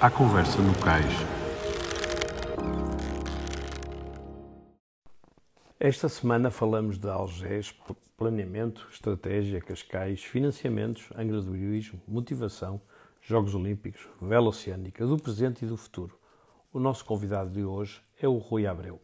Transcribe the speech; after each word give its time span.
à 0.00 0.08
conversa 0.08 0.62
no 0.62 0.72
cais. 0.78 1.12
Esta 5.80 6.08
semana 6.08 6.50
falamos 6.50 6.98
de 6.98 7.08
Algés, 7.08 7.74
planeamento, 8.16 8.86
estratégia, 8.92 9.60
Cascais, 9.60 10.22
financiamentos, 10.22 11.08
Angra 11.16 11.40
do 11.40 11.56
Heroísmo, 11.56 12.00
motivação, 12.06 12.80
Jogos 13.20 13.54
Olímpicos, 13.54 14.08
vela 14.22 14.48
oceânica, 14.48 15.04
do 15.04 15.16
presente 15.16 15.64
e 15.64 15.68
do 15.68 15.76
futuro. 15.76 16.16
O 16.72 16.78
nosso 16.78 17.04
convidado 17.04 17.50
de 17.50 17.64
hoje 17.64 18.00
é 18.20 18.28
o 18.28 18.38
Rui 18.38 18.66
Abreu. 18.66 19.00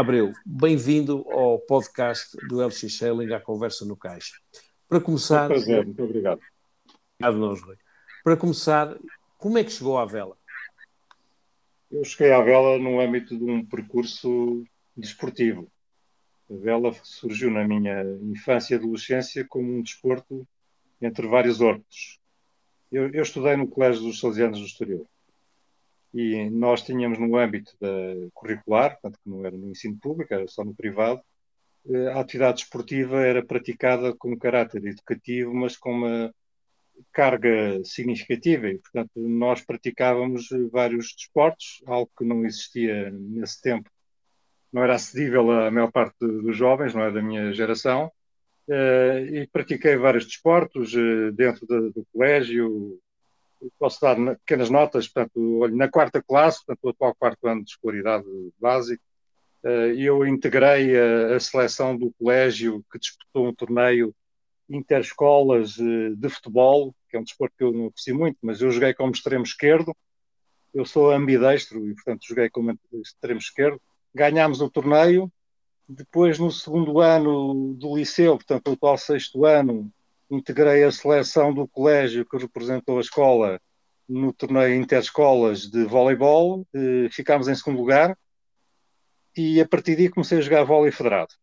Abreu, 0.00 0.32
bem-vindo 0.46 1.30
ao 1.30 1.58
podcast 1.58 2.34
do 2.48 2.64
LX 2.64 2.90
Shelling, 2.90 3.34
à 3.34 3.38
Conversa 3.38 3.84
no 3.84 3.94
Caixa. 3.94 4.34
Para 4.88 4.98
começar. 4.98 5.42
É 5.42 5.44
um 5.44 5.48
prazer, 5.48 5.84
muito 5.84 6.02
obrigado. 6.02 6.40
Obrigado, 7.18 7.38
nós, 7.38 7.60
Rui. 7.60 7.76
Para 8.24 8.34
começar, 8.34 8.98
como 9.36 9.58
é 9.58 9.62
que 9.62 9.70
chegou 9.70 9.98
à 9.98 10.06
vela? 10.06 10.38
Eu 11.90 12.02
cheguei 12.02 12.32
à 12.32 12.40
vela 12.40 12.78
no 12.78 12.98
âmbito 12.98 13.36
de 13.36 13.44
um 13.44 13.62
percurso 13.62 14.64
desportivo. 14.96 15.70
A 16.50 16.54
vela 16.54 16.94
surgiu 17.02 17.50
na 17.50 17.68
minha 17.68 18.02
infância 18.22 18.76
e 18.76 18.78
adolescência 18.78 19.44
como 19.46 19.70
um 19.70 19.82
desporto 19.82 20.48
entre 20.98 21.28
vários 21.28 21.60
outros. 21.60 22.18
Eu, 22.90 23.10
eu 23.10 23.22
estudei 23.22 23.54
no 23.54 23.68
Colégio 23.68 24.04
dos 24.04 24.18
Salesianos 24.18 24.60
do 24.60 24.64
Estoril 24.64 25.06
e 26.12 26.50
nós 26.50 26.82
tínhamos 26.82 27.18
no 27.18 27.36
âmbito 27.36 27.76
da 27.80 27.88
curricular, 28.34 28.92
portanto 28.92 29.18
que 29.22 29.30
não 29.30 29.44
era 29.44 29.56
no 29.56 29.70
ensino 29.70 29.98
público, 29.98 30.32
era 30.34 30.46
só 30.48 30.64
no 30.64 30.74
privado, 30.74 31.20
eh, 31.88 32.08
a 32.08 32.20
atividade 32.20 32.58
desportiva 32.58 33.20
era 33.20 33.44
praticada 33.44 34.14
com 34.14 34.36
caráter 34.36 34.84
educativo, 34.84 35.54
mas 35.54 35.76
com 35.76 35.92
uma 35.92 36.34
carga 37.12 37.82
significativa 37.84 38.68
e, 38.68 38.78
portanto, 38.78 39.10
nós 39.16 39.62
praticávamos 39.62 40.48
vários 40.70 41.14
desportos, 41.16 41.82
algo 41.86 42.10
que 42.16 42.24
não 42.24 42.44
existia 42.44 43.10
nesse 43.10 43.60
tempo, 43.62 43.90
não 44.72 44.82
era 44.82 44.94
acessível 44.94 45.50
à 45.50 45.70
maior 45.70 45.90
parte 45.90 46.16
dos 46.20 46.56
jovens, 46.56 46.94
não 46.94 47.02
é 47.02 47.10
da 47.10 47.22
minha 47.22 47.52
geração, 47.52 48.12
eh, 48.68 49.42
e 49.42 49.46
pratiquei 49.48 49.96
vários 49.96 50.26
desportos 50.26 50.94
eh, 50.94 51.32
dentro 51.32 51.66
do 51.66 52.06
colégio. 52.12 53.00
Posso 53.78 54.00
dar 54.00 54.16
pequenas 54.16 54.70
notas, 54.70 55.06
portanto, 55.08 55.58
olho, 55.58 55.76
na 55.76 55.88
quarta 55.88 56.22
classe, 56.22 56.64
portanto, 56.64 56.84
o 56.84 56.88
atual 56.90 57.14
quarto 57.14 57.46
ano 57.46 57.62
de 57.62 57.70
escolaridade 57.70 58.24
básica, 58.58 59.02
eh, 59.62 59.94
eu 59.96 60.26
integrei 60.26 60.96
a, 60.96 61.36
a 61.36 61.40
seleção 61.40 61.96
do 61.96 62.12
colégio 62.18 62.84
que 62.90 62.98
disputou 62.98 63.48
um 63.48 63.54
torneio 63.54 64.14
interescolas 64.68 65.78
eh, 65.78 66.14
de 66.16 66.28
futebol, 66.28 66.94
que 67.08 67.16
é 67.16 67.20
um 67.20 67.24
desporto 67.24 67.54
que 67.58 67.64
eu 67.64 67.72
não 67.72 67.86
aprecio 67.86 68.16
muito, 68.16 68.38
mas 68.42 68.62
eu 68.62 68.70
joguei 68.70 68.94
como 68.94 69.12
extremo 69.12 69.44
esquerdo. 69.44 69.94
Eu 70.72 70.86
sou 70.86 71.10
ambidestro 71.10 71.86
e, 71.88 71.94
portanto, 71.94 72.26
joguei 72.26 72.48
como 72.48 72.78
extremo 73.02 73.40
esquerdo. 73.40 73.80
Ganhámos 74.14 74.60
o 74.60 74.70
torneio. 74.70 75.30
Depois, 75.88 76.38
no 76.38 76.52
segundo 76.52 77.00
ano 77.00 77.74
do 77.74 77.96
liceu, 77.96 78.36
portanto, 78.36 78.68
o 78.68 78.72
atual 78.74 78.96
sexto 78.96 79.44
ano, 79.44 79.92
integrei 80.30 80.84
a 80.84 80.92
seleção 80.92 81.52
do 81.52 81.66
colégio 81.68 82.26
que 82.26 82.38
representou 82.38 82.98
a 82.98 83.02
escola 83.02 83.60
no 84.08 84.32
torneio 84.32 84.74
interescolas 84.74 85.62
de 85.62 85.84
voleibol. 85.84 86.66
Eh, 86.74 87.08
ficámos 87.10 87.48
em 87.48 87.54
segundo 87.54 87.78
lugar. 87.78 88.16
E 89.36 89.60
a 89.60 89.68
partir 89.68 89.96
daí 89.96 90.08
comecei 90.08 90.38
a 90.38 90.40
jogar 90.40 90.64
vôlei 90.64 90.92
federado 90.92 91.34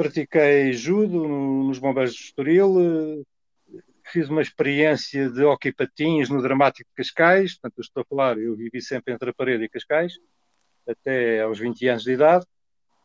pratiquei 0.00 0.72
judo 0.72 1.28
nos 1.28 1.78
Bombeiros 1.78 2.14
de 2.14 2.22
Estoril, 2.22 3.22
fiz 4.10 4.30
uma 4.30 4.40
experiência 4.40 5.28
de 5.28 5.44
hockey 5.44 5.74
patins 5.74 6.30
no 6.30 6.40
Dramático 6.40 6.88
de 6.88 6.96
Cascais, 6.96 7.52
portanto, 7.58 7.82
estou 7.82 8.00
a 8.00 8.06
falar, 8.06 8.38
eu 8.38 8.56
vivi 8.56 8.80
sempre 8.80 9.12
entre 9.12 9.28
a 9.28 9.34
parede 9.34 9.64
e 9.64 9.68
Cascais, 9.68 10.14
até 10.88 11.42
aos 11.42 11.58
20 11.58 11.86
anos 11.86 12.02
de 12.02 12.12
idade, 12.12 12.46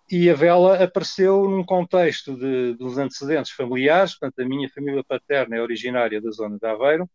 e 0.09 0.29
a 0.29 0.33
vela 0.33 0.83
apareceu 0.83 1.49
num 1.49 1.63
contexto 1.63 2.37
de, 2.37 2.73
dos 2.75 2.97
antecedentes 2.97 3.51
familiares, 3.51 4.17
portanto, 4.17 4.39
a 4.39 4.47
minha 4.47 4.69
família 4.69 5.03
paterna 5.03 5.55
é 5.55 5.61
originária 5.61 6.21
da 6.21 6.31
zona 6.31 6.57
de 6.57 6.65
Aveiro, 6.67 7.09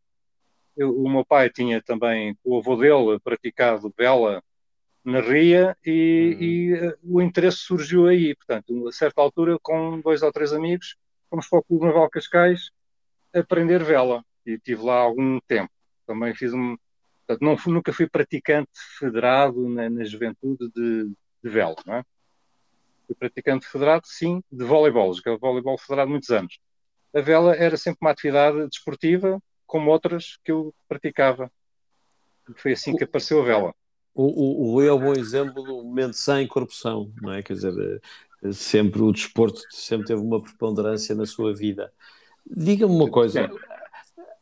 eu, 0.77 0.97
o 0.97 1.09
meu 1.11 1.25
pai 1.25 1.51
tinha 1.51 1.83
também, 1.83 2.37
o 2.45 2.59
avô 2.59 2.77
dele, 2.77 3.19
praticado 3.23 3.93
vela 3.97 4.43
na 5.05 5.21
RIA 5.21 5.77
e, 5.85 6.35
uhum. 6.35 6.43
e 6.43 6.89
uh, 6.89 6.99
o 7.03 7.23
interesse 7.23 7.59
surgiu 7.59 8.07
aí. 8.07 8.35
Portanto, 8.35 8.89
a 8.89 8.93
certa 8.93 9.21
altura, 9.21 9.59
com 9.63 10.01
dois 10.01 10.23
ou 10.23 10.33
três 10.33 10.53
amigos, 10.53 10.97
fomos 11.29 11.49
para 11.49 11.59
o 11.59 11.63
Clube 11.63 11.87
Naval 11.87 12.11
Cascais 12.11 12.71
aprender 13.35 13.83
vela 13.85 14.25
e 14.45 14.59
tive 14.59 14.83
lá 14.83 14.97
algum 14.97 15.39
tempo. 15.41 15.71
Também 16.07 16.35
fiz 16.35 16.53
um. 16.53 16.77
Portanto, 17.27 17.45
não, 17.45 17.75
nunca 17.75 17.93
fui 17.93 18.09
praticante 18.09 18.71
federado 18.99 19.69
na, 19.69 19.89
na 19.89 20.05
juventude 20.05 20.69
de, 20.75 21.05
de 21.45 21.51
vela, 21.51 21.77
não 21.87 21.95
é? 21.97 22.05
Fui 23.11 23.17
praticante 23.17 23.67
federado, 23.67 24.07
sim, 24.07 24.41
de 24.53 24.65
voleibol, 24.65 25.13
joguei 25.13 25.37
voleibol 25.37 25.77
federado 25.77 26.11
muitos 26.11 26.31
anos. 26.31 26.61
A 27.13 27.21
vela 27.21 27.57
era 27.57 27.77
sempre 27.77 27.99
uma 28.03 28.13
atividade 28.13 28.69
desportiva, 28.69 29.43
como 29.67 29.91
outras 29.91 30.39
que 30.45 30.53
eu 30.53 30.73
praticava. 30.89 31.51
Foi 32.57 32.73
assim 32.73 32.97
que 32.97 33.03
apareceu 33.03 33.41
a 33.41 33.45
vela 33.45 33.75
o, 34.15 34.73
o, 34.73 34.75
o 34.75 34.83
é 34.83 34.93
um 34.93 34.99
bom 34.99 35.13
exemplo 35.13 35.63
do 35.63 35.83
momento 35.85 36.15
sem 36.15 36.47
corrupção, 36.47 37.13
não 37.21 37.33
é? 37.33 37.43
Quer 37.43 37.55
dizer, 37.55 38.03
eh, 38.43 38.53
sempre 38.53 39.01
o 39.03 39.13
desporto 39.13 39.61
sempre 39.71 40.07
teve 40.09 40.21
uma 40.21 40.43
preponderância 40.43 41.15
na 41.15 41.27
sua 41.27 41.55
vida. 41.55 41.93
Diga-me 42.47 42.95
uma 42.95 43.11
coisa, 43.11 43.49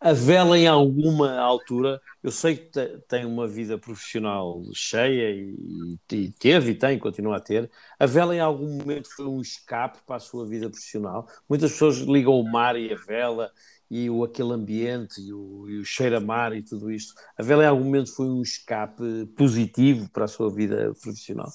a 0.01 0.13
vela 0.13 0.57
em 0.57 0.67
alguma 0.67 1.39
altura, 1.39 2.01
eu 2.23 2.31
sei 2.31 2.57
que 2.57 2.71
tem 3.09 3.25
uma 3.25 3.49
vida 3.49 3.77
profissional 3.77 4.63
cheia 4.73 5.31
e, 5.31 6.31
teve 6.39 6.71
e 6.71 6.75
tem, 6.75 6.99
continua 6.99 7.37
a 7.37 7.41
ter, 7.41 7.69
a 7.99 8.07
vela 8.07 8.35
em 8.35 8.41
algum 8.41 8.79
momento 8.79 9.09
foi 9.15 9.27
um 9.27 9.41
escape 9.41 9.99
para 10.07 10.17
a 10.17 10.21
sua 10.21 10.47
vida 10.47 10.71
profissional. 10.71 11.27
Muitas 11.49 11.73
pessoas 11.73 11.99
ligam 11.99 12.39
o 12.39 12.49
mar 12.49 12.77
e 12.77 12.93
a 12.93 12.97
vela 12.97 13.51
e 13.91 14.09
o, 14.09 14.23
aquele 14.23 14.53
ambiente 14.53 15.21
e 15.21 15.33
o, 15.33 15.69
e 15.69 15.79
o 15.79 15.85
cheiro 15.85 16.17
a 16.17 16.21
mar 16.21 16.55
e 16.55 16.63
tudo 16.63 16.93
isto, 16.93 17.15
a 17.37 17.43
vela 17.43 17.65
em 17.65 17.69
algum 17.69 17.85
momento 17.85 18.15
foi 18.15 18.27
um 18.27 18.43
escape 18.43 19.27
positivo 19.37 20.09
para 20.11 20.27
a 20.27 20.29
sua 20.29 20.51
vida 20.51 20.93
profissional? 21.03 21.49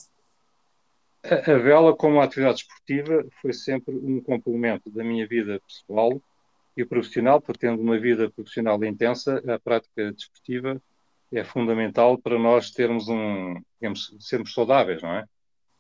A, 1.24 1.36
a 1.36 1.58
vela, 1.58 1.96
como 1.96 2.20
atividade 2.20 2.62
esportiva, 2.62 3.24
foi 3.42 3.54
sempre 3.54 3.96
um 3.96 4.22
complemento 4.22 4.90
da 4.90 5.04
minha 5.04 5.26
vida 5.26 5.62
pessoal 5.66 6.22
e 6.76 6.86
profissional, 6.86 7.42
porque 7.42 7.68
tendo 7.68 7.82
uma 7.82 8.00
vida 8.00 8.30
profissional 8.32 8.84
intensa, 8.84 9.42
a 9.48 9.60
prática 9.60 10.12
desportiva 10.12 10.82
é 11.32 11.44
fundamental 11.44 12.18
para 12.18 12.38
nós 12.38 12.72
termos 12.72 13.08
um, 13.08 13.56
digamos, 13.80 14.16
sermos 14.20 14.54
saudáveis, 14.54 15.02
não 15.02 15.14
é? 15.14 15.26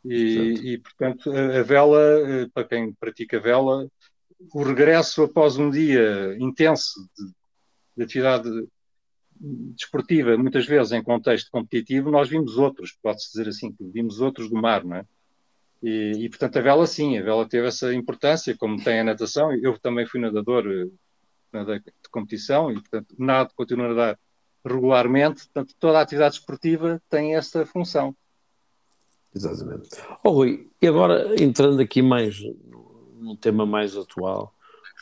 E, 0.05 0.73
e, 0.73 0.77
portanto, 0.79 1.31
a, 1.31 1.59
a, 1.59 1.63
vela, 1.63 2.01
eh, 2.01 2.47
para 2.53 2.67
quem 2.67 2.91
pratica 2.93 3.39
vela, 3.39 3.87
o 4.53 4.63
regresso 4.63 5.23
após 5.23 5.57
um 5.57 5.69
dia 5.69 6.35
intenso 6.39 7.07
de, 7.17 7.31
de 7.97 8.03
atividade 8.03 8.49
desportiva, 9.39 10.37
muitas 10.37 10.65
vezes 10.65 10.91
em 10.91 11.03
contexto 11.03 11.49
competitivo, 11.51 12.11
nós 12.11 12.29
vimos 12.29 12.57
outros, 12.57 12.97
pode-se 13.01 13.29
dizer 13.31 13.47
assim, 13.47 13.73
vimos 13.79 14.19
outros 14.19 14.49
do 14.49 14.61
mar, 14.61 14.83
não 14.83 14.97
é? 14.97 15.05
E, 15.83 16.25
e, 16.25 16.29
portanto 16.29 16.57
a 16.57 16.61
vela 16.61 16.87
sim, 16.87 17.17
a 17.17 17.21
vela 17.21 17.47
teve 17.47 17.67
essa 17.67 17.93
importância, 17.93 18.55
como 18.57 18.81
tem 18.81 19.01
a 19.01 19.03
natação, 19.03 19.51
eu 19.51 19.77
também 19.77 20.05
fui 20.07 20.17
nadador 20.21 20.65
eh, 20.65 21.79
de 21.79 22.09
competição 22.09 22.71
e 22.71 22.75
portanto 22.75 23.13
nado, 23.19 23.53
continuo 23.53 23.85
a 23.85 23.89
nadar 23.89 24.19
regularmente, 24.65 25.43
portanto 25.43 25.75
toda 25.77 25.99
a 25.99 26.01
atividade 26.01 26.35
esportiva 26.35 27.01
tem 27.09 27.35
essa 27.35 27.65
função. 27.65 28.15
Exatamente. 29.35 29.89
Oh, 30.23 30.29
Rui, 30.29 30.71
e 30.81 30.87
agora 30.87 31.35
entrando 31.41 31.81
aqui 31.81 32.01
mais 32.01 32.39
num 33.19 33.35
tema 33.35 33.65
mais 33.65 33.97
atual, 33.97 34.55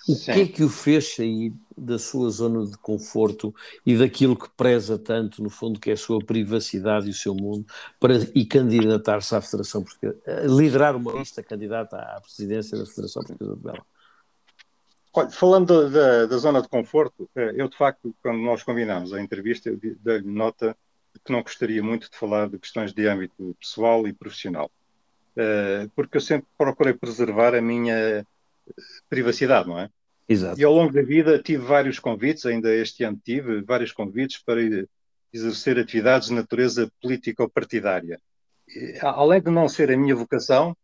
o 0.07 0.15
Sim. 0.15 0.33
que 0.33 0.39
é 0.41 0.47
que 0.47 0.63
o 0.63 0.69
fez 0.69 1.15
sair 1.15 1.53
da 1.77 1.97
sua 1.99 2.29
zona 2.29 2.65
de 2.65 2.77
conforto 2.77 3.53
e 3.85 3.97
daquilo 3.97 4.35
que 4.35 4.49
preza 4.49 4.97
tanto, 4.97 5.41
no 5.41 5.49
fundo, 5.49 5.79
que 5.79 5.89
é 5.89 5.93
a 5.93 5.97
sua 5.97 6.19
privacidade 6.23 7.07
e 7.07 7.11
o 7.11 7.13
seu 7.13 7.33
mundo, 7.33 7.65
para 7.99 8.15
e 8.35 8.45
candidatar-se 8.45 9.35
à 9.35 9.41
Federação 9.41 9.83
Portuguesa, 9.83 10.19
liderar 10.47 10.95
uma 10.95 11.13
lista 11.13 11.43
candidata 11.43 11.97
à 11.97 12.21
presidência 12.21 12.77
da 12.77 12.85
Federação 12.85 13.23
Portuguesa 13.23 13.55
de 13.55 13.63
Bela? 13.63 13.85
Olha, 15.13 15.29
falando 15.29 15.89
da, 15.89 16.25
da, 16.25 16.37
zona 16.37 16.61
de 16.61 16.69
conforto, 16.69 17.29
eh, 17.35 17.53
eu 17.55 17.67
de 17.67 17.75
facto, 17.75 18.15
quando 18.23 18.39
nós 18.39 18.63
combinámos 18.63 19.11
a 19.11 19.21
entrevista, 19.21 19.69
eu 19.69 19.77
dei-lhe 19.77 20.31
nota 20.31 20.75
de 21.13 21.19
que 21.19 21.33
não 21.33 21.41
gostaria 21.41 21.83
muito 21.83 22.09
de 22.09 22.17
falar 22.17 22.47
de 22.47 22.57
questões 22.57 22.93
de 22.93 23.07
âmbito 23.07 23.55
pessoal 23.59 24.07
e 24.07 24.13
profissional. 24.13 24.71
Eh, 25.35 25.89
porque 25.95 26.15
eu 26.15 26.21
sempre 26.21 26.47
procurei 26.57 26.93
preservar 26.93 27.53
a 27.53 27.61
minha 27.61 28.25
privacidade, 29.09 29.67
não 29.67 29.79
é? 29.79 29.89
Exato. 30.27 30.59
E 30.59 30.63
ao 30.63 30.73
longo 30.73 30.93
da 30.93 31.01
vida 31.01 31.37
tive 31.39 31.65
vários 31.65 31.99
convites, 31.99 32.45
ainda 32.45 32.73
este 32.73 33.03
ano 33.03 33.19
tive 33.23 33.61
vários 33.61 33.91
convites 33.91 34.41
para 34.41 34.61
exercer 35.33 35.77
atividades 35.77 36.29
de 36.29 36.33
natureza 36.33 36.91
política 37.01 37.43
ou 37.43 37.49
partidária. 37.49 38.19
além 39.01 39.41
de 39.41 39.51
não 39.51 39.67
ser 39.67 39.91
a 39.91 39.97
minha 39.97 40.15
vocação 40.15 40.75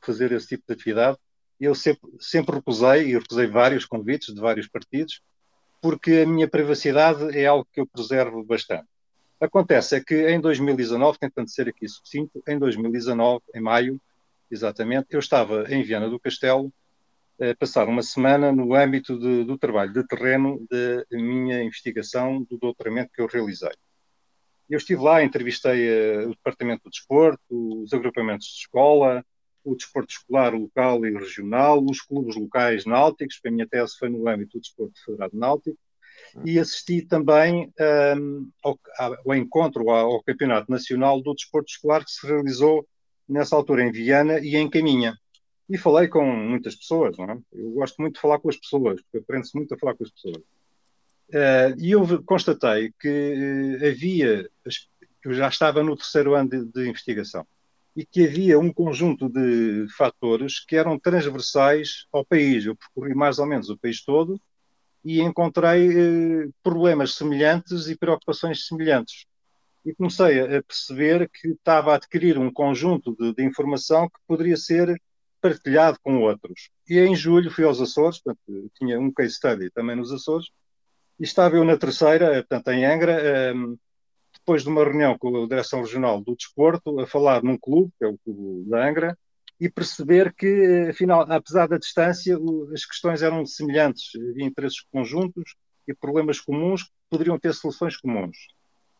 fazer 0.00 0.32
esse 0.32 0.48
tipo 0.48 0.64
de 0.66 0.74
atividade, 0.74 1.18
eu 1.60 1.74
sempre, 1.74 2.10
sempre 2.18 2.56
recusei, 2.56 3.08
e 3.08 3.18
recusei 3.18 3.46
vários 3.46 3.84
convites 3.84 4.34
de 4.34 4.40
vários 4.40 4.66
partidos, 4.66 5.20
porque 5.80 6.22
a 6.24 6.26
minha 6.26 6.48
privacidade 6.48 7.36
é 7.36 7.46
algo 7.46 7.66
que 7.70 7.80
eu 7.80 7.86
preservo 7.86 8.42
bastante. 8.42 8.86
Acontece 9.38 9.96
é 9.96 10.00
que 10.00 10.28
em 10.30 10.40
2019, 10.40 11.18
tentando 11.18 11.50
ser 11.50 11.68
aqui 11.68 11.88
sucinto, 11.88 12.42
em 12.46 12.58
2019, 12.58 13.42
em 13.54 13.60
maio, 13.60 14.00
exatamente, 14.50 15.08
eu 15.10 15.20
estava 15.20 15.64
em 15.72 15.82
Viana 15.82 16.08
do 16.08 16.20
Castelo 16.20 16.72
passar 17.58 17.88
uma 17.88 18.02
semana 18.02 18.52
no 18.52 18.74
âmbito 18.74 19.18
de, 19.18 19.44
do 19.44 19.58
trabalho 19.58 19.92
de 19.92 20.06
terreno 20.06 20.66
da 20.70 21.04
minha 21.18 21.62
investigação 21.62 22.42
do 22.42 22.58
doutoramento 22.58 23.10
que 23.14 23.22
eu 23.22 23.26
realizei. 23.26 23.72
Eu 24.68 24.78
estive 24.78 25.02
lá, 25.02 25.22
entrevistei 25.22 25.88
uh, 25.88 26.28
o 26.28 26.30
Departamento 26.30 26.84
do 26.84 26.90
Desporto, 26.90 27.42
os 27.50 27.92
agrupamentos 27.92 28.46
de 28.46 28.60
escola, 28.60 29.24
o 29.64 29.74
desporto 29.74 30.12
escolar 30.12 30.54
local 30.54 31.04
e 31.04 31.12
regional, 31.12 31.84
os 31.84 32.00
clubes 32.00 32.36
locais 32.36 32.84
náuticos, 32.86 33.40
a 33.44 33.50
minha 33.50 33.66
tese 33.66 33.96
foi 33.98 34.08
no 34.08 34.28
âmbito 34.28 34.58
do 34.58 34.60
desporto 34.60 35.04
federado 35.04 35.36
náutico, 35.36 35.78
e 36.44 36.58
assisti 36.58 37.02
também 37.02 37.72
um, 38.16 38.50
ao, 38.62 38.78
ao, 38.98 39.34
encontro, 39.34 39.90
ao, 39.90 40.12
ao, 40.12 40.22
Campeonato 40.22 40.70
Nacional 40.70 41.20
do 41.20 41.34
Desporto 41.34 41.70
Escolar 41.70 42.04
que 42.04 42.10
se 42.10 42.26
realizou 42.26 42.86
nessa 43.28 43.56
altura 43.56 43.82
em 43.84 43.90
Viana 43.90 44.38
e 44.38 44.56
em 44.56 44.68
Caminha. 44.68 45.14
E 45.70 45.78
falei 45.78 46.08
com 46.08 46.24
muitas 46.24 46.74
pessoas, 46.74 47.16
não 47.16 47.30
é? 47.30 47.38
Eu 47.52 47.70
gosto 47.70 47.96
muito 48.02 48.16
de 48.16 48.20
falar 48.20 48.40
com 48.40 48.48
as 48.48 48.56
pessoas, 48.56 49.00
porque 49.02 49.18
aprende-se 49.18 49.56
muito 49.56 49.72
a 49.72 49.78
falar 49.78 49.94
com 49.94 50.02
as 50.02 50.10
pessoas. 50.10 50.42
Uh, 51.28 51.78
e 51.78 51.92
eu 51.92 52.24
constatei 52.24 52.92
que 52.98 53.08
uh, 53.08 53.88
havia, 53.88 54.50
que 55.22 55.28
eu 55.28 55.32
já 55.32 55.46
estava 55.46 55.80
no 55.84 55.96
terceiro 55.96 56.34
ano 56.34 56.50
de, 56.50 56.64
de 56.64 56.88
investigação, 56.88 57.46
e 57.94 58.04
que 58.04 58.26
havia 58.26 58.58
um 58.58 58.72
conjunto 58.72 59.28
de 59.28 59.86
fatores 59.96 60.58
que 60.58 60.74
eram 60.74 60.98
transversais 60.98 62.06
ao 62.12 62.24
país. 62.24 62.66
Eu 62.66 62.74
percorri 62.74 63.14
mais 63.14 63.38
ou 63.38 63.46
menos 63.46 63.70
o 63.70 63.78
país 63.78 64.02
todo 64.04 64.40
e 65.04 65.20
encontrei 65.20 65.88
eh, 65.88 66.48
problemas 66.62 67.14
semelhantes 67.14 67.86
e 67.88 67.96
preocupações 67.96 68.66
semelhantes. 68.66 69.26
E 69.84 69.94
comecei 69.94 70.40
a 70.40 70.62
perceber 70.62 71.28
que 71.28 71.48
estava 71.48 71.92
a 71.92 71.96
adquirir 71.96 72.38
um 72.38 72.52
conjunto 72.52 73.16
de, 73.16 73.34
de 73.34 73.44
informação 73.44 74.08
que 74.08 74.18
poderia 74.26 74.56
ser 74.56 75.00
partilhado 75.40 75.98
com 76.02 76.20
outros. 76.20 76.70
E 76.88 76.98
em 76.98 77.14
julho 77.14 77.50
fui 77.50 77.64
aos 77.64 77.80
Açores, 77.80 78.20
portanto, 78.20 78.70
tinha 78.76 78.98
um 78.98 79.12
case 79.12 79.34
study 79.34 79.70
também 79.70 79.96
nos 79.96 80.12
Açores, 80.12 80.48
e 81.18 81.24
estava 81.24 81.56
eu 81.56 81.64
na 81.64 81.76
terceira, 81.76 82.44
portanto, 82.48 82.68
em 82.68 82.84
Angra, 82.84 83.12
eh, 83.12 83.52
depois 84.32 84.62
de 84.62 84.68
uma 84.68 84.84
reunião 84.84 85.18
com 85.18 85.44
a 85.44 85.46
Direção 85.46 85.80
Regional 85.80 86.20
do 86.22 86.34
Desporto, 86.34 86.98
a 87.00 87.06
falar 87.06 87.42
num 87.42 87.58
clube, 87.58 87.92
que 87.98 88.04
é 88.04 88.08
o 88.08 88.18
Clube 88.18 88.68
da 88.68 88.88
Angra, 88.88 89.18
e 89.60 89.68
perceber 89.68 90.32
que, 90.32 90.88
afinal, 90.88 91.30
apesar 91.30 91.68
da 91.68 91.76
distância, 91.76 92.38
as 92.72 92.86
questões 92.86 93.22
eram 93.22 93.44
semelhantes, 93.44 94.12
havia 94.16 94.46
interesses 94.46 94.80
conjuntos 94.90 95.54
e 95.86 95.94
problemas 95.94 96.40
comuns 96.40 96.84
que 96.84 96.90
poderiam 97.10 97.38
ter 97.38 97.52
soluções 97.52 97.96
comuns. 97.98 98.36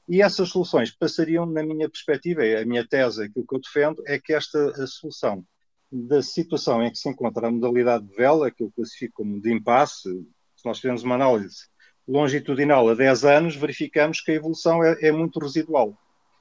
E 0.06 0.20
essas 0.20 0.50
soluções 0.50 0.90
passariam, 0.90 1.46
na 1.46 1.62
minha 1.62 1.88
perspectiva, 1.88 2.42
a 2.42 2.64
minha 2.66 2.86
tese, 2.86 3.24
aquilo 3.24 3.46
que 3.46 3.54
eu 3.54 3.60
defendo, 3.60 4.02
é 4.06 4.18
que 4.18 4.34
esta 4.34 4.86
solução 4.86 5.42
da 5.90 6.22
situação 6.22 6.82
em 6.82 6.90
que 6.90 6.98
se 6.98 7.08
encontra 7.08 7.48
a 7.48 7.50
modalidade 7.50 8.06
de 8.06 8.14
vela, 8.14 8.50
que 8.50 8.62
eu 8.62 8.70
classifico 8.70 9.22
como 9.22 9.40
de 9.40 9.52
impasse, 9.52 10.08
se 10.56 10.64
nós 10.64 10.78
fizermos 10.78 11.02
uma 11.02 11.14
análise 11.16 11.70
longitudinal 12.06 12.88
a 12.88 12.94
10 12.94 13.24
anos, 13.24 13.56
verificamos 13.56 14.20
que 14.20 14.32
a 14.32 14.34
evolução 14.34 14.82
é, 14.82 14.96
é 15.00 15.12
muito 15.12 15.38
residual. 15.38 15.96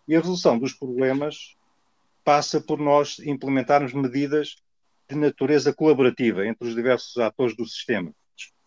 E 0.07 0.15
a 0.15 0.19
resolução 0.19 0.57
dos 0.57 0.73
problemas 0.73 1.55
passa 2.23 2.59
por 2.59 2.79
nós 2.79 3.19
implementarmos 3.19 3.93
medidas 3.93 4.55
de 5.07 5.15
natureza 5.15 5.73
colaborativa 5.73 6.45
entre 6.45 6.67
os 6.67 6.75
diversos 6.75 7.17
atores 7.17 7.55
do 7.55 7.65
sistema, 7.65 8.11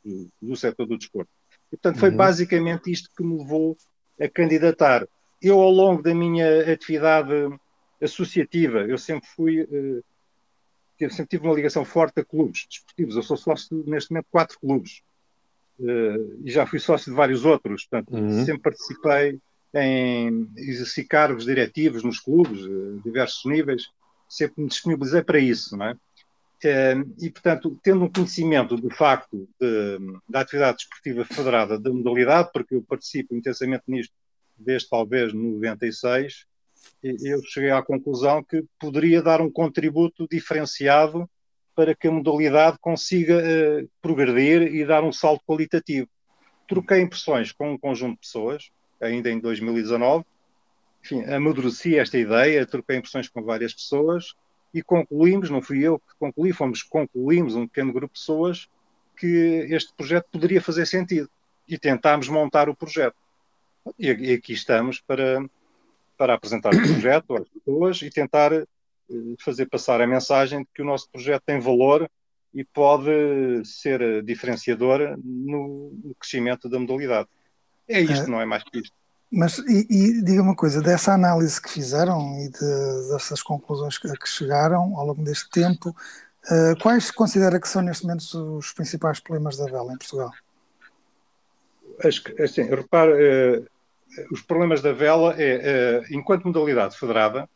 do, 0.04 0.28
do 0.40 0.56
setor 0.56 0.86
do 0.86 0.98
desporto. 0.98 1.30
E, 1.72 1.76
portanto, 1.76 1.98
foi 1.98 2.10
uhum. 2.10 2.16
basicamente 2.16 2.90
isto 2.90 3.10
que 3.16 3.22
me 3.22 3.38
levou 3.38 3.76
a 4.20 4.28
candidatar. 4.28 5.06
Eu, 5.40 5.60
ao 5.60 5.70
longo 5.70 6.02
da 6.02 6.14
minha 6.14 6.72
atividade 6.72 7.32
associativa, 8.00 8.80
eu 8.80 8.98
sempre 8.98 9.28
fui, 9.28 9.62
uh, 9.62 10.04
sempre 11.10 11.30
tive 11.30 11.46
uma 11.46 11.54
ligação 11.54 11.84
forte 11.84 12.20
a 12.20 12.24
clubes 12.24 12.66
desportivos. 12.68 13.16
Eu 13.16 13.22
sou 13.22 13.36
sócio, 13.36 13.84
neste 13.86 14.10
momento, 14.10 14.26
de 14.26 14.30
quatro 14.30 14.58
clubes 14.58 15.02
uh, 15.78 16.40
e 16.44 16.50
já 16.50 16.66
fui 16.66 16.78
sócio 16.78 17.10
de 17.10 17.16
vários 17.16 17.44
outros, 17.44 17.84
portanto, 17.84 18.14
uhum. 18.14 18.44
sempre 18.44 18.62
participei 18.62 19.40
em 19.74 20.48
exercer 20.56 21.06
cargos 21.06 21.44
diretivos 21.44 22.02
nos 22.02 22.20
clubes, 22.20 22.62
uh, 22.62 23.00
diversos 23.04 23.44
níveis, 23.44 23.88
sempre 24.28 24.62
me 24.62 24.68
disponibilizei 24.68 25.22
para 25.22 25.38
isso, 25.38 25.76
não 25.76 25.86
é? 25.86 25.92
Uh, 25.92 27.14
e, 27.20 27.28
portanto, 27.28 27.76
tendo 27.82 28.04
um 28.04 28.08
conhecimento 28.08 28.76
do 28.76 28.88
facto 28.88 29.48
de, 29.60 29.98
da 30.28 30.40
atividade 30.40 30.78
desportiva 30.78 31.24
federada 31.24 31.78
da 31.78 31.90
modalidade, 31.90 32.50
porque 32.52 32.76
eu 32.76 32.82
participo 32.82 33.34
intensamente 33.34 33.84
nisto 33.88 34.14
desde 34.56 34.88
talvez 34.88 35.32
96, 35.32 36.46
eu 37.02 37.42
cheguei 37.44 37.70
à 37.70 37.82
conclusão 37.82 38.42
que 38.42 38.64
poderia 38.78 39.22
dar 39.22 39.40
um 39.40 39.50
contributo 39.50 40.26
diferenciado 40.30 41.28
para 41.74 41.94
que 41.94 42.08
a 42.08 42.12
modalidade 42.12 42.78
consiga 42.80 43.38
uh, 43.38 43.88
progredir 44.00 44.74
e 44.74 44.84
dar 44.84 45.02
um 45.02 45.12
salto 45.12 45.42
qualitativo. 45.46 46.08
Troquei 46.68 47.00
impressões 47.00 47.50
com 47.50 47.72
um 47.72 47.78
conjunto 47.78 48.14
de 48.14 48.20
pessoas, 48.20 48.70
ainda 49.00 49.30
em 49.30 49.40
2019, 49.40 50.24
enfim, 51.02 51.24
amadureci 51.24 51.98
esta 51.98 52.16
ideia, 52.16 52.66
troquei 52.66 52.96
impressões 52.96 53.28
com 53.28 53.42
várias 53.42 53.74
pessoas 53.74 54.34
e 54.72 54.82
concluímos, 54.82 55.50
não 55.50 55.60
fui 55.60 55.82
eu 55.82 55.98
que 55.98 56.14
concluí, 56.18 56.52
fomos 56.52 56.82
concluímos 56.82 57.54
um 57.54 57.66
pequeno 57.66 57.92
grupo 57.92 58.14
de 58.14 58.20
pessoas 58.20 58.68
que 59.16 59.66
este 59.70 59.92
projeto 59.94 60.28
poderia 60.30 60.60
fazer 60.60 60.86
sentido 60.86 61.28
e 61.68 61.78
tentámos 61.78 62.28
montar 62.28 62.68
o 62.68 62.76
projeto. 62.76 63.16
E 63.98 64.10
aqui 64.10 64.52
estamos 64.52 65.00
para, 65.00 65.44
para 66.22 66.34
apresentar 66.34 66.72
o 66.72 66.80
projeto 66.80 67.34
às 67.34 67.48
pessoas 67.48 68.00
e 68.02 68.08
tentar 68.08 68.52
fazer 69.40 69.66
passar 69.66 70.00
a 70.00 70.06
mensagem 70.06 70.60
de 70.60 70.68
que 70.72 70.80
o 70.80 70.84
nosso 70.84 71.10
projeto 71.10 71.42
tem 71.44 71.58
valor 71.58 72.08
e 72.54 72.64
pode 72.64 73.10
ser 73.64 74.22
diferenciador 74.22 75.18
no 75.18 76.14
crescimento 76.20 76.68
da 76.68 76.78
modalidade. 76.78 77.28
É 77.88 78.00
isto, 78.00 78.22
é, 78.22 78.26
não 78.28 78.40
é 78.40 78.44
mais 78.44 78.62
que 78.62 78.78
isto. 78.78 78.94
Mas, 79.32 79.58
e, 79.58 79.86
e 79.90 80.22
diga 80.22 80.42
uma 80.42 80.54
coisa, 80.54 80.80
dessa 80.80 81.12
análise 81.12 81.60
que 81.60 81.68
fizeram 81.68 82.38
e 82.38 82.48
de, 82.48 83.08
dessas 83.10 83.42
conclusões 83.42 83.98
que, 83.98 84.06
que, 84.12 84.28
chegaram 84.28 84.96
ao 84.96 85.04
longo 85.04 85.24
deste 85.24 85.50
tempo, 85.50 85.88
uh, 85.88 86.80
quais 86.80 87.10
considera 87.10 87.58
que 87.58 87.68
são 87.68 87.82
neste 87.82 88.06
momento 88.06 88.22
os 88.58 88.72
principais 88.72 89.18
problemas 89.18 89.56
da 89.56 89.64
vela 89.64 89.92
em 89.92 89.98
Portugal? 89.98 90.30
Acho 92.04 92.22
que, 92.22 92.40
assim, 92.40 92.62
repare, 92.62 93.10
uh, 93.10 93.71
os 94.30 94.42
problemas 94.42 94.82
da 94.82 94.92
vela 94.92 95.34
é, 95.40 96.00
uh, 96.00 96.14
enquanto 96.14 96.44
modalidade 96.44 96.98
federada, 96.98 97.48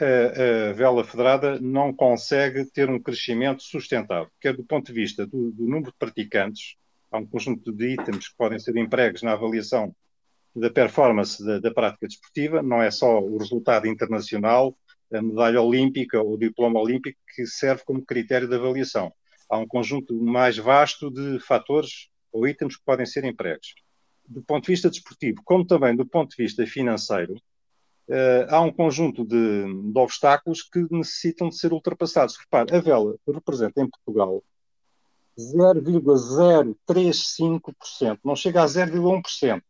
a, 0.00 0.70
a, 0.70 0.72
vela 0.72 1.04
federada 1.04 1.58
não 1.60 1.92
consegue 1.92 2.64
ter 2.64 2.90
um 2.90 3.00
crescimento 3.00 3.62
sustentável, 3.62 4.30
quer 4.40 4.56
do 4.56 4.64
ponto 4.64 4.86
de 4.86 4.92
vista 4.92 5.26
do, 5.26 5.52
do, 5.52 5.64
número 5.64 5.92
de 5.92 5.98
praticantes, 5.98 6.76
há 7.10 7.18
um 7.18 7.26
conjunto 7.26 7.72
de 7.72 7.94
itens 7.94 8.28
que 8.28 8.36
podem 8.36 8.58
ser 8.58 8.76
empregos 8.76 9.22
na 9.22 9.32
avaliação 9.32 9.94
da 10.54 10.70
performance 10.70 11.44
da, 11.44 11.58
da, 11.58 11.72
prática 11.72 12.06
desportiva, 12.06 12.62
não 12.62 12.82
é 12.82 12.90
só 12.90 13.20
o 13.20 13.38
resultado 13.38 13.86
internacional, 13.86 14.76
a 15.12 15.22
medalha 15.22 15.60
olímpica 15.60 16.20
ou 16.20 16.34
o 16.34 16.38
diploma 16.38 16.80
olímpico 16.80 17.18
que 17.34 17.46
serve 17.46 17.82
como 17.84 18.04
critério 18.04 18.48
de 18.48 18.54
avaliação. 18.54 19.12
Há 19.48 19.58
um 19.58 19.66
conjunto 19.66 20.14
mais 20.14 20.56
vasto 20.56 21.10
de 21.10 21.38
fatores 21.40 22.08
ou 22.32 22.48
itens 22.48 22.76
que 22.76 22.84
podem 22.84 23.06
ser 23.06 23.24
empregos. 23.24 23.74
Do 24.26 24.42
ponto 24.42 24.64
de 24.64 24.72
vista 24.72 24.88
desportivo, 24.88 25.42
como 25.44 25.66
também 25.66 25.94
do 25.94 26.06
ponto 26.06 26.36
de 26.36 26.42
vista 26.42 26.66
financeiro, 26.66 27.36
Uh, 28.06 28.44
há 28.50 28.60
um 28.60 28.70
conjunto 28.70 29.24
de, 29.24 29.64
de, 29.64 29.98
obstáculos 29.98 30.62
que 30.62 30.86
necessitam 30.90 31.48
de 31.48 31.56
ser 31.56 31.72
ultrapassados. 31.72 32.36
Repare, 32.36 32.76
a 32.76 32.80
vela 32.80 33.16
representa 33.26 33.80
em 33.80 33.88
Portugal 33.88 34.44
0,035%, 35.38 38.18
não 38.22 38.36
chega 38.36 38.62
a 38.62 38.66
0,1% 38.66 39.62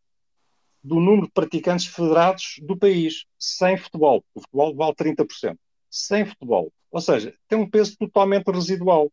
do 0.83 0.97
número 0.97 1.27
de 1.27 1.33
praticantes 1.33 1.87
federados 1.87 2.57
do 2.61 2.77
país, 2.77 3.25
sem 3.39 3.79
futebol. 3.79 4.25
O 4.35 4.41
futebol 4.41 4.75
vale 4.75 4.95
30%. 4.95 5.57
Sem 5.89 6.27
futebol. 6.27 6.73
Ou 6.91 7.01
seja, 7.01 7.33
tem 7.49 7.57
um 7.59 7.71
peso 7.71 7.97
totalmente 7.97 8.51
residual. 8.51 9.11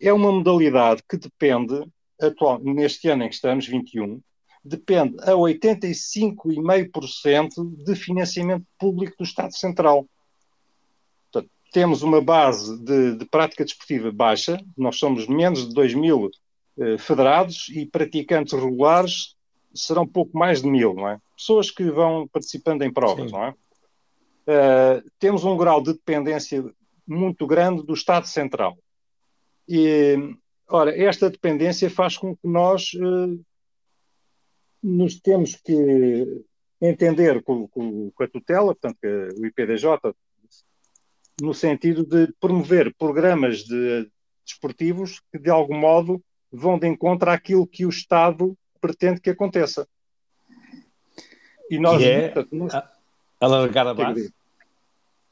É 0.00 0.12
uma 0.12 0.32
modalidade 0.32 1.02
que 1.06 1.18
depende, 1.18 1.84
atual, 2.18 2.58
neste 2.60 3.08
ano 3.08 3.24
em 3.24 3.28
que 3.28 3.34
estamos, 3.34 3.66
21, 3.66 4.22
depende 4.64 5.16
a 5.20 5.32
85,5% 5.32 7.84
de 7.84 7.94
financiamento 7.94 8.64
público 8.78 9.16
do 9.18 9.24
Estado 9.24 9.54
Central. 9.56 10.06
Portanto, 11.30 11.50
temos 11.72 12.02
uma 12.02 12.20
base 12.20 12.78
de, 12.82 13.16
de, 13.16 13.24
prática 13.24 13.64
desportiva 13.64 14.12
baixa, 14.12 14.60
nós 14.76 14.98
somos 14.98 15.26
menos 15.26 15.66
de 15.68 15.74
2 15.74 15.94
mil 15.94 16.30
eh, 16.78 16.98
federados 16.98 17.70
e 17.70 17.86
praticantes 17.86 18.52
regulares 18.52 19.34
serão 19.74 20.06
pouco 20.06 20.38
mais 20.38 20.62
de 20.62 20.68
mil, 20.68 20.94
não 20.94 21.08
é? 21.08 21.18
Pessoas 21.36 21.70
que 21.70 21.90
vão 21.90 22.28
participando 22.28 22.82
em 22.82 22.92
provas, 22.92 23.30
Sim. 23.30 23.36
não 23.36 23.44
é? 23.44 23.54
uh, 24.46 25.10
temos 25.18 25.44
um 25.44 25.56
grau 25.56 25.82
de 25.82 25.92
dependência 25.92 26.64
muito 27.06 27.46
grande 27.46 27.84
do 27.84 27.94
Estado 27.94 28.26
Central. 28.26 28.76
E, 29.68 30.16
ora, 30.68 30.96
esta 30.96 31.30
dependência 31.30 31.90
faz 31.90 32.16
com 32.16 32.34
que 32.34 32.46
nós 32.46 32.92
uh, 32.94 33.40
nos 34.82 35.20
temos 35.20 35.54
que 35.56 36.44
entender 36.80 37.42
com, 37.42 37.68
com, 37.68 38.10
com, 38.10 38.24
a 38.24 38.28
tutela, 38.28 38.74
portanto, 38.74 38.98
o 39.38 39.46
IPDJ, 39.46 39.86
no 41.40 41.54
sentido 41.54 42.04
de 42.04 42.32
promover 42.40 42.94
programas 42.94 43.58
de, 43.64 44.10
desportivos 44.44 45.20
que, 45.30 45.38
de 45.38 45.50
algum 45.50 45.78
modo, 45.78 46.22
vão 46.50 46.78
de 46.78 46.88
encontro 46.88 47.30
àquilo 47.30 47.66
que 47.66 47.86
o 47.86 47.88
Estado 47.88 48.56
pretende 48.80 49.20
que 49.20 49.30
aconteça. 49.30 49.88
E 51.70 51.78
nós. 51.78 52.02
é 52.02 52.28
portanto, 52.28 52.54
nós... 52.54 52.72
alargar 53.40 53.86
a 53.86 53.94
base? 53.94 54.34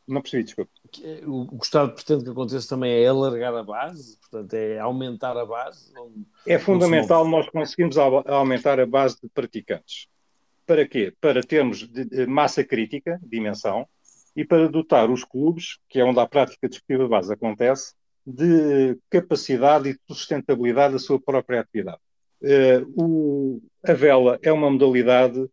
Não 0.06 0.22
percebi, 0.22 0.44
desculpa. 0.44 0.70
É, 1.02 1.22
o 1.26 1.46
que 1.46 1.54
o 1.54 1.58
Estado 1.62 1.92
pretende 1.92 2.24
que 2.24 2.30
aconteça 2.30 2.68
também 2.68 3.02
é 3.02 3.06
alargar 3.06 3.54
a 3.54 3.62
base, 3.62 4.18
portanto, 4.18 4.54
é 4.54 4.78
aumentar 4.78 5.36
a 5.36 5.46
base. 5.46 5.92
É 6.46 6.58
fundamental 6.58 7.26
nós 7.28 7.48
conseguirmos 7.50 7.96
aumentar 7.98 8.80
a 8.80 8.86
base 8.86 9.16
de 9.22 9.28
praticantes. 9.28 10.08
Para 10.66 10.86
quê? 10.86 11.12
Para 11.20 11.42
termos 11.42 11.88
massa 12.26 12.64
crítica, 12.64 13.20
dimensão, 13.22 13.86
e 14.34 14.44
para 14.44 14.68
dotar 14.68 15.10
os 15.10 15.24
clubes, 15.24 15.78
que 15.88 15.98
é 16.00 16.04
onde 16.04 16.20
a 16.20 16.26
prática 16.26 16.68
desportiva 16.68 17.08
base 17.08 17.32
acontece, 17.32 17.94
de 18.26 18.96
capacidade 19.08 19.88
e 19.88 19.92
de 19.92 20.00
sustentabilidade 20.08 20.94
da 20.94 20.98
sua 20.98 21.20
própria 21.20 21.60
atividade. 21.60 21.98
Uh, 22.42 23.02
o, 23.02 23.62
a 23.84 23.92
vela 23.92 24.38
é 24.42 24.52
uma 24.52 24.70
modalidade 24.70 25.46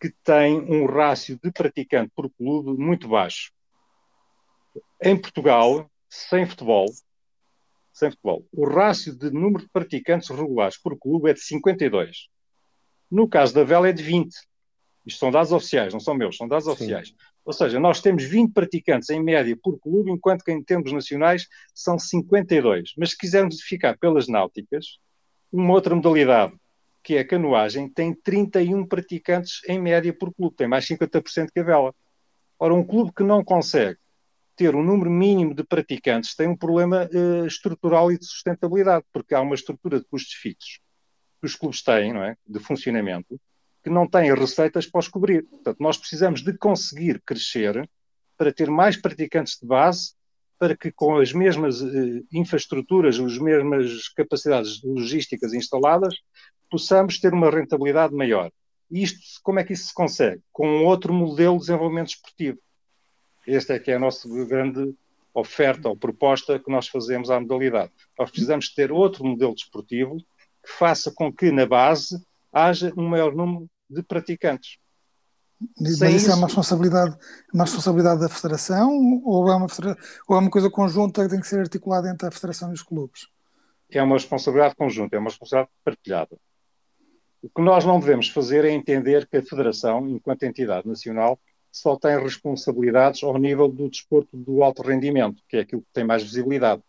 que 0.00 0.12
tem 0.24 0.58
um 0.60 0.86
rácio 0.86 1.38
de 1.42 1.50
praticante 1.50 2.10
por 2.14 2.30
clube 2.30 2.80
muito 2.82 3.08
baixo. 3.08 3.52
Em 5.02 5.16
Portugal, 5.16 5.90
sem 6.08 6.46
futebol, 6.46 6.86
sem 7.92 8.10
futebol, 8.10 8.46
o 8.52 8.66
rácio 8.66 9.14
de 9.14 9.30
número 9.30 9.64
de 9.64 9.70
praticantes 9.70 10.28
regulares 10.30 10.78
por 10.78 10.98
clube 10.98 11.30
é 11.30 11.34
de 11.34 11.40
52. 11.40 12.28
No 13.10 13.28
caso 13.28 13.54
da 13.54 13.62
vela 13.62 13.88
é 13.88 13.92
de 13.92 14.02
20. 14.02 14.34
Isto 15.04 15.20
são 15.20 15.30
dados 15.30 15.52
oficiais, 15.52 15.92
não 15.92 16.00
são 16.00 16.14
meus, 16.14 16.36
são 16.36 16.48
dados 16.48 16.64
Sim. 16.64 16.72
oficiais. 16.72 17.14
Ou 17.44 17.52
seja, 17.52 17.78
nós 17.78 18.00
temos 18.00 18.24
20 18.24 18.52
praticantes 18.52 19.08
em 19.10 19.22
média 19.22 19.56
por 19.62 19.78
clube, 19.78 20.10
enquanto 20.10 20.42
que 20.42 20.50
em 20.50 20.62
termos 20.62 20.92
nacionais 20.92 21.46
são 21.74 21.98
52. 21.98 22.94
Mas 22.96 23.10
se 23.10 23.18
quisermos 23.18 23.60
ficar 23.60 23.96
pelas 23.98 24.26
náuticas, 24.26 24.98
uma 25.52 25.72
outra 25.72 25.94
modalidade, 25.94 26.54
que 27.04 27.14
é 27.14 27.20
a 27.20 27.26
canoagem, 27.26 27.88
tem 27.88 28.12
31 28.12 28.84
praticantes 28.84 29.60
em 29.68 29.78
média 29.78 30.12
por 30.12 30.34
clube, 30.34 30.56
tem 30.56 30.66
mais 30.66 30.86
50% 30.86 31.50
que 31.52 31.60
a 31.60 31.62
vela. 31.62 31.94
Ora, 32.58 32.74
um 32.74 32.82
clube 32.82 33.12
que 33.14 33.22
não 33.22 33.44
consegue 33.44 33.98
ter 34.56 34.74
um 34.74 34.82
número 34.82 35.10
mínimo 35.10 35.54
de 35.54 35.62
praticantes 35.62 36.34
tem 36.34 36.48
um 36.48 36.56
problema 36.56 37.08
uh, 37.12 37.46
estrutural 37.46 38.10
e 38.10 38.18
de 38.18 38.24
sustentabilidade, 38.24 39.04
porque 39.12 39.34
há 39.34 39.40
uma 39.40 39.54
estrutura 39.54 40.00
de 40.00 40.06
custos 40.06 40.32
fixos 40.34 40.80
que 41.40 41.46
os 41.46 41.54
clubes 41.54 41.82
têm, 41.82 42.12
não 42.12 42.24
é? 42.24 42.36
de 42.46 42.58
funcionamento, 42.58 43.38
que 43.84 43.90
não 43.90 44.06
têm 44.08 44.34
receitas 44.34 44.86
para 44.86 44.98
os 44.98 45.08
cobrir. 45.08 45.44
Portanto, 45.44 45.76
nós 45.78 45.98
precisamos 45.98 46.42
de 46.42 46.56
conseguir 46.56 47.20
crescer 47.24 47.88
para 48.36 48.52
ter 48.52 48.70
mais 48.70 48.96
praticantes 48.96 49.58
de 49.60 49.66
base, 49.66 50.14
para 50.58 50.76
que 50.76 50.90
com 50.90 51.18
as 51.18 51.32
mesmas 51.32 51.82
eh, 51.82 52.22
infraestruturas, 52.32 53.20
as 53.20 53.38
mesmas 53.38 54.08
capacidades 54.08 54.82
logísticas 54.82 55.52
instaladas, 55.52 56.14
possamos 56.70 57.20
ter 57.20 57.32
uma 57.32 57.50
rentabilidade 57.50 58.14
maior. 58.14 58.50
Isto, 58.90 59.20
como 59.42 59.58
é 59.58 59.64
que 59.64 59.72
isso 59.72 59.88
se 59.88 59.94
consegue? 59.94 60.42
Com 60.52 60.84
outro 60.84 61.12
modelo 61.12 61.54
de 61.56 61.66
desenvolvimento 61.66 62.08
esportivo. 62.08 62.58
Esta 63.46 63.74
é 63.74 63.78
que 63.78 63.90
é 63.90 63.94
a 63.94 63.98
nossa 63.98 64.28
grande 64.44 64.94
oferta 65.32 65.88
ou 65.88 65.96
proposta 65.96 66.58
que 66.58 66.70
nós 66.70 66.88
fazemos 66.88 67.30
à 67.30 67.38
modalidade. 67.38 67.92
Nós 68.18 68.30
precisamos 68.30 68.72
ter 68.72 68.90
outro 68.90 69.24
modelo 69.24 69.54
desportivo 69.54 70.16
que 70.64 70.72
faça 70.72 71.12
com 71.14 71.32
que 71.32 71.52
na 71.52 71.66
base 71.66 72.20
haja 72.52 72.92
um 72.96 73.06
maior 73.06 73.34
número 73.34 73.68
de 73.88 74.02
praticantes. 74.02 74.78
Mas 75.80 75.92
isso, 75.92 76.04
isso, 76.06 76.30
é 76.30 76.34
uma 76.34 76.46
responsabilidade, 76.46 77.16
uma 77.52 77.64
responsabilidade 77.64 78.20
da 78.20 78.28
Federação 78.28 78.90
ou 79.24 79.50
é, 79.50 79.54
uma, 79.54 79.66
ou 80.28 80.36
é 80.36 80.40
uma 80.40 80.50
coisa 80.50 80.70
conjunta 80.70 81.22
que 81.22 81.30
tem 81.30 81.40
que 81.40 81.46
ser 81.46 81.60
articulada 81.60 82.10
entre 82.10 82.26
a 82.26 82.30
Federação 82.30 82.70
e 82.70 82.74
os 82.74 82.82
clubes? 82.82 83.28
É 83.90 84.02
uma 84.02 84.16
responsabilidade 84.16 84.74
conjunta, 84.74 85.16
é 85.16 85.18
uma 85.18 85.30
responsabilidade 85.30 85.70
partilhada. 85.84 86.36
O 87.42 87.48
que 87.48 87.62
nós 87.62 87.84
não 87.84 88.00
devemos 88.00 88.28
fazer 88.28 88.64
é 88.64 88.70
entender 88.70 89.26
que 89.28 89.36
a 89.36 89.42
Federação, 89.42 90.08
enquanto 90.08 90.42
entidade 90.42 90.88
nacional, 90.88 91.38
só 91.76 91.94
tem 91.94 92.18
responsabilidades 92.18 93.22
ao 93.22 93.36
nível 93.36 93.68
do 93.68 93.90
desporto 93.90 94.34
do 94.34 94.62
alto 94.62 94.80
rendimento, 94.80 95.42
que 95.46 95.58
é 95.58 95.60
aquilo 95.60 95.82
que 95.82 95.92
tem 95.92 96.04
mais 96.04 96.22
visibilidade. 96.22 96.82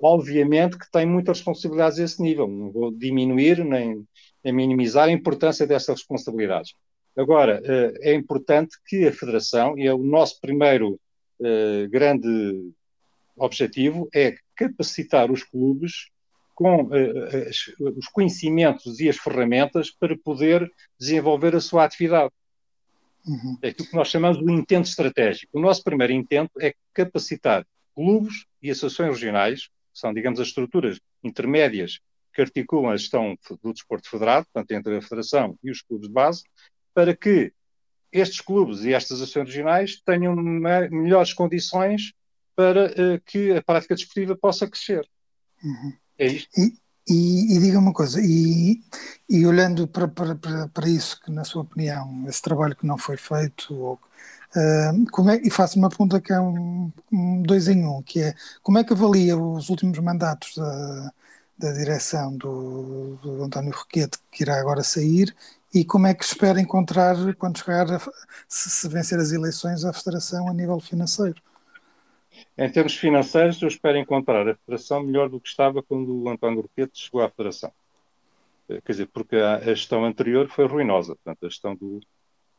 Obviamente 0.00 0.76
que 0.76 0.90
tem 0.90 1.06
muitas 1.06 1.38
responsabilidades 1.38 2.00
a 2.00 2.02
esse 2.02 2.20
nível, 2.20 2.48
não 2.48 2.72
vou 2.72 2.90
diminuir 2.90 3.64
nem, 3.64 4.04
nem 4.42 4.52
minimizar 4.52 5.08
a 5.08 5.12
importância 5.12 5.64
dessas 5.64 6.00
responsabilidades. 6.00 6.74
Agora, 7.16 7.62
eh, 7.64 8.10
é 8.10 8.14
importante 8.14 8.76
que 8.84 9.06
a 9.06 9.12
Federação, 9.12 9.78
e 9.78 9.86
é 9.86 9.94
o 9.94 9.98
nosso 9.98 10.40
primeiro 10.40 10.98
eh, 11.40 11.86
grande 11.88 12.72
objetivo, 13.36 14.08
é 14.12 14.34
capacitar 14.56 15.30
os 15.30 15.44
clubes 15.44 16.08
com 16.52 16.90
eh, 16.92 17.50
os 17.78 18.06
conhecimentos 18.08 18.98
e 18.98 19.08
as 19.08 19.18
ferramentas 19.18 19.88
para 19.88 20.16
poder 20.18 20.68
desenvolver 20.98 21.54
a 21.54 21.60
sua 21.60 21.84
atividade. 21.84 22.32
Uhum. 23.26 23.56
É 23.62 23.68
aquilo 23.68 23.88
que 23.88 23.96
nós 23.96 24.08
chamamos 24.08 24.38
de 24.38 24.52
intento 24.52 24.86
estratégico. 24.86 25.58
O 25.58 25.60
nosso 25.60 25.82
primeiro 25.82 26.12
intento 26.12 26.50
é 26.60 26.74
capacitar 26.92 27.64
clubes 27.94 28.46
e 28.60 28.70
associações 28.70 29.14
regionais, 29.14 29.66
que 29.66 29.98
são, 29.98 30.12
digamos, 30.12 30.40
as 30.40 30.48
estruturas 30.48 30.98
intermédias 31.22 32.00
que 32.34 32.40
articulam 32.40 32.90
a 32.90 32.96
gestão 32.96 33.36
do 33.62 33.72
desporto 33.72 34.08
federado, 34.08 34.46
portanto, 34.52 34.72
entre 34.72 34.96
a 34.96 35.02
federação 35.02 35.56
e 35.62 35.70
os 35.70 35.82
clubes 35.82 36.08
de 36.08 36.14
base, 36.14 36.42
para 36.94 37.14
que 37.14 37.52
estes 38.10 38.40
clubes 38.40 38.84
e 38.84 38.92
estas 38.92 39.20
associações 39.20 39.48
regionais 39.48 40.00
tenham 40.04 40.34
melhores 40.34 41.32
condições 41.32 42.12
para 42.54 42.86
uh, 42.90 43.20
que 43.24 43.52
a 43.52 43.62
prática 43.62 43.94
desportiva 43.94 44.36
possa 44.36 44.68
crescer. 44.68 45.06
Uhum. 45.62 45.92
É 46.18 46.26
isto. 46.26 46.50
E, 46.58 46.74
e, 47.08 47.56
e, 47.56 47.58
diga 47.58 47.78
uma 47.78 47.92
coisa, 47.92 48.20
e, 48.20 48.80
e 49.28 49.46
olhando 49.46 49.88
para, 49.88 50.08
para, 50.08 50.34
para, 50.36 50.68
para, 50.68 50.88
isso, 50.88 51.20
que 51.20 51.30
na 51.30 51.44
sua 51.44 51.62
opinião, 51.62 52.24
esse 52.28 52.42
trabalho 52.42 52.76
que 52.76 52.86
não 52.86 52.98
foi 52.98 53.16
feito, 53.16 53.74
ou, 53.74 53.94
uh, 53.94 55.10
como 55.10 55.30
é, 55.30 55.40
e 55.42 55.50
faço 55.50 55.78
uma 55.78 55.88
pergunta 55.88 56.20
que 56.20 56.32
é 56.32 56.40
um, 56.40 56.92
um, 57.12 57.42
dois 57.42 57.68
em 57.68 57.84
um, 57.86 58.02
que 58.02 58.20
é 58.20 58.34
como 58.62 58.78
é 58.78 58.84
que 58.84 58.92
avalia 58.92 59.36
os 59.36 59.68
últimos 59.70 59.98
mandatos 59.98 60.56
da, 60.56 61.12
da 61.58 61.72
direção 61.72 62.36
do, 62.36 63.16
do 63.22 63.44
António 63.44 63.72
Roquete, 63.72 64.18
que 64.30 64.44
irá 64.44 64.58
agora 64.60 64.82
sair, 64.84 65.34
e 65.74 65.84
como 65.84 66.06
é 66.06 66.14
que 66.14 66.24
espera 66.24 66.60
encontrar, 66.60 67.16
quando 67.36 67.58
chegar, 67.58 67.90
a, 67.92 67.98
se, 68.48 68.70
se 68.70 68.88
vencer 68.88 69.18
as 69.18 69.32
eleições, 69.32 69.84
a 69.84 69.92
Federação 69.92 70.48
a 70.48 70.54
nível 70.54 70.78
financeiro? 70.80 71.42
Em 72.56 72.70
termos 72.70 72.96
financeiros, 72.96 73.60
eu 73.62 73.68
espero 73.68 73.98
encontrar 73.98 74.48
a 74.48 74.54
Federação 74.54 75.02
melhor 75.02 75.28
do 75.28 75.40
que 75.40 75.48
estava 75.48 75.82
quando 75.82 76.22
o 76.22 76.28
António 76.28 76.60
Roquete 76.62 76.98
chegou 76.98 77.22
à 77.22 77.28
Federação. 77.30 77.72
Eh, 78.68 78.80
quer 78.80 78.92
dizer, 78.92 79.06
porque 79.08 79.36
a, 79.36 79.60
gestão 79.74 80.04
anterior 80.04 80.48
foi 80.48 80.66
ruinosa. 80.66 81.16
Portanto, 81.16 81.46
a 81.46 81.48
gestão 81.48 81.74
do, 81.74 82.00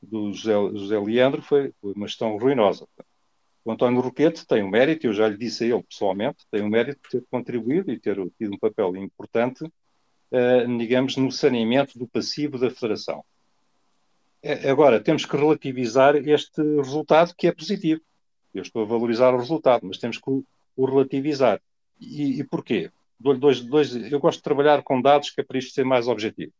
do 0.02 0.34
José, 0.34 0.54
José 0.78 1.00
Leandro 1.00 1.42
foi, 1.42 1.74
uma 1.82 2.08
gestão 2.08 2.38
ruinosa. 2.38 2.88
O 3.66 3.72
António 3.72 4.02
Roquete 4.02 4.46
tem 4.46 4.62
o 4.62 4.66
um 4.66 4.70
mérito, 4.70 5.08
eu 5.08 5.14
já 5.14 5.28
lhe 5.28 5.38
disse 5.38 5.64
a 5.64 5.68
ele 5.68 5.84
pessoalmente, 5.84 6.46
tem 6.52 6.62
o 6.62 6.66
um 6.66 6.70
mérito 6.70 7.00
de 7.04 7.20
ter 7.20 7.26
contribuído 7.30 7.92
e 7.92 8.00
ter 8.00 8.18
tido 8.38 8.54
um 8.54 8.60
papel 8.60 8.96
importante, 8.98 9.64
uh, 9.64 10.78
digamos, 10.78 11.16
no 11.16 11.32
saneamento 11.32 11.98
do 11.98 12.06
passivo 12.06 12.58
da 12.58 12.70
Federação. 12.70 13.24
Agora, 14.70 15.00
temos 15.00 15.26
que 15.26 15.38
relativizar 15.38 16.18
este 16.18 16.62
resultado 16.76 17.34
que 17.38 17.48
é 17.48 17.54
positivo. 17.54 18.02
Eu 18.54 18.62
estou 18.62 18.84
a 18.84 18.86
valorizar 18.86 19.34
o 19.34 19.38
resultado, 19.38 19.86
mas 19.86 19.98
temos 19.98 20.18
que 20.18 20.30
o, 20.30 20.44
o 20.76 20.86
relativizar. 20.86 21.62
E, 22.00 22.40
e 22.40 22.44
porquê? 22.44 22.92
Dois, 23.20 23.62
dois, 23.62 23.96
eu 24.12 24.20
gosto 24.20 24.40
de 24.40 24.44
trabalhar 24.44 24.84
com 24.84 25.02
dados 25.02 25.30
que 25.30 25.40
é 25.40 25.44
para 25.44 25.58
isto 25.58 25.74
ser 25.74 25.86
mais 25.86 26.08
objetivo. 26.08 26.52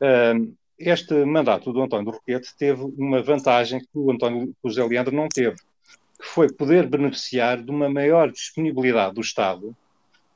Uh, 0.00 0.54
este 0.78 1.24
mandato 1.24 1.72
do 1.72 1.82
António 1.82 2.12
Roquete 2.12 2.54
teve 2.56 2.82
uma 2.96 3.22
vantagem 3.22 3.80
que 3.80 3.88
o 3.94 4.10
António 4.10 4.46
que 4.46 4.54
o 4.62 4.68
José 4.68 4.84
Leandro 4.84 5.14
não 5.14 5.28
teve, 5.28 5.56
que 5.56 6.26
foi 6.26 6.52
poder 6.52 6.86
beneficiar 6.88 7.62
de 7.62 7.70
uma 7.70 7.88
maior 7.88 8.30
disponibilidade 8.30 9.14
do 9.14 9.20
Estado 9.20 9.76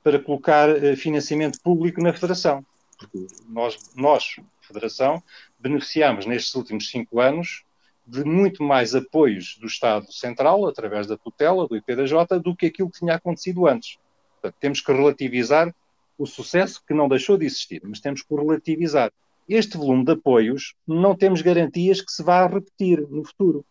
para 0.03 0.19
colocar 0.19 0.69
uh, 0.69 0.97
financiamento 0.97 1.61
público 1.63 2.03
na 2.03 2.13
Federação. 2.13 2.65
Porque 2.99 3.27
nós, 3.49 3.79
nós, 3.95 4.37
Federação, 4.61 5.23
beneficiamos 5.59 6.27
nestes 6.27 6.55
últimos 6.55 6.91
cinco 6.91 7.21
anos 7.21 7.65
de 8.09 8.25
muito 8.25 8.63
mais 8.63 8.95
apoios 8.95 9.59
do 9.61 9.67
Estado 9.67 10.11
Central, 10.11 10.67
através 10.67 11.07
da 11.07 11.19
tutela 11.19 11.69
do 11.69 11.77
IPDJ, 11.77 12.41
do 12.43 12.57
que 12.57 12.67
aquilo 12.67 12.91
que 12.91 13.01
tinha 13.01 13.15
acontecido 13.15 13.67
antes. 13.67 13.99
Portanto, 14.33 14.59
temos 14.59 14.81
que 14.81 14.91
relativizar 14.91 15.75
o 16.17 16.27
sucesso 16.27 16.83
que 16.87 16.95
não 16.95 17.07
deixou 17.07 17.37
de 17.37 17.45
existir, 17.45 17.83
mas 17.85 18.01
temos 18.01 18.23
que 18.23 18.35
relativizar. 18.35 19.13
Este 19.47 19.77
volume 19.77 20.07
de 20.07 20.13
apoios 20.13 20.75
não 20.87 21.15
temos 21.15 21.43
garantias 21.43 22.01
que 22.01 22.11
se 22.11 22.23
vá 22.23 22.47
repetir 22.47 23.07
no 23.11 23.25
futuro. 23.25 23.65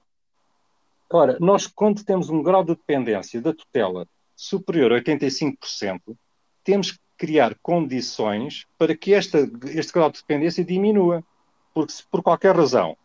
Ora, 1.10 1.38
nós, 1.40 1.66
quando 1.66 2.06
temos 2.06 2.30
um 2.30 2.44
grau 2.44 2.64
de 2.64 2.76
dependência 2.76 3.42
da 3.42 3.54
tutela 3.54 4.08
superior 4.36 4.94
a 4.94 5.02
85%, 5.02 6.16
temos 6.64 6.92
que 6.92 7.00
criar 7.18 7.58
condições 7.62 8.68
para 8.78 8.96
que 8.96 9.14
esta, 9.14 9.40
este 9.66 9.94
grau 9.94 10.12
de 10.12 10.20
dependência 10.20 10.64
diminua. 10.64 11.24
Porque 11.74 11.94
se 11.94 12.04
por 12.08 12.22
qualquer 12.22 12.56
razão 12.56 12.96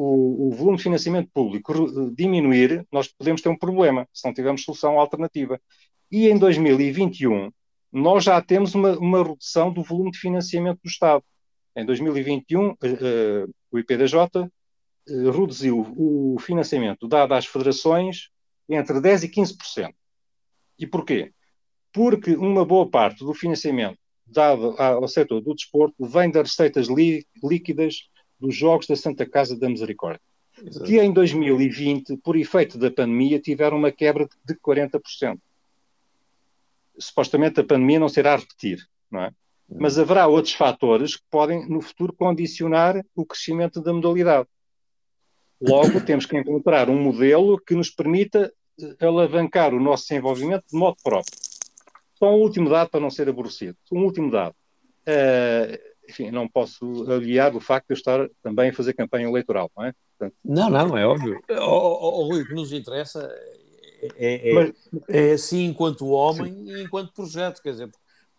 o, 0.00 0.46
o, 0.46 0.50
volume 0.52 0.76
de 0.76 0.84
financiamento 0.84 1.28
público 1.34 1.74
diminuir, 2.14 2.86
nós 2.92 3.08
podemos 3.08 3.42
ter 3.42 3.48
um 3.48 3.58
problema, 3.58 4.08
se 4.12 4.24
não 4.24 4.32
tivermos 4.32 4.62
solução 4.62 4.96
alternativa. 4.98 5.60
E 6.08 6.28
em 6.28 6.38
2021, 6.38 7.50
nós 7.92 8.22
já 8.22 8.40
temos 8.40 8.76
uma, 8.76 8.96
uma 8.96 9.24
redução 9.24 9.72
do 9.72 9.82
volume 9.82 10.12
de 10.12 10.18
financiamento 10.18 10.78
do 10.84 10.88
Estado. 10.88 11.24
Em 11.74 11.84
2021, 11.84 12.68
uh, 12.68 12.72
uh, 12.72 13.54
o 13.72 13.78
IPDJ 13.80 14.14
uh, 14.16 15.30
reduziu 15.32 15.92
o 15.96 16.36
financiamento 16.38 17.08
dado 17.08 17.34
às 17.34 17.46
federações 17.46 18.28
entre 18.68 19.00
10% 19.00 19.24
e 19.24 19.28
15%. 19.28 19.92
E 20.78 20.86
porquê? 20.86 21.32
Porque 21.92 22.36
uma 22.36 22.64
boa 22.64 22.88
parte 22.88 23.24
do 23.24 23.34
financiamento 23.34 23.98
dado 24.24 24.76
ao 24.78 25.08
setor 25.08 25.40
do 25.40 25.54
desporto 25.54 26.06
vem 26.06 26.30
das 26.30 26.50
receitas 26.50 26.86
líquidas 27.42 28.08
dos 28.40 28.54
Jogos 28.54 28.86
da 28.86 28.96
Santa 28.96 29.26
Casa 29.26 29.58
da 29.58 29.68
Misericórdia, 29.68 30.20
Exato. 30.64 30.86
que 30.86 30.98
em 30.98 31.12
2020, 31.12 32.16
por 32.18 32.36
efeito 32.36 32.78
da 32.78 32.90
pandemia, 32.90 33.38
tiveram 33.38 33.76
uma 33.76 33.92
quebra 33.92 34.28
de 34.44 34.54
40% 34.54 35.38
supostamente 36.98 37.60
a 37.60 37.64
pandemia 37.64 38.00
não 38.00 38.08
será 38.08 38.34
a 38.34 38.36
repetir, 38.36 38.86
não 39.10 39.22
é? 39.22 39.32
Mas 39.70 39.98
haverá 39.98 40.26
outros 40.26 40.54
fatores 40.54 41.16
que 41.16 41.22
podem, 41.30 41.68
no 41.68 41.80
futuro, 41.80 42.12
condicionar 42.12 43.04
o 43.14 43.24
crescimento 43.24 43.82
da 43.82 43.92
modalidade. 43.92 44.48
Logo, 45.60 46.00
temos 46.00 46.24
que 46.24 46.38
encontrar 46.38 46.88
um 46.88 46.98
modelo 46.98 47.60
que 47.60 47.74
nos 47.74 47.90
permita 47.90 48.52
eh, 48.80 49.06
alavancar 49.06 49.74
o 49.74 49.80
nosso 49.80 50.08
desenvolvimento 50.08 50.64
de 50.70 50.78
modo 50.78 50.96
próprio. 51.02 51.36
Só 52.14 52.30
um 52.30 52.40
último 52.40 52.70
dado 52.70 52.88
para 52.88 53.00
não 53.00 53.10
ser 53.10 53.28
aborrecido. 53.28 53.76
Um 53.92 54.04
último 54.04 54.30
dado. 54.30 54.54
Uh, 55.06 55.78
enfim, 56.08 56.30
não 56.30 56.48
posso 56.48 57.10
aliar 57.10 57.54
o 57.54 57.60
facto 57.60 57.88
de 57.88 57.94
eu 57.94 57.96
estar 57.96 58.28
também 58.42 58.70
a 58.70 58.72
fazer 58.72 58.94
campanha 58.94 59.28
eleitoral, 59.28 59.70
não 59.76 59.84
é? 59.84 59.92
Portanto, 60.18 60.36
não, 60.44 60.70
não, 60.70 60.96
é 60.96 61.06
óbvio. 61.06 61.40
O, 61.50 61.54
o, 61.54 62.28
o, 62.28 62.40
o 62.40 62.46
que 62.46 62.54
nos 62.54 62.72
interessa 62.72 63.30
é, 64.16 64.50
é, 64.50 64.54
Mas, 64.54 64.72
é 65.08 65.32
assim 65.32 65.64
enquanto 65.64 66.08
homem 66.08 66.52
sim. 66.52 66.70
e 66.70 66.82
enquanto 66.82 67.12
projeto, 67.12 67.62
quer 67.62 67.72
dizer, 67.72 67.90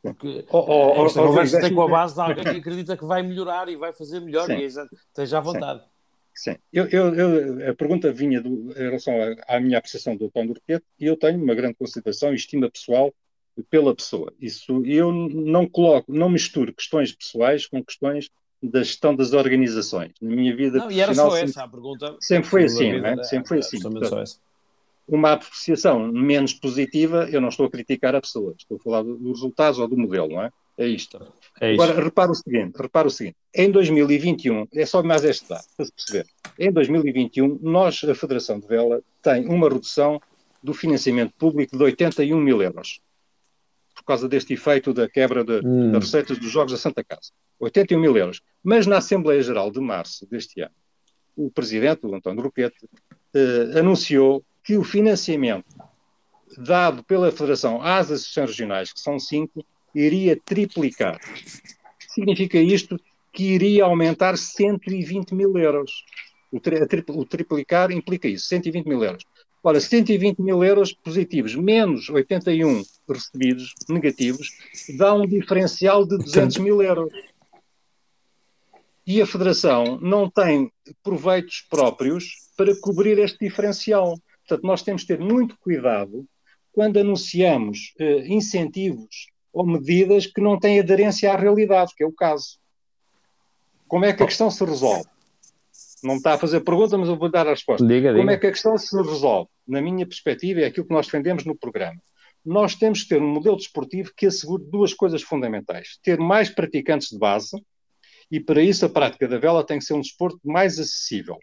porque 0.01 0.45
oh, 0.49 0.99
oh, 1.01 1.05
esta 1.05 1.21
oh, 1.21 1.27
conversa 1.27 1.59
tem 1.59 1.73
com 1.73 1.81
a 1.81 1.87
base 1.87 2.15
de 2.15 2.21
alguém 2.21 2.43
que 2.43 2.49
acredita 2.49 2.95
que 2.95 3.05
vai 3.05 3.21
melhorar 3.21 3.67
e 3.67 3.75
vai 3.75 3.91
fazer 3.91 4.19
melhor, 4.21 4.45
sim. 4.45 4.53
e 4.53 4.65
esteja 4.65 5.37
à 5.37 5.41
vontade. 5.41 5.83
Sim, 6.33 6.55
eu, 6.71 6.87
eu, 6.87 7.13
eu, 7.13 7.69
a 7.71 7.75
pergunta 7.75 8.13
vinha 8.13 8.41
do, 8.41 8.71
em 8.71 8.83
relação 8.83 9.13
à, 9.21 9.55
à 9.57 9.59
minha 9.59 9.77
apreciação 9.77 10.15
do 10.15 10.31
Tom 10.31 10.47
Durquete 10.47 10.85
e 10.97 11.05
eu 11.05 11.17
tenho 11.17 11.43
uma 11.43 11.53
grande 11.53 11.75
consideração 11.75 12.31
e 12.31 12.35
estima 12.35 12.69
pessoal 12.71 13.13
pela 13.69 13.95
pessoa. 13.95 14.33
Isso 14.39 14.83
eu 14.85 15.11
não 15.11 15.67
coloco, 15.67 16.11
não 16.11 16.29
misturo 16.29 16.73
questões 16.73 17.11
pessoais 17.11 17.65
com 17.65 17.83
questões 17.83 18.29
da 18.61 18.83
gestão 18.83 19.15
das 19.15 19.33
organizações. 19.33 20.11
Na 20.21 20.35
minha 20.35 20.55
vida 20.55 20.79
não, 20.79 20.91
e 20.91 20.99
era 20.99 21.13
só 21.13 21.31
sempre, 21.31 21.49
essa 21.49 21.63
a 21.63 21.67
pergunta. 21.67 22.15
Sempre 22.19 22.49
foi 22.49 22.63
assim, 22.65 22.91
é? 22.91 23.23
sempre 23.23 23.47
foi 23.47 23.59
assim. 23.59 23.79
Portanto, 23.79 24.39
uma 25.07 25.33
apreciação 25.33 26.07
menos 26.11 26.53
positiva, 26.53 27.27
eu 27.31 27.41
não 27.41 27.49
estou 27.49 27.65
a 27.65 27.69
criticar 27.69 28.15
a 28.15 28.21
pessoa, 28.21 28.53
estou 28.57 28.77
a 28.77 28.79
falar 28.79 29.03
dos 29.03 29.39
resultados 29.39 29.79
ou 29.79 29.87
do 29.87 29.97
modelo, 29.97 30.29
não 30.29 30.43
é? 30.43 30.51
É 30.77 30.87
isto. 30.87 31.19
É 31.59 31.73
Agora, 31.73 32.01
repara 32.01 32.31
o 32.31 32.35
seguinte, 32.35 32.77
repara 32.77 33.07
o 33.07 33.11
seguinte, 33.11 33.35
em 33.53 33.69
2021, 33.69 34.67
é 34.73 34.85
só 34.85 35.03
mais 35.03 35.25
este 35.25 35.49
dado, 35.49 35.65
para 35.75 35.85
se 35.85 35.91
perceber, 35.91 36.25
em 36.57 36.71
2021, 36.71 37.59
nós, 37.61 38.01
a 38.03 38.15
Federação 38.15 38.59
de 38.59 38.67
Vela, 38.67 39.01
tem 39.21 39.45
uma 39.47 39.67
redução 39.67 40.21
do 40.63 40.73
financiamento 40.73 41.33
público 41.37 41.77
de 41.77 41.83
81 41.83 42.39
mil 42.39 42.61
euros, 42.61 43.01
causa 44.09 44.27
deste 44.27 44.53
efeito 44.53 44.93
da 44.93 45.07
quebra 45.07 45.43
de, 45.43 45.61
hum. 45.65 45.91
das 45.91 46.05
receitas 46.05 46.37
dos 46.37 46.51
Jogos 46.51 46.71
da 46.71 46.77
Santa 46.77 47.03
Casa. 47.03 47.31
81 47.59 47.99
mil 47.99 48.17
euros. 48.17 48.41
Mas 48.63 48.87
na 48.87 48.97
Assembleia 48.97 49.41
Geral 49.41 49.71
de 49.71 49.79
março 49.79 50.25
deste 50.29 50.61
ano, 50.61 50.73
o 51.35 51.49
Presidente, 51.51 52.05
o 52.05 52.15
António 52.15 52.43
Roquete, 52.43 52.89
eh, 53.33 53.79
anunciou 53.79 54.43
que 54.63 54.77
o 54.77 54.83
financiamento 54.83 55.65
dado 56.57 57.03
pela 57.03 57.31
Federação 57.31 57.81
às 57.81 58.11
associações 58.11 58.49
regionais, 58.49 58.91
que 58.91 58.99
são 58.99 59.19
cinco, 59.19 59.63
iria 59.93 60.37
triplicar. 60.43 61.19
Significa 62.07 62.57
isto 62.57 62.99
que 63.31 63.43
iria 63.43 63.85
aumentar 63.85 64.37
120 64.37 65.33
mil 65.33 65.57
euros. 65.57 66.03
O, 66.51 66.59
tri 66.59 66.77
o 67.09 67.25
triplicar 67.25 67.91
implica 67.91 68.27
isso, 68.27 68.47
120 68.47 68.87
mil 68.87 69.03
euros. 69.03 69.23
Ora, 69.63 69.79
120 69.79 70.39
mil 70.39 70.63
euros 70.63 70.93
positivos 70.93 71.53
menos 71.55 72.09
81 72.09 72.83
recebidos 73.13 73.73
negativos 73.87 74.47
dá 74.97 75.13
um 75.13 75.25
diferencial 75.25 76.05
de 76.05 76.17
200 76.17 76.57
mil 76.57 76.81
euros. 76.81 77.11
E 79.05 79.21
a 79.21 79.25
Federação 79.25 79.99
não 79.99 80.29
tem 80.29 80.71
proveitos 81.01 81.65
próprios 81.69 82.35
para 82.55 82.75
cobrir 82.79 83.17
este 83.17 83.39
diferencial. 83.47 84.15
Portanto, 84.47 84.67
nós 84.67 84.83
temos 84.83 85.01
que 85.01 85.07
ter 85.07 85.19
muito 85.19 85.57
cuidado 85.59 86.27
quando 86.71 86.99
anunciamos 86.99 87.93
eh, 87.99 88.27
incentivos 88.27 89.27
ou 89.51 89.65
medidas 89.65 90.27
que 90.27 90.39
não 90.39 90.59
têm 90.59 90.79
aderência 90.79 91.33
à 91.33 91.35
realidade, 91.35 91.93
que 91.95 92.03
é 92.03 92.07
o 92.07 92.11
caso. 92.13 92.59
Como 93.87 94.05
é 94.05 94.13
que 94.13 94.21
a 94.21 94.27
questão 94.27 94.51
se 94.51 94.63
resolve? 94.63 95.09
Não 96.03 96.15
está 96.15 96.35
a 96.35 96.37
fazer 96.37 96.61
pergunta, 96.61 96.97
mas 96.97 97.09
eu 97.09 97.17
vou 97.17 97.29
dar 97.29 97.47
a 97.47 97.51
resposta. 97.51 97.85
Diga, 97.85 98.09
Como 98.09 98.21
diga. 98.21 98.33
é 98.33 98.37
que 98.37 98.47
a 98.47 98.51
questão 98.51 98.77
se 98.77 98.95
resolve? 98.95 99.49
Na 99.67 99.81
minha 99.81 100.05
perspectiva, 100.05 100.61
é 100.61 100.65
aquilo 100.65 100.85
que 100.85 100.93
nós 100.93 101.07
defendemos 101.07 101.43
no 101.45 101.55
programa. 101.55 101.99
Nós 102.49 102.73
temos 102.73 103.03
que 103.03 103.09
ter 103.09 103.21
um 103.21 103.31
modelo 103.31 103.57
desportivo 103.57 104.11
que 104.17 104.25
assegure 104.25 104.63
duas 104.63 104.91
coisas 104.91 105.21
fundamentais: 105.21 105.99
ter 106.01 106.17
mais 106.17 106.49
praticantes 106.49 107.09
de 107.09 107.17
base, 107.19 107.63
e 108.31 108.39
para 108.39 108.63
isso 108.63 108.83
a 108.83 108.89
prática 108.89 109.27
da 109.27 109.37
vela 109.37 109.63
tem 109.63 109.77
que 109.77 109.85
ser 109.85 109.93
um 109.93 110.01
desporto 110.01 110.39
mais 110.43 110.79
acessível 110.79 111.37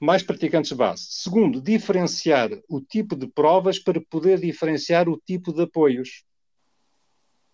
mais 0.00 0.22
praticantes 0.22 0.70
de 0.70 0.76
base. 0.76 1.06
Segundo, 1.10 1.60
diferenciar 1.60 2.50
o 2.68 2.80
tipo 2.80 3.16
de 3.16 3.26
provas 3.26 3.80
para 3.80 4.00
poder 4.00 4.38
diferenciar 4.38 5.08
o 5.08 5.18
tipo 5.18 5.52
de 5.52 5.62
apoios. 5.62 6.22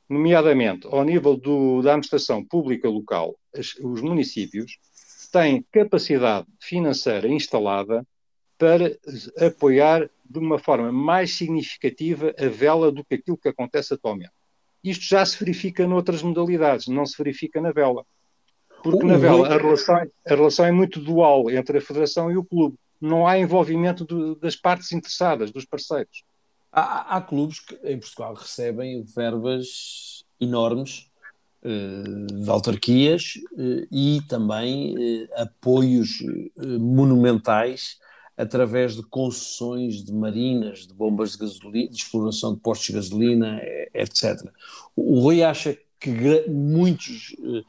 Nomeadamente, 0.07 0.87
ao 0.87 1.03
nível 1.03 1.39
do, 1.39 1.81
da 1.81 1.93
administração 1.93 2.45
pública 2.45 2.87
local, 2.87 3.35
as, 3.57 3.75
os 3.77 4.03
municípios 4.03 4.79
têm 5.33 5.65
capacidade 5.73 6.47
financeira 6.61 7.27
instalada 7.27 8.07
para 8.59 8.97
apoiar 9.39 10.09
de 10.25 10.39
uma 10.39 10.59
forma 10.59 10.91
mais 10.91 11.37
significativa 11.37 12.35
a 12.39 12.49
vela 12.49 12.91
do 12.91 13.05
que 13.05 13.15
aquilo 13.15 13.37
que 13.37 13.49
acontece 13.49 13.95
atualmente. 13.95 14.33
Isto 14.83 15.05
já 15.05 15.25
se 15.25 15.39
verifica 15.39 15.87
noutras 15.87 16.23
modalidades, 16.23 16.89
não 16.89 17.07
se 17.07 17.17
verifica 17.17 17.61
na 17.61 17.73
vela. 17.73 18.05
Porque, 18.83 19.07
na 19.07 19.17
vela, 19.17 19.49
a 19.49 19.57
relação, 19.57 19.97
a 19.97 20.35
relação 20.35 20.67
é 20.67 20.71
muito 20.71 21.01
dual 21.01 21.51
entre 21.51 21.79
a 21.79 21.81
federação 21.81 22.31
e 22.31 22.37
o 22.37 22.45
clube. 22.45 22.77
Não 23.01 23.27
há 23.27 23.39
envolvimento 23.39 24.05
do, 24.05 24.35
das 24.35 24.57
partes 24.57 24.93
interessadas, 24.93 25.51
dos 25.51 25.65
parceiros. 25.65 26.23
Há, 26.71 27.17
há, 27.17 27.21
clubes 27.23 27.61
que 27.61 27.75
em 27.85 27.99
Portugal 27.99 28.35
recebem 28.35 29.03
verbas 29.03 30.25
enormes 30.39 31.11
uh, 31.63 32.27
de 32.27 32.51
autarquias 32.51 33.39
uh, 33.53 33.87
e 33.91 34.21
também 34.29 34.95
uh, 34.95 35.29
apoios 35.37 36.19
monumentais 36.57 37.99
através 38.37 38.97
de 38.97 39.03
concessões 39.03 40.05
de 40.05 40.13
marinas, 40.13 40.87
de 40.87 40.95
bombas 40.95 41.33
de 41.33 41.39
gasolina, 41.39 41.89
de 41.89 41.97
exploração 41.97 42.55
de 42.55 42.61
postos 42.61 42.87
de 42.87 42.93
gasolina, 42.95 43.61
etc. 43.93 44.51
O 44.97 45.21
Rui 45.21 45.43
acha 45.43 45.79
que 46.01 46.49
muitos 46.49 47.35
uh, 47.39 47.65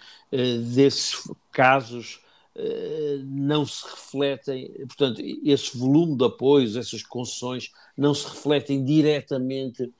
desses 0.73 1.15
casos 1.51 2.19
não 3.25 3.65
se 3.65 3.83
refletem, 3.83 4.71
portanto, 4.87 5.21
esse 5.43 5.77
volume 5.77 6.17
de 6.17 6.23
apoios, 6.23 6.77
essas 6.77 7.03
concessões, 7.03 7.71
não 7.97 8.13
se 8.13 8.25
refletem 8.27 8.83
diretamente, 8.83 9.91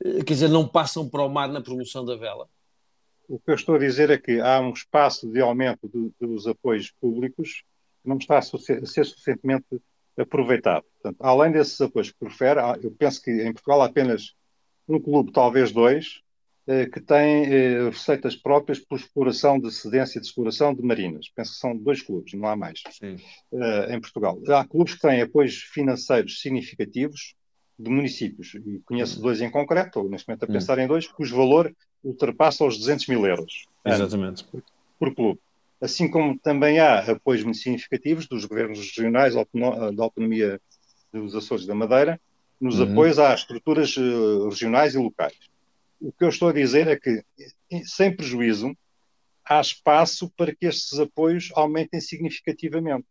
quer 0.00 0.32
dizer, 0.32 0.48
não 0.48 0.66
passam 0.66 1.06
para 1.06 1.22
o 1.22 1.28
mar 1.28 1.48
na 1.48 1.60
promoção 1.60 2.04
da 2.04 2.16
vela? 2.16 2.48
O 3.28 3.38
que 3.38 3.50
eu 3.50 3.54
estou 3.54 3.74
a 3.74 3.78
dizer 3.78 4.10
é 4.10 4.18
que 4.18 4.40
há 4.40 4.60
um 4.60 4.72
espaço 4.72 5.30
de 5.30 5.40
aumento 5.40 5.86
do, 5.86 6.12
dos 6.18 6.46
apoios 6.46 6.90
públicos 6.90 7.64
que 8.02 8.08
não 8.08 8.16
está 8.16 8.38
a, 8.38 8.42
ser 8.42 9.04
suficientemente 9.04 9.66
aproveitado. 10.18 10.84
Portanto, 11.02 11.20
além 11.20 11.52
desses 11.52 11.80
apoios 11.80 12.10
que 12.10 12.18
prefere, 12.18 12.60
eu 12.82 12.90
penso 12.90 13.22
que 13.22 13.30
em 13.30 13.52
Portugal 13.52 13.82
há 13.82 13.86
apenas 13.86 14.34
um 14.88 15.00
clube, 15.00 15.32
talvez 15.32 15.72
dois, 15.72 16.20
eh, 16.66 16.86
que 16.86 17.00
tem 17.00 17.46
eh, 17.46 17.88
receitas 17.88 18.36
próprias 18.36 18.78
por 18.78 18.98
exploração 18.98 19.58
de 19.58 19.72
cedência 19.72 20.20
de 20.20 20.26
exploração 20.26 20.74
de 20.74 20.82
marinas. 20.82 21.28
Penso 21.34 21.52
que 21.52 21.58
são 21.58 21.76
dois 21.76 22.02
clubes, 22.02 22.34
não 22.34 22.48
há 22.48 22.54
mais 22.54 22.82
uh, 23.02 23.92
em 23.92 24.00
Portugal. 24.00 24.38
Há 24.48 24.64
clubes 24.66 24.94
que 24.94 25.00
têm 25.00 25.22
apoios 25.22 25.54
financeiros 25.56 26.40
significativos 26.40 27.34
de 27.78 27.90
municípios, 27.90 28.54
e 28.54 28.78
conheço 28.84 29.16
uhum. 29.16 29.22
dois 29.22 29.40
em 29.40 29.50
concreto, 29.50 30.00
ou 30.00 30.08
neste 30.10 30.28
momento 30.28 30.44
a 30.44 30.46
pensar 30.46 30.76
uhum. 30.76 30.84
em 30.84 30.86
dois, 30.86 31.08
cujo 31.08 31.34
valor 31.34 31.74
ultrapassa 32.04 32.64
os 32.64 32.78
200 32.78 33.08
mil 33.08 33.26
euros. 33.26 33.66
Exatamente. 33.84 34.44
Por, 34.44 34.62
por 34.98 35.14
clube. 35.14 35.40
Assim 35.80 36.10
como 36.10 36.38
também 36.38 36.78
há 36.78 37.00
apoios 37.00 37.42
muito 37.42 37.58
significativos 37.58 38.26
dos 38.26 38.44
governos 38.44 38.78
regionais 38.78 39.34
da 39.34 40.02
autonomia 40.04 40.60
dos 41.12 41.34
Açores 41.34 41.66
da 41.66 41.74
Madeira, 41.74 42.20
nos 42.60 42.78
uhum. 42.78 42.92
apoios 42.92 43.18
às 43.18 43.40
estruturas 43.40 43.96
uh, 43.96 44.48
regionais 44.48 44.94
e 44.94 44.98
locais. 44.98 45.38
O 45.98 46.12
que 46.12 46.24
eu 46.24 46.28
estou 46.28 46.48
a 46.48 46.52
dizer 46.52 46.86
é 46.86 46.96
que, 46.96 47.24
sem 47.84 48.14
prejuízo, 48.14 48.76
há 49.44 49.60
espaço 49.60 50.30
para 50.36 50.54
que 50.54 50.66
estes 50.66 50.98
apoios 50.98 51.50
aumentem 51.54 52.00
significativamente. 52.00 53.06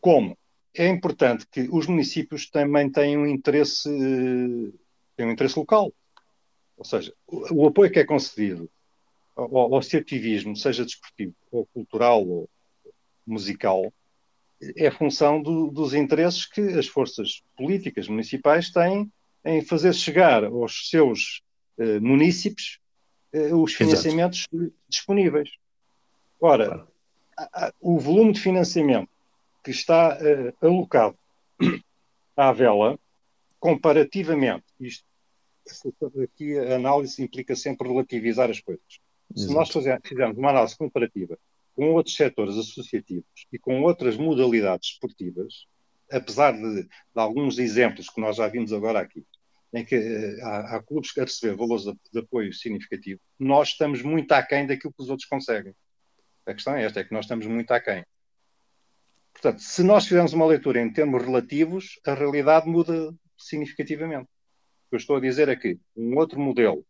Como? 0.00 0.36
É 0.74 0.88
importante 0.88 1.46
que 1.50 1.68
os 1.70 1.86
municípios 1.86 2.50
também 2.50 2.90
tenham 2.90 3.22
um 3.22 3.26
interesse, 3.26 3.88
tenham 5.16 5.30
um 5.30 5.32
interesse 5.32 5.58
local. 5.58 5.92
Ou 6.76 6.84
seja, 6.84 7.14
o 7.26 7.66
apoio 7.66 7.90
que 7.90 8.00
é 8.00 8.04
concedido 8.04 8.68
ao, 9.34 9.56
ao 9.56 9.76
associativismo, 9.76 10.56
seja 10.56 10.84
desportivo, 10.84 11.34
ou 11.50 11.66
cultural, 11.66 12.26
ou 12.26 12.48
musical, 13.26 13.92
é 14.76 14.90
função 14.90 15.42
do, 15.42 15.70
dos 15.70 15.94
interesses 15.94 16.46
que 16.46 16.60
as 16.60 16.86
forças 16.86 17.42
políticas 17.56 18.08
municipais 18.08 18.70
têm 18.70 19.10
em 19.44 19.62
fazer 19.62 19.92
chegar 19.92 20.44
aos 20.44 20.88
seus 20.88 21.42
eh, 21.78 22.00
munícipes 22.00 22.78
eh, 23.32 23.52
os 23.54 23.74
financiamentos 23.74 24.46
Exato. 24.52 24.74
disponíveis. 24.88 25.50
Ora, 26.40 26.66
claro. 26.66 26.88
a, 27.36 27.66
a, 27.66 27.74
o 27.80 27.98
volume 27.98 28.32
de 28.32 28.40
financiamento 28.40 29.10
que 29.62 29.70
está 29.70 30.16
eh, 30.20 30.54
alocado 30.62 31.18
à 32.36 32.52
vela, 32.52 32.98
comparativamente, 33.58 34.64
isto 34.80 35.04
aqui 36.22 36.58
a 36.58 36.76
análise 36.76 37.22
implica 37.22 37.56
sempre 37.56 37.88
relativizar 37.88 38.50
as 38.50 38.60
coisas. 38.60 39.00
Exato. 39.34 39.48
Se 39.48 39.54
nós 39.54 40.00
fizermos 40.04 40.38
uma 40.38 40.50
análise 40.50 40.76
comparativa 40.76 41.38
com 41.74 41.92
outros 41.92 42.14
setores 42.14 42.56
associativos 42.56 43.46
e 43.52 43.58
com 43.58 43.82
outras 43.82 44.16
modalidades 44.16 44.90
esportivas, 44.90 45.66
apesar 46.10 46.52
de, 46.52 46.82
de 46.84 46.88
alguns 47.14 47.58
exemplos 47.58 48.08
que 48.08 48.20
nós 48.20 48.36
já 48.36 48.46
vimos 48.46 48.72
agora 48.72 49.00
aqui, 49.00 49.24
em 49.72 49.84
que 49.84 49.96
uh, 49.96 50.44
há, 50.44 50.76
há, 50.76 50.82
clubes 50.82 51.10
que 51.10 51.20
a 51.20 51.24
receber 51.24 51.56
valores 51.56 51.84
de, 51.84 51.92
de, 52.12 52.20
apoio 52.20 52.52
significativo, 52.52 53.20
nós 53.38 53.70
estamos 53.70 54.02
muito 54.02 54.30
aquém 54.30 54.66
daquilo 54.66 54.92
que 54.92 55.02
os 55.02 55.10
outros 55.10 55.28
conseguem. 55.28 55.74
A 56.46 56.54
questão 56.54 56.76
é 56.76 56.84
esta, 56.84 57.00
é 57.00 57.04
que 57.04 57.12
nós 57.12 57.24
estamos 57.24 57.46
muito 57.46 57.72
aquém. 57.72 58.04
Portanto, 59.32 59.58
se 59.58 59.82
nós 59.82 60.04
fizermos 60.04 60.32
uma 60.32 60.46
leitura 60.46 60.80
em 60.80 60.92
termos 60.92 61.20
relativos, 61.20 61.98
a 62.06 62.14
realidade 62.14 62.68
muda 62.68 63.12
significativamente. 63.36 64.26
O 64.26 64.90
que 64.90 64.94
eu 64.94 64.98
estou 64.98 65.16
a 65.16 65.20
dizer 65.20 65.48
é 65.48 65.56
que 65.56 65.76
um 65.96 66.16
outro 66.16 66.38
modelo 66.38 66.86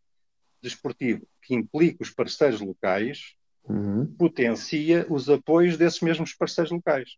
desportivo 0.60 1.26
que 1.44 1.54
implica 1.54 2.02
os 2.02 2.10
parceiros 2.10 2.60
locais 2.60 3.34
uhum. 3.68 4.06
potencia 4.18 5.06
os 5.08 5.28
apoios 5.28 5.76
desses 5.76 6.00
mesmos 6.00 6.34
parceiros 6.34 6.72
locais. 6.72 7.16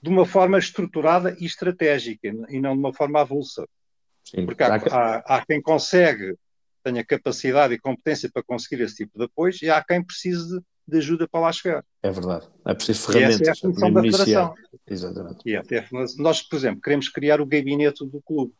De 0.00 0.10
uma 0.10 0.26
forma 0.26 0.58
estruturada 0.58 1.36
e 1.40 1.46
estratégica, 1.46 2.28
e 2.48 2.60
não 2.60 2.74
de 2.74 2.80
uma 2.80 2.92
forma 2.92 3.20
avulsa. 3.20 3.66
Sim, 4.24 4.44
Porque 4.44 4.62
há, 4.62 4.76
há, 4.76 5.36
há, 5.36 5.46
quem 5.46 5.60
consegue, 5.60 6.36
tenha 6.82 7.04
capacidade 7.04 7.74
e 7.74 7.78
competência 7.78 8.30
para 8.30 8.42
conseguir 8.42 8.82
esse 8.82 8.96
tipo 8.96 9.18
de 9.18 9.24
apoio, 9.24 9.54
e 9.62 9.70
há 9.70 9.82
quem 9.82 10.04
precise 10.04 10.46
de, 10.48 10.62
de 10.86 10.98
ajuda 10.98 11.26
para 11.26 11.40
lá 11.40 11.52
chegar. 11.52 11.84
É 12.02 12.10
verdade. 12.10 12.46
É 12.66 12.74
preciso 12.74 13.06
ferramentas. 13.06 13.40
E 13.40 13.42
essa 13.42 13.50
é 13.50 13.52
a 13.52 13.72
função 13.72 13.92
da 13.92 14.02
Federação. 14.02 14.54
Exatamente. 14.86 15.38
E 15.46 15.56
até 15.56 15.76
é 15.78 15.88
nós, 16.18 16.42
por 16.42 16.56
exemplo, 16.56 16.82
queremos 16.82 17.08
criar 17.08 17.40
o 17.40 17.46
gabinete 17.46 18.04
do 18.06 18.20
clube. 18.20 18.52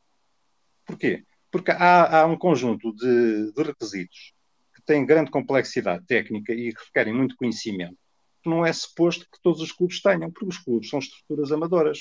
Porquê? 0.87 1.25
Porque 1.51 1.71
há, 1.71 2.21
há 2.21 2.27
um 2.27 2.37
conjunto 2.37 2.93
de, 2.95 3.53
de 3.53 3.63
requisitos 3.63 4.34
têm 4.85 5.07
grande 5.07 5.31
complexidade 5.31 6.05
técnica 6.07 6.53
e 6.53 6.73
que 6.73 6.85
requerem 6.87 7.15
muito 7.15 7.37
conhecimento, 7.37 7.97
não 8.45 8.65
é 8.65 8.73
suposto 8.73 9.25
que 9.25 9.41
todos 9.43 9.61
os 9.61 9.73
clubes 9.73 10.03
tenham, 10.03 10.31
porque 10.31 10.49
os 10.49 10.59
clubes 10.59 10.91
são 10.91 10.99
estruturas 10.99 11.51
amadoras, 11.51 11.99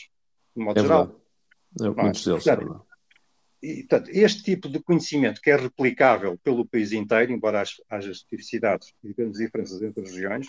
de 0.56 0.63
modo 0.63 0.80
é 0.80 0.82
geral. 0.84 1.22
É, 1.82 1.89
muitos 1.89 2.26
deles. 2.26 2.43
Portanto, 2.43 2.86
e, 3.62 3.78
portanto, 3.88 4.10
este 4.10 4.43
tipo 4.43 4.67
de 4.67 4.80
conhecimento 4.82 5.39
que 5.41 5.50
é 5.50 5.56
replicável 5.56 6.38
pelo 6.43 6.65
país 6.65 6.91
inteiro, 6.91 7.32
embora 7.32 7.63
haja 7.89 8.12
especificidades 8.12 8.93
e 9.02 9.13
grandes 9.13 9.39
diferenças 9.39 9.82
entre 9.82 10.04
as 10.04 10.12
regiões, 10.12 10.48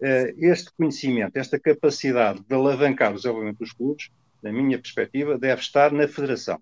eh, 0.00 0.34
este 0.38 0.72
conhecimento, 0.72 1.36
esta 1.36 1.60
capacidade 1.60 2.42
de 2.42 2.54
alavancar 2.54 3.12
o 3.12 3.16
desenvolvimento 3.16 3.58
dos 3.58 3.72
clubes, 3.72 4.08
na 4.42 4.50
minha 4.50 4.78
perspectiva, 4.78 5.38
deve 5.38 5.60
estar 5.60 5.92
na 5.92 6.08
federação 6.08 6.60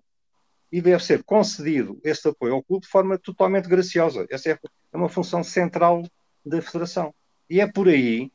e 0.73 0.81
deve 0.81 1.05
ser 1.05 1.21
concedido 1.23 1.99
esse 2.03 2.27
apoio 2.27 2.55
ao 2.55 2.63
clube 2.63 2.81
de 2.81 2.89
forma 2.89 3.15
totalmente 3.19 3.69
graciosa. 3.69 4.25
Essa 4.27 4.49
é, 4.49 4.59
é 4.91 4.97
uma 4.97 5.07
função 5.07 5.43
central 5.43 6.03
da 6.43 6.59
Federação. 6.63 7.13
E 7.47 7.61
é 7.61 7.71
por 7.71 7.87
aí 7.87 8.31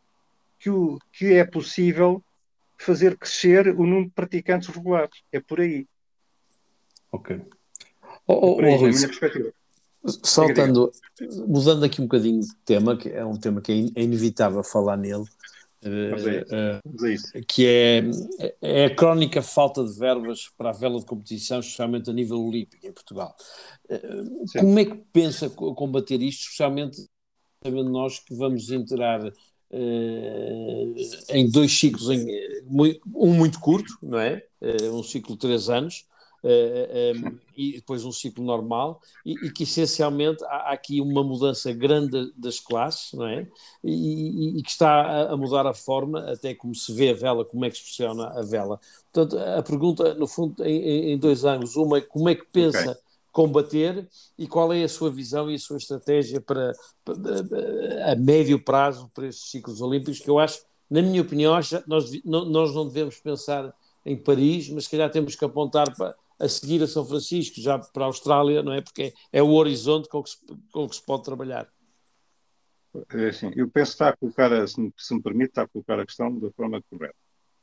que, 0.57 0.71
o, 0.71 1.01
que 1.13 1.33
é 1.35 1.45
possível 1.45 2.23
fazer 2.79 3.19
crescer 3.19 3.67
o 3.71 3.85
número 3.85 4.05
de 4.05 4.13
praticantes 4.13 4.69
regulares. 4.69 5.21
É 5.33 5.41
por 5.41 5.61
aí. 5.61 5.85
Ok. 7.11 7.41
Oh, 8.25 8.35
oh, 8.35 8.55
por 8.55 8.65
aí, 8.67 8.75
oh, 8.77 8.83
minha 8.83 8.93
perspectiva. 8.93 9.53
Saltando, 10.23 10.93
mudando 11.49 11.85
aqui 11.85 12.01
um 12.01 12.05
bocadinho 12.05 12.41
de 12.41 12.55
tema, 12.65 12.97
que 12.97 13.09
é 13.09 13.25
um 13.25 13.37
tema 13.37 13.61
que 13.61 13.73
é, 13.73 14.01
é 14.01 14.05
inevitável 14.05 14.63
falar 14.63 14.97
nele, 14.97 15.25
uh, 15.85 17.45
que 17.47 17.67
é, 17.67 18.03
é, 18.61 18.85
a 18.87 18.95
crónica 18.95 19.43
falta 19.43 19.85
de 19.85 19.99
verbas 19.99 20.49
para 20.57 20.71
a 20.71 20.73
vela 20.73 20.99
de 20.99 21.07
competição, 21.07 21.61
especialmente 21.61 22.11
a 22.11 22.13
nível 22.13 22.41
olímpico 22.41 22.87
em 22.87 22.93
Portugal. 22.93 23.35
Uh, 23.89 24.45
como 24.59 24.79
é 24.79 24.85
que 24.85 24.97
pensa 25.13 25.49
combater 25.51 26.21
isto, 26.23 26.43
especialmente 26.43 27.07
sabendo 27.63 27.91
nós 27.91 28.19
que 28.19 28.35
vamos 28.35 28.71
entrar 28.71 29.21
Uh, 29.71 30.95
em 31.29 31.51
dois 31.51 31.79
ciclos, 31.79 32.09
em, 32.09 32.27
um 33.15 33.35
muito 33.35 33.61
curto, 33.61 33.93
não 34.03 34.19
é? 34.19 34.43
Uh, 34.63 34.99
um 34.99 35.03
ciclo 35.03 35.35
de 35.35 35.41
três 35.41 35.69
anos, 35.69 36.07
eh, 36.08 36.08
um, 36.45 36.49
ehm, 36.49 37.39
e 37.57 37.73
depois 37.73 38.05
um 38.05 38.13
ciclo 38.13 38.45
normal, 38.45 39.01
e, 39.25 39.33
e 39.47 39.51
que 39.51 39.65
essencialmente 39.65 40.45
há, 40.45 40.49
há, 40.49 40.73
aqui 40.73 41.01
uma 41.01 41.23
mudança 41.25 41.73
grande 41.73 42.33
das 42.37 42.61
classes, 42.61 43.13
não 43.13 43.27
é? 43.27 43.47
E, 43.83 44.59
e, 44.59 44.63
que 44.63 44.71
está 44.71 44.89
a, 44.89 45.33
a, 45.33 45.37
mudar 45.37 45.67
a 45.67 45.75
forma, 45.75 46.31
até 46.31 46.55
como 46.55 46.75
se 46.75 46.93
vê 46.93 47.11
a 47.11 47.15
vela, 47.15 47.45
como 47.45 47.65
é 47.65 47.71
que 47.71 47.79
se 47.79 47.85
funciona 47.85 48.29
a 48.39 48.43
vela. 48.43 48.81
Portanto, 49.13 49.39
a 49.39 49.63
pergunta, 49.63 50.15
no 50.15 50.27
fundo, 50.27 50.65
em, 50.65 51.13
em 51.13 51.19
dois 51.19 51.45
anos, 51.45 51.77
uma 51.77 51.99
é 51.99 52.01
como 52.01 52.29
é 52.29 52.35
que 52.35 52.47
pensa. 52.53 52.91
Okay 52.93 53.09
combater 53.31 54.09
e 54.37 54.49
qual 54.49 54.73
é 54.73 54.83
a 54.83 54.89
sua 54.89 55.13
visão 55.13 55.49
e 55.49 55.55
a 55.55 55.59
sua 55.59 55.77
estratégia 55.77 56.41
para, 56.41 56.73
para, 57.05 57.15
a 58.11 58.17
médio 58.17 58.59
prazo 58.61 59.09
para 59.15 59.29
estes 59.29 59.51
ciclos 59.51 59.81
olímpicos 59.81 60.19
que 60.19 60.29
eu 60.29 60.41
acho, 60.41 60.61
na 60.91 61.03
minha 61.03 61.23
opinião, 61.23 61.55
nós, 61.87 62.11
nós 62.25 62.75
não 62.75 62.89
devemos 62.89 63.21
pensar 63.21 63.73
em 64.05 64.17
Paris, 64.17 64.71
mas 64.71 64.85
se 64.85 64.91
calhar 64.91 65.11
temos 65.11 65.37
que 65.37 65.45
apontar 65.45 65.95
para, 65.95 66.17
a 66.39 66.49
seguir 66.49 66.83
a 66.83 66.87
São 66.87 67.05
Francisco, 67.05 67.61
já 67.61 67.79
para 67.79 68.05
a 68.05 68.07
Austrália, 68.07 68.63
não 68.63 68.73
é? 68.73 68.81
Porque 68.81 69.13
é 69.33 69.43
o 69.43 69.51
horizonte 69.51 70.09
com 70.09 70.23
que 70.23 70.31
se, 70.31 70.39
com 70.73 70.89
que 70.89 70.97
se 70.97 71.05
pode 71.05 71.25
trabalhar. 71.25 71.69
É 73.11 73.29
assim, 73.29 73.53
eu 73.55 73.69
penso 73.69 73.91
que 73.91 73.95
está 73.97 74.09
a 74.09 74.17
colocar, 74.17 74.67
se 74.67 74.81
me, 74.81 74.93
se 74.97 75.15
me 75.15 75.23
permite, 75.23 75.51
está 75.51 75.63
a 75.63 75.69
colocar 75.69 75.99
a 75.99 76.07
questão 76.07 76.37
da 76.39 76.51
forma 76.53 76.83
correta. 76.89 77.15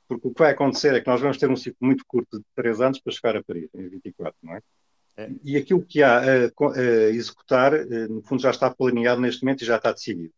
Porque 0.07 0.27
o 0.27 0.33
que 0.33 0.39
vai 0.39 0.51
acontecer 0.51 0.93
é 0.93 1.01
que 1.01 1.07
nós 1.07 1.19
vamos 1.19 1.38
ter 1.38 1.49
um 1.49 1.55
ciclo 1.55 1.77
muito 1.81 2.03
curto 2.07 2.38
de 2.38 2.45
3 2.55 2.81
anos 2.81 2.99
para 2.99 3.13
chegar 3.13 3.35
a 3.35 3.43
Paris, 3.43 3.69
em 3.73 3.89
24, 3.89 4.38
não 4.43 4.55
é? 4.55 4.61
é. 5.17 5.31
E 5.43 5.57
aquilo 5.57 5.83
que 5.83 6.03
há 6.03 6.19
a, 6.19 6.23
a, 6.23 6.81
executar, 7.09 7.73
eh, 7.73 8.07
no 8.07 8.21
fundo, 8.21 8.41
já 8.41 8.51
está 8.51 8.69
planeado 8.69 9.19
neste 9.19 9.43
momento 9.43 9.63
e 9.63 9.65
já 9.65 9.77
está 9.77 9.91
decidido. 9.91 10.33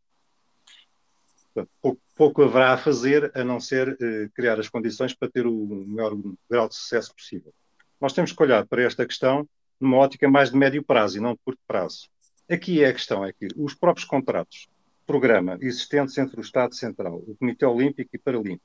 pouco, 1.82 2.02
pouco, 2.16 2.44
haverá 2.44 2.74
a 2.74 2.78
fazer 2.78 3.30
a 3.36 3.44
não 3.44 3.60
ser 3.60 3.98
eh, 4.02 4.30
criar 4.34 4.58
as 4.58 4.70
condições 4.70 5.14
para 5.14 5.30
ter 5.30 5.46
o 5.46 5.86
maior 5.86 6.16
grau 6.50 6.70
de 6.70 6.76
sucesso 6.76 7.14
possível 7.14 7.54
nós 8.00 8.14
temos 8.14 8.32
que 8.32 8.42
olhar 8.42 8.66
para 8.66 8.84
esta 8.84 9.06
questão 9.06 9.48
numa 9.80 9.98
ótica 9.98 10.30
mais 10.30 10.52
de 10.52 10.58
médio 10.58 10.84
prazo 10.84 11.18
e 11.18 11.22
não 11.22 11.34
de 11.34 11.40
curto 11.44 11.60
prazo. 11.68 12.10
Aqui 12.50 12.84
é 12.84 12.88
a 12.88 12.94
questão 12.94 13.26
é 13.26 13.34
que 13.34 13.48
os 13.56 13.74
próprios 13.74 14.06
contratos, 14.06 14.68
programa 15.06 15.58
existentes 15.62 16.18
entre 16.18 16.40
o 16.40 16.42
Estado 16.42 16.76
Central, 16.76 17.16
o 17.28 17.36
Comitê 17.36 17.66
Olímpico 17.66 18.10
e 18.14 18.20
Paralímpico 18.20 18.64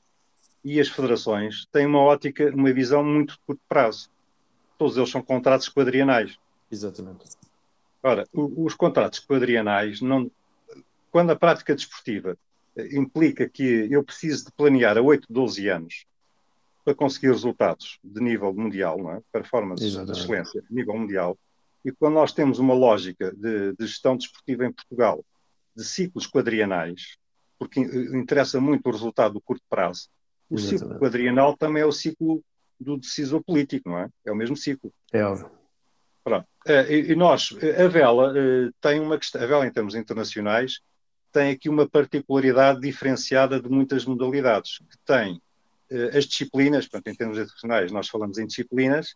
e 0.63 0.79
as 0.79 0.87
federações 0.87 1.65
têm 1.71 1.85
uma 1.85 1.99
ótica, 1.99 2.49
uma 2.55 2.71
visão 2.71 3.03
muito 3.03 3.33
de 3.33 3.39
curto 3.45 3.61
prazo. 3.67 4.09
Todos 4.77 4.95
eles 4.95 5.09
são 5.09 5.21
contratos 5.21 5.67
quadrienais. 5.67 6.37
Exatamente. 6.71 7.25
Ora, 8.01 8.27
os 8.33 8.73
contratos 8.73 9.19
quadrienais, 9.19 10.01
não, 10.01 10.31
quando 11.11 11.31
a 11.31 11.35
prática 11.35 11.75
desportiva 11.75 12.37
eh, 12.75 12.97
implica 12.97 13.47
que 13.47 13.87
eu 13.91 14.03
preciso 14.03 14.45
de 14.45 14.51
planear 14.51 14.97
a 14.97 15.01
8, 15.01 15.27
12 15.29 15.67
anos 15.67 16.05
para 16.83 16.93
conseguir 16.93 17.27
resultados 17.27 17.99
de 18.03 18.21
nível 18.21 18.53
mundial, 18.53 18.97
não 18.97 19.11
é? 19.11 19.21
performance 19.31 19.83
Exatamente. 19.83 20.13
de 20.13 20.19
excelência 20.19 20.61
de 20.61 20.73
nível 20.73 20.97
mundial, 20.97 21.37
e 21.83 21.91
quando 21.91 22.13
nós 22.13 22.31
temos 22.31 22.59
uma 22.59 22.73
lógica 22.73 23.31
de, 23.35 23.73
de 23.73 23.87
gestão 23.87 24.15
desportiva 24.15 24.65
em 24.65 24.71
Portugal 24.71 25.23
de 25.75 25.83
ciclos 25.83 26.27
quadrienais, 26.27 27.17
porque 27.57 27.79
interessa 27.79 28.59
muito 28.59 28.87
o 28.87 28.91
resultado 28.91 29.33
do 29.33 29.41
curto 29.41 29.63
prazo, 29.69 30.07
o 30.49 30.55
Exatamente. 30.55 30.83
ciclo 30.83 30.99
quadrienal 30.99 31.57
também 31.57 31.83
é 31.83 31.85
o 31.85 31.91
ciclo 31.91 32.43
do 32.79 32.97
decisor 32.97 33.43
político, 33.43 33.89
não 33.89 33.99
é? 33.99 34.09
É 34.25 34.31
o 34.31 34.35
mesmo 34.35 34.55
ciclo. 34.55 34.93
É 35.11 35.23
óbvio. 35.23 35.49
Pronto. 36.23 36.47
Eh, 36.65 37.11
e 37.11 37.15
nós, 37.15 37.49
a 37.77 37.87
vela 37.87 38.33
eh, 38.37 38.69
tem 38.79 38.99
uma 38.99 39.17
questão, 39.17 39.41
a 39.41 39.45
vela 39.45 39.67
em 39.67 39.71
termos 39.71 39.95
internacionais 39.95 40.79
tem 41.31 41.51
aqui 41.51 41.67
uma 41.67 41.89
particularidade 41.89 42.79
diferenciada 42.79 43.59
de 43.59 43.67
muitas 43.67 44.05
modalidades, 44.05 44.77
que 44.77 44.97
tem 45.03 45.41
as 46.13 46.25
disciplinas, 46.25 46.87
portanto, 46.87 47.13
em 47.13 47.17
termos 47.17 47.37
internacionais, 47.37 47.91
nós 47.91 48.07
falamos 48.07 48.37
em 48.37 48.47
disciplinas, 48.47 49.15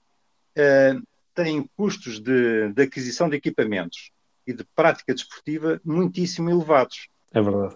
uh, 0.58 1.02
têm 1.34 1.70
custos 1.76 2.20
de, 2.20 2.72
de, 2.74 2.82
aquisição 2.82 3.30
de 3.30 3.36
equipamentos 3.36 4.12
e 4.46 4.54
de 4.54 4.64
prática 4.76 5.14
desportiva 5.14 5.80
muitíssimo 5.84 6.50
elevados. 6.50 7.10
É 7.34 7.42
verdade. 7.42 7.76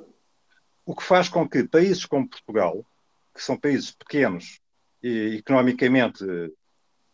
O 0.85 0.95
que 0.95 1.03
faz 1.03 1.29
com 1.29 1.47
que 1.47 1.63
países 1.63 2.05
como 2.05 2.27
Portugal, 2.27 2.85
que 3.33 3.41
são 3.41 3.57
países 3.57 3.91
pequenos 3.91 4.59
e 5.03 5.35
economicamente 5.37 6.25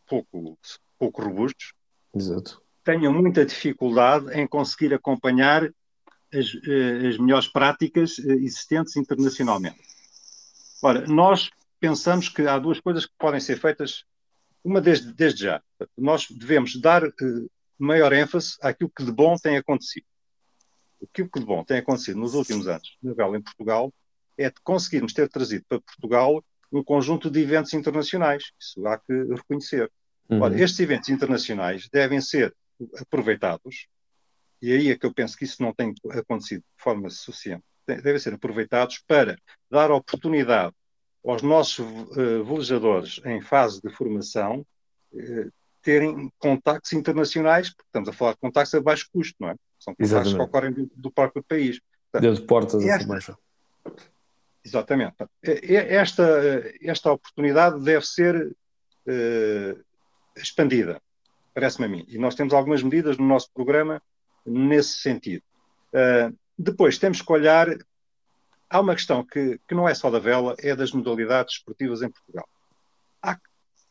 pouco, 0.07 0.57
pouco 0.97 1.21
robustos, 1.21 1.73
Exato. 2.15 2.61
tenham 2.83 3.13
muita 3.13 3.45
dificuldade 3.45 4.31
em 4.33 4.47
conseguir 4.47 4.93
acompanhar 4.93 5.69
as, 6.33 6.47
eh, 6.67 7.07
as 7.09 7.17
melhores 7.17 7.47
práticas 7.47 8.19
eh, 8.19 8.33
existentes 8.33 8.95
internacionalmente. 8.95 9.79
Ora, 10.81 11.05
nós 11.07 11.49
pensamos 11.79 12.29
que 12.29 12.43
há 12.43 12.57
duas 12.57 12.79
coisas 12.79 13.05
que 13.05 13.13
podem 13.17 13.39
ser 13.39 13.59
feitas, 13.59 14.03
uma 14.63 14.81
desde, 14.81 15.13
desde 15.13 15.43
já. 15.43 15.61
Nós 15.97 16.27
devemos 16.29 16.79
dar 16.79 17.03
uh, 17.03 17.51
maior 17.77 18.11
ênfase 18.13 18.57
àquilo 18.61 18.91
que 18.95 19.03
de 19.03 19.11
bom 19.11 19.35
tem 19.35 19.57
acontecido. 19.57 20.05
O 20.99 21.07
que 21.07 21.23
de 21.23 21.45
bom 21.45 21.63
tem 21.63 21.77
acontecido 21.77 22.19
nos 22.19 22.33
últimos 22.33 22.67
anos 22.67 22.97
na 23.01 23.13
vela 23.13 23.37
em 23.37 23.41
Portugal 23.41 23.93
é 24.37 24.49
de 24.49 24.59
conseguirmos 24.63 25.13
ter 25.13 25.29
trazido 25.29 25.63
para 25.67 25.79
Portugal 25.81 26.43
um 26.71 26.83
conjunto 26.83 27.29
de 27.29 27.39
eventos 27.39 27.73
internacionais. 27.73 28.51
Isso 28.59 28.85
há 28.87 28.97
que 28.97 29.13
reconhecer. 29.13 29.91
Uhum. 30.29 30.41
Ora, 30.41 30.59
estes 30.59 30.79
eventos 30.79 31.09
internacionais 31.09 31.87
devem 31.89 32.19
ser 32.19 32.53
aproveitados, 32.99 33.87
e 34.61 34.71
aí 34.71 34.89
é 34.89 34.97
que 34.97 35.05
eu 35.05 35.13
penso 35.13 35.37
que 35.37 35.45
isso 35.45 35.61
não 35.61 35.73
tem 35.73 35.93
acontecido 36.09 36.61
de 36.61 36.83
forma 36.83 37.09
suficiente, 37.09 37.63
devem 37.85 38.19
ser 38.19 38.33
aproveitados 38.33 39.01
para 39.07 39.37
dar 39.69 39.91
oportunidade 39.91 40.75
aos 41.27 41.41
nossos 41.41 41.79
uh, 41.79 42.43
velejadores 42.43 43.19
em 43.25 43.41
fase 43.41 43.81
de 43.81 43.89
formação 43.89 44.65
uh, 45.13 45.51
terem 45.81 46.31
contactos 46.39 46.93
internacionais, 46.93 47.69
porque 47.69 47.87
estamos 47.87 48.09
a 48.09 48.13
falar 48.13 48.33
de 48.33 48.39
contactos 48.39 48.73
a 48.73 48.81
baixo 48.81 49.09
custo, 49.11 49.35
não 49.39 49.49
é? 49.49 49.55
São 49.79 49.93
contactos 49.95 50.33
que 50.33 50.41
ocorrem 50.41 50.73
dentro 50.73 50.97
do 50.97 51.11
próprio 51.11 51.43
país. 51.43 51.79
Portanto, 52.11 52.21
dentro 52.21 52.41
de 52.41 52.47
portas 52.47 52.83
esta, 52.83 53.05
formação. 53.05 53.37
Exatamente. 54.63 55.15
Esta, 55.41 56.73
esta 56.81 57.11
oportunidade 57.11 57.79
deve 57.81 58.05
ser 58.05 58.47
uh, 58.47 59.83
expandida, 60.35 61.01
parece-me 61.53 61.85
a 61.85 61.89
mim. 61.89 62.05
E 62.07 62.17
nós 62.17 62.35
temos 62.35 62.53
algumas 62.53 62.83
medidas 62.83 63.17
no 63.17 63.25
nosso 63.25 63.49
programa 63.53 64.01
nesse 64.45 64.99
sentido. 64.99 65.43
Uh, 65.93 66.35
depois 66.57 66.97
temos 66.97 67.21
que 67.21 67.31
olhar. 67.31 67.69
Há 68.69 68.79
uma 68.81 68.95
questão 68.95 69.23
que, 69.23 69.59
que 69.67 69.75
não 69.75 69.87
é 69.87 69.93
só 69.93 70.09
da 70.09 70.19
vela, 70.19 70.55
é 70.59 70.75
das 70.75 70.91
modalidades 70.91 71.55
esportivas 71.55 72.01
em 72.01 72.11
Portugal. 72.11 72.47
Há, 73.21 73.39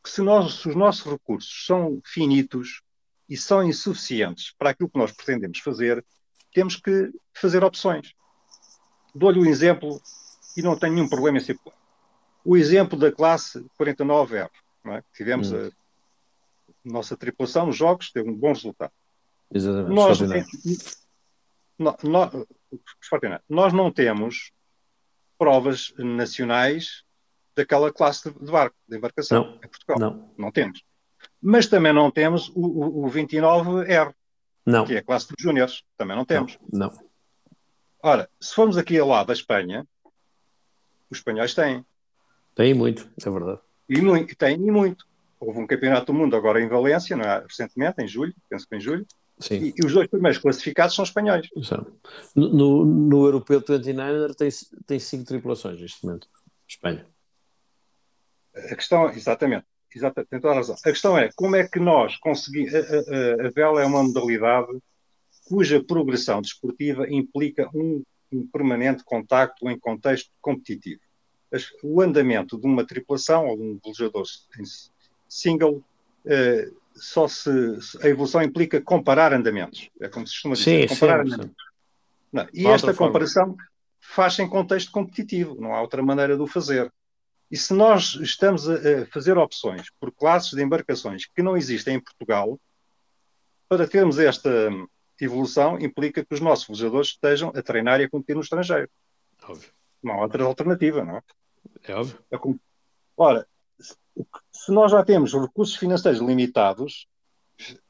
se, 0.05 0.21
nós, 0.21 0.55
se 0.61 0.69
os 0.69 0.77
nossos 0.77 1.11
recursos 1.11 1.65
são 1.67 2.01
finitos 2.05 2.83
e 3.29 3.37
são 3.37 3.63
insuficientes 3.63 4.55
para 4.59 4.71
aquilo 4.71 4.91
que 4.91 4.99
nós 4.99 5.13
pretendemos 5.13 5.59
fazer, 5.61 6.05
temos 6.53 6.77
que 6.77 7.11
fazer 7.35 7.65
opções. 7.65 8.13
Dou-lhe 9.15 9.41
um 9.41 9.47
exemplo 9.47 10.01
e 10.57 10.63
não 10.63 10.79
tenho 10.79 10.95
nenhum 10.95 11.09
problema 11.09 11.39
em 11.39 11.41
ser 11.41 11.59
O 12.45 12.57
exemplo 12.57 12.99
da 12.99 13.11
classe 13.11 13.65
49R, 13.81 14.51
é? 14.87 15.03
tivemos 15.15 15.53
hum. 15.53 15.67
a 15.67 15.71
nossa 16.85 17.17
tripulação 17.17 17.67
nos 17.67 17.77
jogos 17.77 18.11
teve 18.11 18.29
um 18.29 18.35
bom 18.35 18.53
resultado. 18.53 18.93
Exatamente. 19.53 19.95
Nós, 21.79 21.97
nós, 22.03 22.47
nós 23.49 23.73
não 23.73 23.91
temos 23.91 24.53
provas 25.39 25.93
nacionais 25.99 27.05
daquela 27.55 27.93
classe 27.93 28.31
de 28.31 28.53
barco, 28.53 28.77
de 28.89 28.97
embarcação 28.97 29.45
não, 29.45 29.55
em 29.57 29.69
Portugal. 29.69 29.99
Não. 29.99 30.35
não 30.37 30.53
temos. 30.53 30.85
Mas 31.41 31.67
também 31.67 31.93
não 31.93 32.11
temos 32.11 32.51
o, 32.51 32.61
o, 32.61 33.07
o 33.07 33.11
29R, 33.11 34.15
não. 34.65 34.85
que 34.85 34.95
é 34.95 34.99
a 34.99 35.05
classe 35.05 35.29
dos 35.29 35.43
júniores. 35.43 35.83
Também 35.97 36.17
não 36.17 36.25
temos. 36.25 36.59
Não, 36.73 36.89
não. 36.89 37.07
Ora, 38.03 38.29
se 38.41 38.55
formos 38.55 38.77
aqui 38.77 38.99
ao 38.99 39.09
lado 39.09 39.29
da 39.29 39.33
Espanha, 39.33 39.87
os 41.11 41.19
espanhóis 41.19 41.55
têm. 41.55 41.85
Têm 42.55 42.75
muito, 42.75 43.11
é 43.25 43.31
verdade. 43.31 43.61
E 43.89 44.01
muito, 44.01 44.37
têm 44.37 44.55
e 44.55 44.71
muito. 44.71 45.07
Houve 45.41 45.61
um 45.61 45.67
campeonato 45.67 46.07
do 46.07 46.15
mundo 46.15 46.37
agora 46.37 46.61
em 46.61 46.69
Valência, 46.69 47.15
é? 47.15 47.41
recentemente, 47.41 48.03
em 48.03 48.09
julho, 48.09 48.35
penso 48.49 48.67
que 48.69 48.77
em 48.77 48.81
julho, 48.81 49.07
e, 49.51 49.75
e, 49.77 49.85
os 49.87 49.93
dois 49.93 50.09
primeiros 50.09 50.39
classificados 50.39 50.95
são 50.95 51.05
espanhóis. 51.05 51.47
No, 52.35 52.49
no, 52.49 52.85
no 52.85 53.27
Europeu 53.27 53.63
29 53.67 54.35
tem, 54.35 54.49
tem 54.87 54.99
cinco 54.99 55.25
tripulações 55.25 55.81
neste 55.81 56.05
momento, 56.05 56.27
Espanha. 56.67 57.07
A 58.55 58.75
questão, 58.75 59.11
exatamente, 59.11 59.67
exatamente, 59.95 60.31
tem 60.31 60.41
toda 60.41 60.55
a 60.55 60.57
razão. 60.57 60.77
A 60.77 60.91
questão 60.91 61.19
é 61.19 61.31
como 61.37 61.57
é 61.57 61.69
que 61.69 61.79
nós 61.79 62.17
conseguimos. 62.17 62.75
A, 62.75 62.79
a, 62.79 63.47
a 63.47 63.51
vela 63.51 63.83
é 63.83 63.87
uma 63.87 64.03
modalidade 64.03 64.69
cuja 65.47 65.83
progressão 65.83 66.41
desportiva 66.41 67.07
implica 67.09 67.69
um, 67.75 68.03
um 68.33 68.47
permanente 68.47 69.05
contacto 69.05 69.69
em 69.69 69.79
contexto 69.79 70.31
competitivo. 70.41 71.01
O 71.83 72.03
andamento 72.03 72.59
de 72.59 72.67
uma 72.67 72.85
tripulação 72.85 73.47
ou 73.47 73.57
de 73.57 73.63
um 73.63 73.79
velejador 73.83 74.25
single, 75.29 75.85
uh, 76.25 76.77
só 76.97 77.29
se, 77.29 77.51
a 78.03 78.09
evolução 78.09 78.43
implica 78.43 78.81
comparar 78.81 79.33
andamentos. 79.33 79.91
É 80.01 80.09
como 80.09 80.27
se 80.27 80.35
costuma 80.35 80.55
dizer, 80.55 80.89
sim, 80.89 80.95
comparar 80.95 81.25
sim, 81.25 81.33
andamentos. 81.33 81.65
Não, 82.33 82.49
e 82.53 82.67
esta 82.67 82.95
comparação 82.95 83.57
faz-se 84.01 84.43
em 84.43 84.49
contexto 84.49 84.91
competitivo, 84.91 85.61
não 85.61 85.75
há 85.75 85.81
outra 85.81 86.03
maneira 86.03 86.37
de 86.37 86.43
o 86.43 86.47
fazer. 86.47 86.93
E 87.51 87.57
se 87.57 87.73
nós 87.73 88.15
estamos 88.15 88.69
a, 88.69 89.07
fazer 89.13 89.39
opções 89.39 89.89
por 90.01 90.13
classes 90.13 90.51
de 90.51 90.63
embarcações 90.63 91.27
que 91.27 91.43
não 91.43 91.57
existem 91.57 91.97
em 91.97 92.01
Portugal, 92.01 92.59
para 93.69 93.87
termos 93.87 94.19
esta 94.19 94.51
evolução, 95.21 95.79
implica 95.79 96.25
que 96.25 96.35
os 96.35 96.41
nossos 96.41 96.67
velejadores 96.67 97.09
estejam 97.09 97.53
a 97.55 97.63
treinar 97.63 98.01
e 98.01 98.05
a 98.05 98.11
competir 98.11 98.35
no 98.35 98.43
estrangeiro. 98.43 98.89
Óbvio. 99.43 99.71
Não 100.03 100.15
há 100.15 100.23
outra 100.23 100.45
alternativa, 100.45 101.05
não 101.05 101.17
é? 101.17 101.23
É 101.85 101.95
óbvio. 101.95 102.19
É 102.31 102.39
como... 102.39 102.61
Ora, 103.17 103.47
se 104.53 104.73
nós 104.73 104.93
já 104.93 105.05
temos 105.05 105.33
recursos 105.33 105.77
financeiros 105.77 106.21
limitados, 106.21 107.07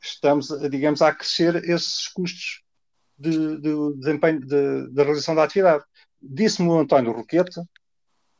estamos, 0.01 0.49
digamos, 0.71 1.03
a 1.03 1.15
crescer 1.15 1.57
esses 1.69 2.09
custos 2.09 2.63
de, 3.19 3.59
de 3.61 3.95
desempenho 3.99 4.41
de, 4.41 4.89
de, 4.91 5.03
realização 5.03 5.35
da 5.35 5.45
atividade. 5.45 5.85
Disse-me 6.21 6.69
o 6.69 6.79
António 6.79 7.13
Roquete, 7.13 7.61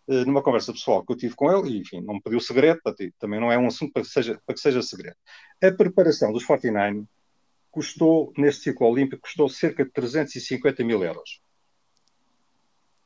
eh, 0.09 0.25
numa 0.25 0.43
conversa 0.43 0.73
pessoal 0.73 1.05
que 1.05 1.13
eu 1.13 1.17
tive 1.17 1.35
com 1.35 1.51
ele, 1.51 1.77
e 1.77 1.81
enfim, 1.81 2.01
não 2.01 2.15
me 2.15 2.23
pediu 2.23 2.41
segredo, 2.41 2.81
também 3.19 3.41
não 3.41 3.51
é 3.51 3.59
um 3.59 3.67
assunto 3.67 3.93
para 3.93 4.03
que 4.03 4.09
seja, 4.09 4.41
para 4.45 4.55
que 4.55 4.61
seja 4.61 4.83
segredo. 4.83 5.17
A 5.63 5.73
preparação 5.73 6.33
dos 6.33 6.45
49 6.45 7.05
custou, 7.71 8.33
neste 8.37 8.65
ciclo 8.65 8.89
olímpico, 8.89 9.23
custou 9.23 9.49
cerca 9.49 9.85
de 9.85 9.91
350 9.91 10.85
mil 10.85 11.03
euros. 11.03 11.41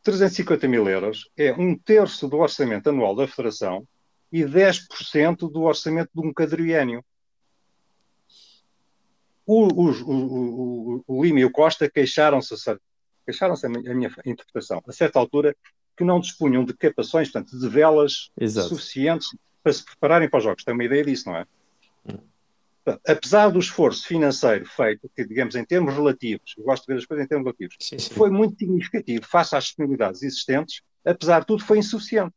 350 0.02 0.66
mil 0.66 0.88
euros 0.88 1.30
é 1.36 1.52
um 1.52 1.76
terço 1.76 2.26
do 2.26 2.38
orçamento 2.38 2.88
anual 2.88 3.14
da 3.14 3.28
Federação 3.28 3.86
e 4.32 4.44
10% 4.44 5.50
do 5.50 5.62
orçamento 5.62 6.10
de 6.14 6.26
um 6.26 6.32
quadriênio. 6.32 7.04
O, 9.46 9.66
o, 9.66 9.90
o, 9.90 11.04
o, 11.06 11.24
Lima 11.24 11.40
e 11.40 11.44
o 11.44 11.50
Costa 11.50 11.90
queixaram-se, 11.90 12.54
queixaram-se 13.24 13.66
a 13.66 13.68
minha 13.68 14.10
interpretação, 14.24 14.80
a 14.86 14.92
certa 14.92 15.18
altura, 15.18 15.56
que 15.96 16.04
não 16.04 16.20
dispunham 16.20 16.64
de 16.64 16.72
capações, 16.72 17.30
portanto, 17.30 17.58
de 17.58 17.68
velas 17.68 18.30
Exato. 18.40 18.68
suficientes 18.68 19.28
para 19.62 19.72
se 19.72 19.84
prepararem 19.84 20.28
para 20.30 20.38
os 20.38 20.44
jogos. 20.44 20.64
Tem 20.64 20.72
uma 20.72 20.84
ideia 20.84 21.04
disso, 21.04 21.28
não 21.28 21.36
é? 21.36 21.46
Hum. 22.08 22.18
Apesar 23.06 23.50
do 23.50 23.58
esforço 23.58 24.06
financeiro 24.06 24.64
feito, 24.66 25.10
que 25.14 25.26
digamos 25.26 25.54
em 25.54 25.64
termos 25.64 25.94
relativos, 25.94 26.54
eu 26.56 26.64
gosto 26.64 26.86
de 26.86 26.94
ver 26.94 26.98
as 27.00 27.06
coisas 27.06 27.24
em 27.24 27.28
termos 27.28 27.44
relativos, 27.44 27.76
sim, 27.78 27.98
sim. 27.98 28.14
foi 28.14 28.30
muito 28.30 28.56
significativo 28.56 29.26
face 29.26 29.54
às 29.54 29.64
disponibilidades 29.64 30.22
existentes, 30.22 30.82
apesar 31.04 31.40
de 31.40 31.46
tudo 31.46 31.64
foi 31.64 31.78
insuficiente. 31.78 32.34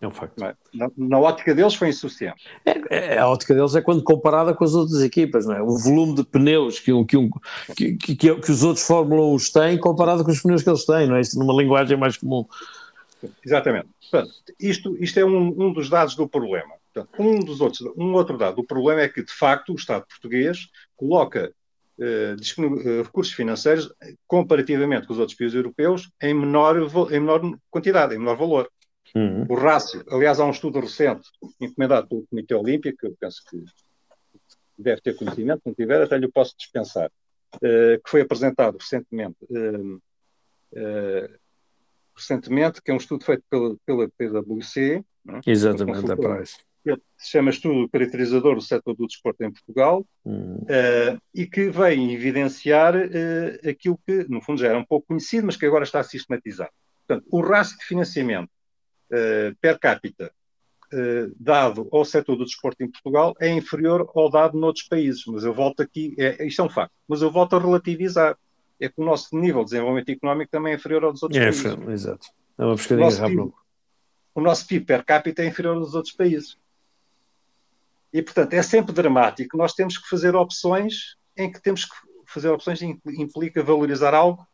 É 0.00 0.06
um 0.06 0.12
facto. 0.12 0.38
Na, 0.72 0.90
na, 0.96 1.18
ótica 1.18 1.52
deles 1.52 1.74
foi 1.74 1.88
insuficiente. 1.88 2.44
É, 2.64 3.14
é, 3.14 3.18
a 3.18 3.28
ótica 3.28 3.52
deles 3.52 3.74
é 3.74 3.80
quando 3.80 4.02
comparada 4.02 4.54
com 4.54 4.62
as 4.62 4.72
outras 4.74 5.02
equipas, 5.02 5.44
não 5.44 5.56
é? 5.56 5.62
O 5.62 5.76
volume 5.76 6.14
de 6.14 6.24
pneus 6.24 6.78
que, 6.78 6.92
um, 6.92 7.04
que, 7.04 7.16
um, 7.16 7.28
que, 7.76 7.96
que, 7.96 8.14
que, 8.16 8.50
os 8.52 8.62
outros 8.62 8.86
Fórmula 8.86 9.26
1 9.34 9.36
têm 9.52 9.78
comparado 9.78 10.24
com 10.24 10.30
os 10.30 10.40
pneus 10.40 10.62
que 10.62 10.70
eles 10.70 10.84
têm, 10.84 11.08
não 11.08 11.16
é? 11.16 11.20
Isto 11.20 11.36
numa 11.38 11.52
linguagem 11.52 11.96
mais 11.96 12.16
comum. 12.16 12.46
Exatamente. 13.44 13.88
Portanto, 14.08 14.32
isto, 14.60 14.96
isto 15.02 15.18
é 15.18 15.24
um, 15.24 15.48
um 15.48 15.72
dos 15.72 15.90
dados 15.90 16.14
do 16.14 16.28
problema. 16.28 16.74
Portanto, 16.94 17.20
um, 17.20 17.40
dos 17.40 17.60
outros, 17.60 17.80
um 17.96 18.12
outro 18.14 18.38
dado 18.38 18.56
do 18.56 18.64
problema 18.64 19.00
é 19.00 19.08
que, 19.08 19.24
de 19.24 19.32
facto, 19.32 19.72
o 19.72 19.76
Estado 19.76 20.06
português 20.06 20.68
coloca 20.96 21.52
eh, 22.00 22.36
eh, 22.36 23.02
recursos 23.02 23.34
financeiros 23.34 23.92
comparativamente 24.26 25.08
com 25.08 25.12
os 25.12 25.18
outros 25.18 25.36
países 25.36 25.56
europeus 25.56 26.08
em 26.22 26.32
menor, 26.32 26.76
em 27.10 27.18
menor 27.18 27.40
quantidade, 27.68 28.14
em 28.14 28.18
menor 28.18 28.36
valor. 28.36 28.70
Uhum. 29.14 29.46
O 29.48 29.54
rácio, 29.54 30.04
aliás, 30.10 30.40
há 30.40 30.44
um 30.44 30.50
estudo 30.50 30.80
recente 30.80 31.28
encomendado 31.60 32.08
pelo 32.08 32.26
Comitê 32.26 32.54
Olímpico, 32.54 32.98
que 32.98 33.06
eu 33.06 33.16
penso 33.18 33.42
que 33.48 33.64
deve 34.78 35.00
ter 35.00 35.16
conhecimento, 35.16 35.62
se 35.62 35.68
não 35.68 35.74
tiver, 35.74 36.02
até 36.02 36.16
lhe 36.16 36.28
posso 36.28 36.56
dispensar, 36.56 37.10
uh, 37.56 38.02
que 38.02 38.10
foi 38.10 38.20
apresentado 38.20 38.76
recentemente 38.78 39.36
uh, 39.50 39.96
uh, 39.96 41.38
recentemente, 42.16 42.82
que 42.82 42.90
é 42.90 42.94
um 42.94 42.98
estudo 42.98 43.24
feito 43.24 43.42
pela, 43.50 43.76
pela 43.84 44.08
PwC. 44.16 45.04
É? 45.28 45.50
Exatamente, 45.50 46.10
a 46.10 46.16
Price. 46.16 46.56
Se 47.18 47.32
chama 47.32 47.50
Estudo 47.50 47.88
Caracterizador 47.90 48.54
do 48.54 48.62
Setor 48.62 48.94
do 48.96 49.06
Desporto 49.06 49.44
em 49.44 49.52
Portugal 49.52 50.06
hum. 50.24 50.56
uh, 50.62 51.20
e 51.34 51.46
que 51.46 51.68
vem 51.68 52.14
evidenciar 52.14 52.94
aquilo 53.68 53.98
que, 54.06 54.24
no 54.28 54.40
fundo, 54.40 54.60
já 54.60 54.68
era 54.68 54.78
um 54.78 54.84
pouco 54.84 55.08
conhecido, 55.08 55.46
mas 55.46 55.56
que 55.56 55.66
agora 55.66 55.84
está 55.84 56.02
sistematizado. 56.02 56.70
Portanto, 57.06 57.26
o 57.30 57.40
rastro 57.40 57.78
de 57.78 57.84
financiamento 57.84 58.50
uh, 59.12 59.56
per 59.60 59.78
capita 59.78 60.32
dado 61.38 61.86
ao 61.92 62.02
setor 62.02 62.34
do 62.34 62.46
desporto 62.46 62.82
em 62.82 62.90
Portugal 62.90 63.34
é 63.38 63.50
inferior 63.50 64.10
ao 64.14 64.30
dado 64.30 64.58
noutros 64.58 64.86
países. 64.88 65.22
Mas 65.26 65.44
eu 65.44 65.52
volto 65.52 65.82
aqui, 65.82 66.14
é, 66.18 66.46
isto 66.46 66.62
é 66.62 66.64
um 66.64 66.70
facto, 66.70 66.94
mas 67.06 67.20
eu 67.20 67.30
volto 67.30 67.54
a 67.54 67.58
relativizar 67.58 68.38
é 68.80 68.88
que 68.88 69.00
o 69.00 69.04
nosso 69.04 69.36
nível 69.36 69.64
de 69.64 69.70
desenvolvimento 69.70 70.08
económico 70.10 70.50
também 70.50 70.72
é 70.72 70.76
inferior 70.76 71.04
ao 71.04 71.12
dos 71.12 71.22
outros 71.22 71.40
é, 71.40 71.44
países. 71.44 71.64
Exato. 71.88 72.28
É 72.56 72.64
uma 72.64 72.76
pescadinha 72.76 73.10
rápida. 73.10 73.48
O 74.34 74.40
nosso 74.40 74.66
PIB 74.66 74.84
per 74.84 75.04
capita 75.04 75.42
é 75.42 75.46
inferior 75.46 75.76
aos 75.76 75.94
outros 75.94 76.14
países. 76.14 76.56
E, 78.12 78.22
portanto, 78.22 78.52
é 78.54 78.62
sempre 78.62 78.92
dramático. 78.92 79.56
Nós 79.56 79.74
temos 79.74 79.98
que 79.98 80.08
fazer 80.08 80.36
opções 80.36 81.16
em 81.36 81.50
que 81.50 81.60
temos 81.60 81.84
que 81.84 81.94
fazer 82.26 82.48
opções 82.50 82.80
implica 82.82 83.62
valorizar 83.62 84.14
algo 84.14 84.46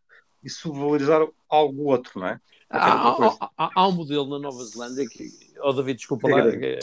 e 0.43 0.49
subvalorizar 0.49 1.27
algo 1.49 1.85
outro, 1.85 2.21
não 2.21 2.29
é? 2.29 2.41
Há, 2.71 3.09
há, 3.11 3.51
há, 3.57 3.71
há, 3.75 3.89
um 3.89 3.93
modelo 3.93 4.27
na 4.29 4.39
Nova 4.39 4.65
Zelândia 4.65 5.09
que, 5.09 5.31
oh 5.61 5.73
David, 5.73 5.99
desculpa 5.99 6.29
lá, 6.29 6.41
é, 6.41 6.79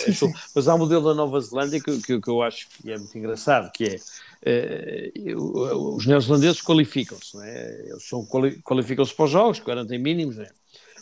mas 0.56 0.68
há 0.68 0.76
um 0.76 0.78
modelo 0.78 1.10
na 1.10 1.14
Nova 1.14 1.40
Zelândia 1.42 1.82
que, 1.82 2.02
que, 2.02 2.22
que, 2.22 2.30
eu 2.30 2.42
acho 2.42 2.70
que 2.70 2.92
é 2.92 2.98
muito 2.98 3.18
engraçado, 3.18 3.72
que 3.72 4.00
é 4.44 5.34
uh, 5.36 5.96
os 5.96 6.06
neozelandeses 6.06 6.62
qualificam-se, 6.62 7.38
é? 7.42 7.90
eles 7.90 8.08
são, 8.08 8.26
qualificam-se 8.64 9.14
para 9.14 9.26
os 9.26 9.32
jogos, 9.32 9.60
garantem 9.60 10.00
mínimos, 10.00 10.38
é? 10.40 10.50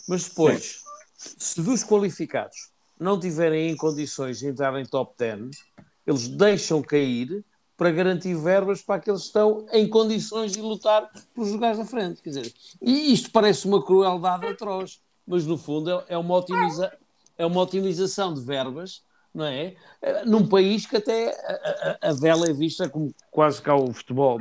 mas 0.08 0.28
depois, 0.28 0.80
Sim. 1.16 1.36
se 1.38 1.62
dos 1.62 1.84
qualificados 1.84 2.70
não 2.98 3.18
tiverem 3.18 3.70
em 3.70 3.76
condições 3.76 4.40
de 4.40 4.46
entrar 4.46 4.78
em 4.80 4.84
top 4.84 5.14
10, 5.18 5.50
eles 6.06 6.28
deixam 6.28 6.82
cair 6.82 7.44
para 7.80 7.90
garantir 7.92 8.34
verbas 8.34 8.82
para 8.82 8.96
aqueles 8.96 9.22
que 9.22 9.26
estão 9.28 9.64
em 9.72 9.88
condições 9.88 10.52
de 10.52 10.60
lutar 10.60 11.10
pelos 11.34 11.50
lugares 11.50 11.78
da 11.78 11.86
frente. 11.86 12.20
Quer 12.20 12.28
dizer, 12.28 12.54
e 12.78 13.10
isto 13.10 13.30
parece 13.30 13.66
uma 13.66 13.82
crueldade 13.82 14.44
atroz, 14.44 15.00
mas 15.26 15.46
no 15.46 15.56
fundo 15.56 15.90
é, 15.90 16.04
é 16.08 16.18
uma, 16.18 16.34
otimiza, 16.34 16.92
é 17.38 17.46
uma 17.46 17.58
otimização 17.62 18.34
de 18.34 18.42
verbas 18.42 19.02
não 19.32 19.44
é? 19.44 19.76
Num 20.26 20.44
país 20.44 20.84
que 20.86 20.96
até 20.96 21.30
a, 21.30 21.98
a, 22.02 22.10
a 22.10 22.12
vela 22.12 22.48
é 22.48 22.52
vista 22.52 22.88
como 22.88 23.14
quase 23.30 23.62
cá 23.62 23.76
o 23.76 23.92
futebol. 23.92 24.40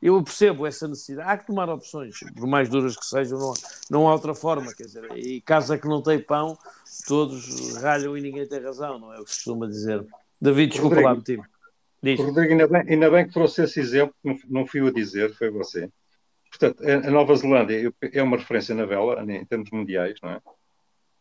Eu 0.00 0.22
percebo 0.24 0.66
essa 0.66 0.88
necessidade. 0.88 1.28
Há 1.28 1.36
que 1.36 1.46
tomar 1.46 1.68
opções, 1.68 2.18
por 2.34 2.46
mais 2.46 2.70
duras 2.70 2.96
que 2.96 3.04
sejam, 3.04 3.38
não, 3.38 3.52
não 3.90 4.08
há 4.08 4.14
outra 4.14 4.34
forma. 4.34 4.74
Quer 4.74 4.84
dizer, 4.84 5.14
e 5.14 5.42
casa 5.42 5.76
que 5.76 5.86
não 5.86 6.02
tem 6.02 6.18
pão, 6.18 6.56
todos 7.06 7.76
ralham 7.76 8.16
e 8.16 8.22
ninguém 8.22 8.48
tem 8.48 8.64
razão, 8.64 8.98
não 8.98 9.12
é 9.12 9.20
o 9.20 9.24
que 9.24 9.30
costuma 9.30 9.66
dizer. 9.66 10.06
David, 10.40 10.72
desculpa 10.72 10.96
Rodrigo, 11.02 11.42
lá, 11.42 11.48
motivo. 12.02 12.28
Rodrigo, 12.28 12.52
ainda 12.52 12.68
bem, 12.68 12.82
ainda 12.88 13.10
bem 13.10 13.26
que 13.26 13.32
trouxe 13.32 13.62
esse 13.62 13.80
exemplo, 13.80 14.14
não, 14.22 14.36
não 14.48 14.66
fui 14.66 14.80
eu 14.80 14.86
a 14.86 14.92
dizer, 14.92 15.34
foi 15.34 15.50
você. 15.50 15.90
Portanto, 16.50 16.82
a 16.82 17.10
Nova 17.10 17.34
Zelândia 17.36 17.92
é 18.12 18.22
uma 18.22 18.36
referência 18.36 18.74
na 18.74 18.84
vela, 18.84 19.22
em 19.22 19.44
termos 19.44 19.70
mundiais, 19.70 20.18
não 20.20 20.30
é? 20.30 20.40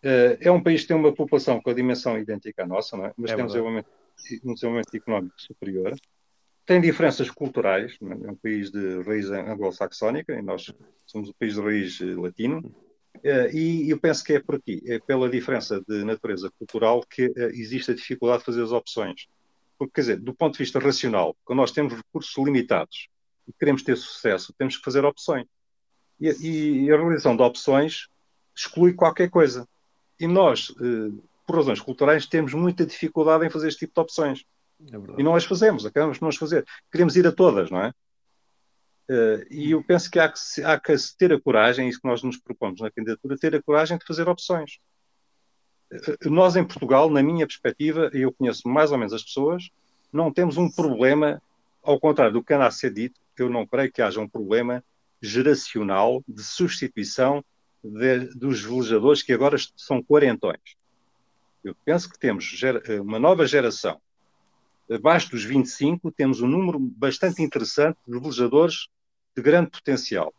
Uh, 0.01 0.37
é 0.39 0.49
um 0.49 0.63
país 0.63 0.81
que 0.81 0.87
tem 0.87 0.97
uma 0.97 1.13
população 1.13 1.61
com 1.61 1.69
a 1.69 1.73
dimensão 1.73 2.17
idêntica 2.17 2.63
à 2.63 2.67
nossa, 2.67 2.95
é? 2.97 3.13
mas 3.17 3.31
é 3.31 3.35
tem 3.35 3.43
um 3.43 3.47
desenvolvimento, 3.47 3.89
um 4.45 4.53
desenvolvimento, 4.53 4.95
económico 4.95 5.41
superior. 5.41 5.93
Tem 6.65 6.79
diferenças 6.79 7.29
culturais, 7.29 7.97
é? 8.01 8.27
é 8.27 8.31
um 8.31 8.35
país 8.35 8.71
de 8.71 9.01
raiz 9.01 9.29
anglo-saxónica 9.29 10.33
e 10.33 10.41
nós 10.41 10.73
somos 11.05 11.29
um 11.29 11.33
país 11.37 11.55
de 11.55 11.61
raiz 11.61 11.99
eh, 12.01 12.15
latino. 12.15 12.59
Uh, 13.17 13.53
e 13.53 13.89
eu 13.89 13.99
penso 13.99 14.23
que 14.23 14.33
é 14.33 14.39
por 14.39 14.55
aqui, 14.55 14.81
é 14.85 14.99
pela 14.99 15.29
diferença 15.29 15.83
de 15.85 16.05
natureza 16.05 16.49
cultural 16.57 17.01
que 17.01 17.33
existe 17.53 17.91
a 17.91 17.95
dificuldade 17.95 18.39
de 18.39 18.45
fazer 18.45 18.63
as 18.63 18.71
opções. 18.71 19.27
Porque, 19.79 19.93
quer 19.93 20.01
dizer, 20.01 20.19
do 20.19 20.33
ponto 20.33 20.53
de 20.53 20.59
vista 20.59 20.77
racional, 20.77 21.35
quando 21.45 21.59
nós 21.59 21.71
temos 21.71 21.93
recursos 21.93 22.37
limitados 22.37 23.07
e 23.47 23.53
queremos 23.53 23.81
ter 23.81 23.95
sucesso, 23.95 24.53
temos 24.57 24.75
que 24.75 24.83
fazer 24.83 25.05
opções. 25.05 25.47
E, 26.19 26.27
e, 26.27 26.91
a 26.91 26.97
realização 26.97 27.35
de 27.35 27.41
opções 27.41 28.09
exclui 28.53 28.93
qualquer 28.93 29.29
coisa. 29.29 29.65
E 30.19 30.27
nós, 30.27 30.73
eh, 30.81 31.21
por 31.47 31.55
razões 31.55 31.79
culturais, 31.79 32.25
temos 32.25 32.53
muita 32.53 32.85
dificuldade 32.85 33.45
em 33.45 33.49
fazer 33.49 33.69
este 33.69 33.79
tipo 33.79 33.93
de 33.93 34.01
opções. 34.01 34.43
É 34.81 34.95
e 35.17 35.23
não 35.23 35.33
as 35.33 35.45
fazemos, 35.45 35.85
acabamos 35.85 36.17
de 36.17 36.21
não 36.21 36.29
as 36.29 36.35
fazer. 36.35 36.65
Queremos 36.91 37.15
ir 37.15 37.25
a 37.25 37.31
todas, 37.31 37.71
não 37.71 37.81
é? 37.81 37.93
Uh, 39.09 39.41
e 39.49 39.71
eu 39.71 39.83
penso 39.83 40.11
que 40.11 40.19
há, 40.19 40.29
que 40.31 40.61
há 40.61 40.79
que 40.79 40.95
ter 41.17 41.33
a 41.33 41.41
coragem, 41.41 41.89
isso 41.89 41.99
que 41.99 42.07
nós 42.07 42.21
nos 42.21 42.37
propomos 42.37 42.79
na 42.79 42.91
candidatura, 42.91 43.37
ter 43.37 43.55
a 43.55 43.63
coragem 43.63 43.97
de 43.97 44.05
fazer 44.05 44.29
opções. 44.29 44.77
Nós, 46.25 46.55
em 46.55 46.63
Portugal, 46.63 47.09
na 47.09 47.23
minha 47.23 47.47
perspectiva, 47.47 48.11
e 48.13 48.21
eu 48.21 48.31
conheço 48.31 48.67
mais 48.67 48.91
ou 48.91 48.97
menos 48.97 49.13
as 49.13 49.23
pessoas, 49.23 49.69
não 50.13 50.31
temos 50.31 50.57
um 50.57 50.69
problema, 50.69 51.41
ao 51.83 51.99
contrário 51.99 52.33
do 52.33 52.43
que 52.43 52.53
anda 52.53 52.67
a 52.67 52.71
ser 52.71 52.93
dito, 52.93 53.19
eu 53.37 53.49
não 53.49 53.65
creio 53.65 53.91
que 53.91 54.01
haja 54.01 54.19
um 54.19 54.27
problema 54.27 54.83
geracional 55.21 56.23
de 56.27 56.43
substituição 56.43 57.43
de, 57.83 58.25
dos 58.35 58.61
velejadores 58.61 59.23
que 59.23 59.33
agora 59.33 59.57
são 59.75 60.03
quarentões. 60.03 60.77
Eu 61.63 61.75
penso 61.85 62.09
que 62.09 62.19
temos 62.19 62.45
gera, 62.45 62.81
uma 63.01 63.19
nova 63.19 63.45
geração. 63.45 63.99
Abaixo 64.89 65.31
dos 65.31 65.43
25, 65.43 66.11
temos 66.11 66.41
um 66.41 66.47
número 66.47 66.79
bastante 66.79 67.41
interessante 67.41 67.97
de 68.07 68.19
velejadores 68.19 68.87
de 69.35 69.41
grande 69.41 69.69
potencial. 69.69 70.33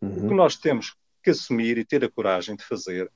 Uhum. 0.00 0.26
O 0.26 0.28
que 0.28 0.34
nós 0.34 0.56
temos 0.56 0.94
que 1.22 1.30
assumir 1.30 1.78
e 1.78 1.84
ter 1.84 2.04
a 2.04 2.10
coragem 2.10 2.54
de 2.54 2.64
fazer 2.64 3.10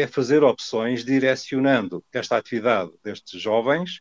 é 0.00 0.06
fazer 0.06 0.42
opções 0.42 1.04
direcionando 1.04 2.04
esta 2.12 2.36
atividade 2.36 2.90
destes 3.02 3.40
jovens 3.40 4.00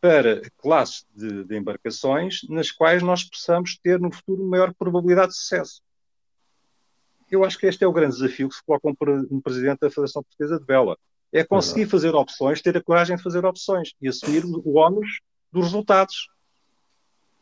para 0.00 0.42
classes 0.56 1.04
de, 1.14 1.44
de, 1.44 1.56
embarcações 1.56 2.40
nas 2.48 2.70
quais 2.70 3.02
nós 3.02 3.24
possamos 3.24 3.76
ter 3.78 3.98
no 3.98 4.12
futuro 4.12 4.44
maior 4.44 4.72
probabilidade 4.74 5.32
de 5.32 5.38
sucesso 5.38 5.82
eu 7.30 7.44
acho 7.44 7.58
que 7.58 7.66
este 7.66 7.84
é 7.84 7.86
o 7.86 7.92
grande 7.92 8.14
desafio 8.14 8.48
que 8.48 8.54
se 8.54 8.64
coloca 8.64 8.88
um, 8.88 9.40
presidente 9.40 9.80
da 9.80 9.90
Federação 9.90 10.22
Portuguesa 10.22 10.58
de 10.58 10.64
Vela. 10.64 10.96
É 11.32 11.44
conseguir 11.44 11.84
uhum. 11.84 11.90
fazer 11.90 12.14
opções, 12.14 12.62
ter 12.62 12.76
a 12.76 12.82
coragem 12.82 13.16
de 13.16 13.22
fazer 13.22 13.44
opções 13.44 13.92
e 14.00 14.08
assumir 14.08 14.44
o 14.44 14.76
ónus 14.76 15.20
dos 15.52 15.66
resultados. 15.66 16.30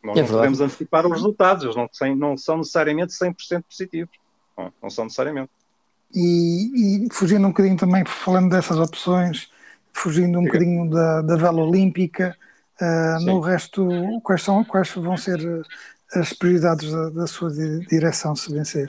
Nós 0.03 0.19
é 0.19 0.23
não 0.23 0.29
podemos 0.29 0.61
antecipar 0.61 1.07
os 1.07 1.13
resultados, 1.13 1.65
eles 1.65 1.77
não, 1.77 1.89
não 2.17 2.37
são 2.37 2.59
necessariamente 2.59 3.13
100% 3.13 3.63
positivos. 3.69 4.17
Não, 4.57 4.73
não 4.83 4.91
são 4.91 5.05
necessariamente. 5.05 5.51
E, 6.17 7.05
e, 7.05 7.09
fugindo 7.13 7.45
um 7.45 7.51
bocadinho 7.51 7.77
também, 7.77 8.05
falando 8.07 8.51
dessas 8.51 8.79
opções, 8.79 9.51
fugindo 9.93 10.39
um 10.39 10.43
Sim. 10.43 10.47
bocadinho 10.47 10.91
da, 10.91 11.23
da 11.23 11.37
vela 11.37 11.63
olímpica, 11.63 12.35
uh, 12.81 13.25
no 13.25 13.41
resto, 13.41 13.87
quais, 14.23 14.43
são, 14.43 14.65
quais 14.65 14.91
vão 14.95 15.17
ser 15.17 15.39
as 16.15 16.33
prioridades 16.33 16.91
da, 16.91 17.11
da 17.11 17.27
sua 17.27 17.51
direção 17.51 18.35
se 18.35 18.51
vencer? 18.51 18.89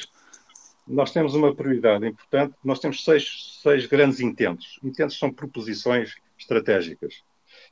nós 0.88 1.12
temos 1.12 1.36
uma 1.36 1.54
prioridade 1.54 2.08
importante. 2.08 2.56
Nós 2.64 2.80
temos 2.80 3.04
seis, 3.04 3.60
seis 3.62 3.86
grandes 3.86 4.20
intentos. 4.20 4.80
Intentos 4.84 5.20
são 5.20 5.32
proposições 5.32 6.16
estratégicas. 6.38 7.24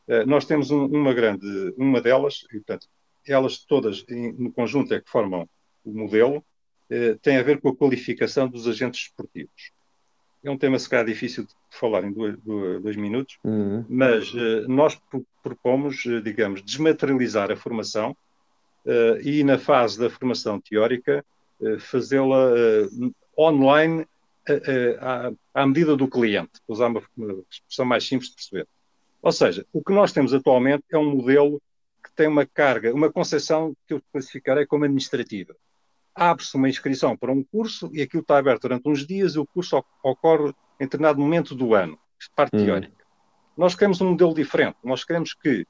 Uh, 0.08 0.26
nós 0.28 0.46
temos 0.46 0.70
um, 0.70 0.86
uma 0.86 1.14
grande, 1.14 1.74
uma 1.78 2.02
delas, 2.02 2.46
e, 2.52 2.58
portanto, 2.58 2.88
elas 3.26 3.60
todas 3.60 4.04
em, 4.10 4.34
no 4.34 4.52
conjunto 4.52 4.94
é 4.94 5.00
que 5.00 5.10
formam 5.10 5.48
o 5.84 5.92
modelo, 5.92 6.44
uh, 6.92 7.18
tem 7.22 7.38
a 7.38 7.44
ver 7.44 7.60
com 7.60 7.70
a 7.70 7.76
qualificação 7.76 8.48
dos 8.48 8.68
agentes 8.68 9.02
esportivos. 9.02 9.72
É 10.44 10.52
um 10.52 10.58
tema, 10.58 10.78
se 10.78 10.88
calhar, 10.88 11.06
difícil 11.06 11.44
de 11.44 11.52
falar 11.72 12.04
em 12.04 12.12
dois, 12.12 12.38
dois 12.82 12.96
minutos, 12.96 13.38
uhum. 13.44 13.84
mas 13.90 14.32
uh, 14.34 14.68
nós 14.68 15.00
propomos, 15.42 16.04
digamos, 16.24 16.62
desmaterializar 16.62 17.52
a 17.52 17.56
formação 17.56 18.16
e, 19.24 19.44
na 19.44 19.58
fase 19.58 20.00
da 20.00 20.12
formação 20.12 20.62
teórica, 20.62 21.26
eh, 21.62 21.80
fazê-la 21.80 22.52
uh, 22.54 23.16
online 23.38 24.06
à, 25.00 25.32
à, 25.54 25.66
medida 25.66 25.96
do 25.96 26.08
cliente, 26.08 26.52
para 26.66 26.74
usar 26.74 26.88
uma, 26.88 27.02
uma, 27.18 27.44
expressão 27.50 27.86
mais 27.86 28.06
simples 28.06 28.30
de 28.30 28.36
perceber. 28.36 28.68
Ou 29.22 29.32
seja, 29.32 29.66
o 29.74 29.84
que 29.84 29.94
nós 29.94 30.12
temos 30.12 30.34
atualmente 30.34 30.84
é 30.92 30.98
um 30.98 31.16
modelo 31.16 31.62
que 32.04 32.12
tem 32.14 32.28
uma 32.28 32.46
carga, 32.46 32.94
uma 32.94 33.12
concepção 33.12 33.76
que 33.88 33.94
eu 33.94 34.02
classificarei 34.12 34.66
como 34.66 34.84
administrativa. 34.84 35.56
Abre-se 36.16 36.56
uma 36.56 36.70
inscrição 36.70 37.16
para 37.18 37.32
um 37.32 37.44
curso 37.44 37.90
e 37.94 38.02
aquilo 38.02 38.22
está 38.22 38.38
aberto 38.38 38.64
durante 38.64 38.88
uns 38.88 39.06
dias 39.06 39.36
e 39.36 39.40
o 39.40 39.46
curso 39.46 39.84
ocorre 40.02 40.54
em 40.80 40.86
determinado 40.86 41.20
momento 41.20 41.54
do 41.54 41.74
ano, 41.76 42.00
parte 42.36 42.56
uhum. 42.56 42.66
teórica. 42.66 43.06
Nós 43.58 43.76
queremos 43.76 44.00
um 44.02 44.12
modelo 44.12 44.34
diferente. 44.34 44.78
Nós 44.84 45.04
queremos 45.04 45.34
que 45.34 45.66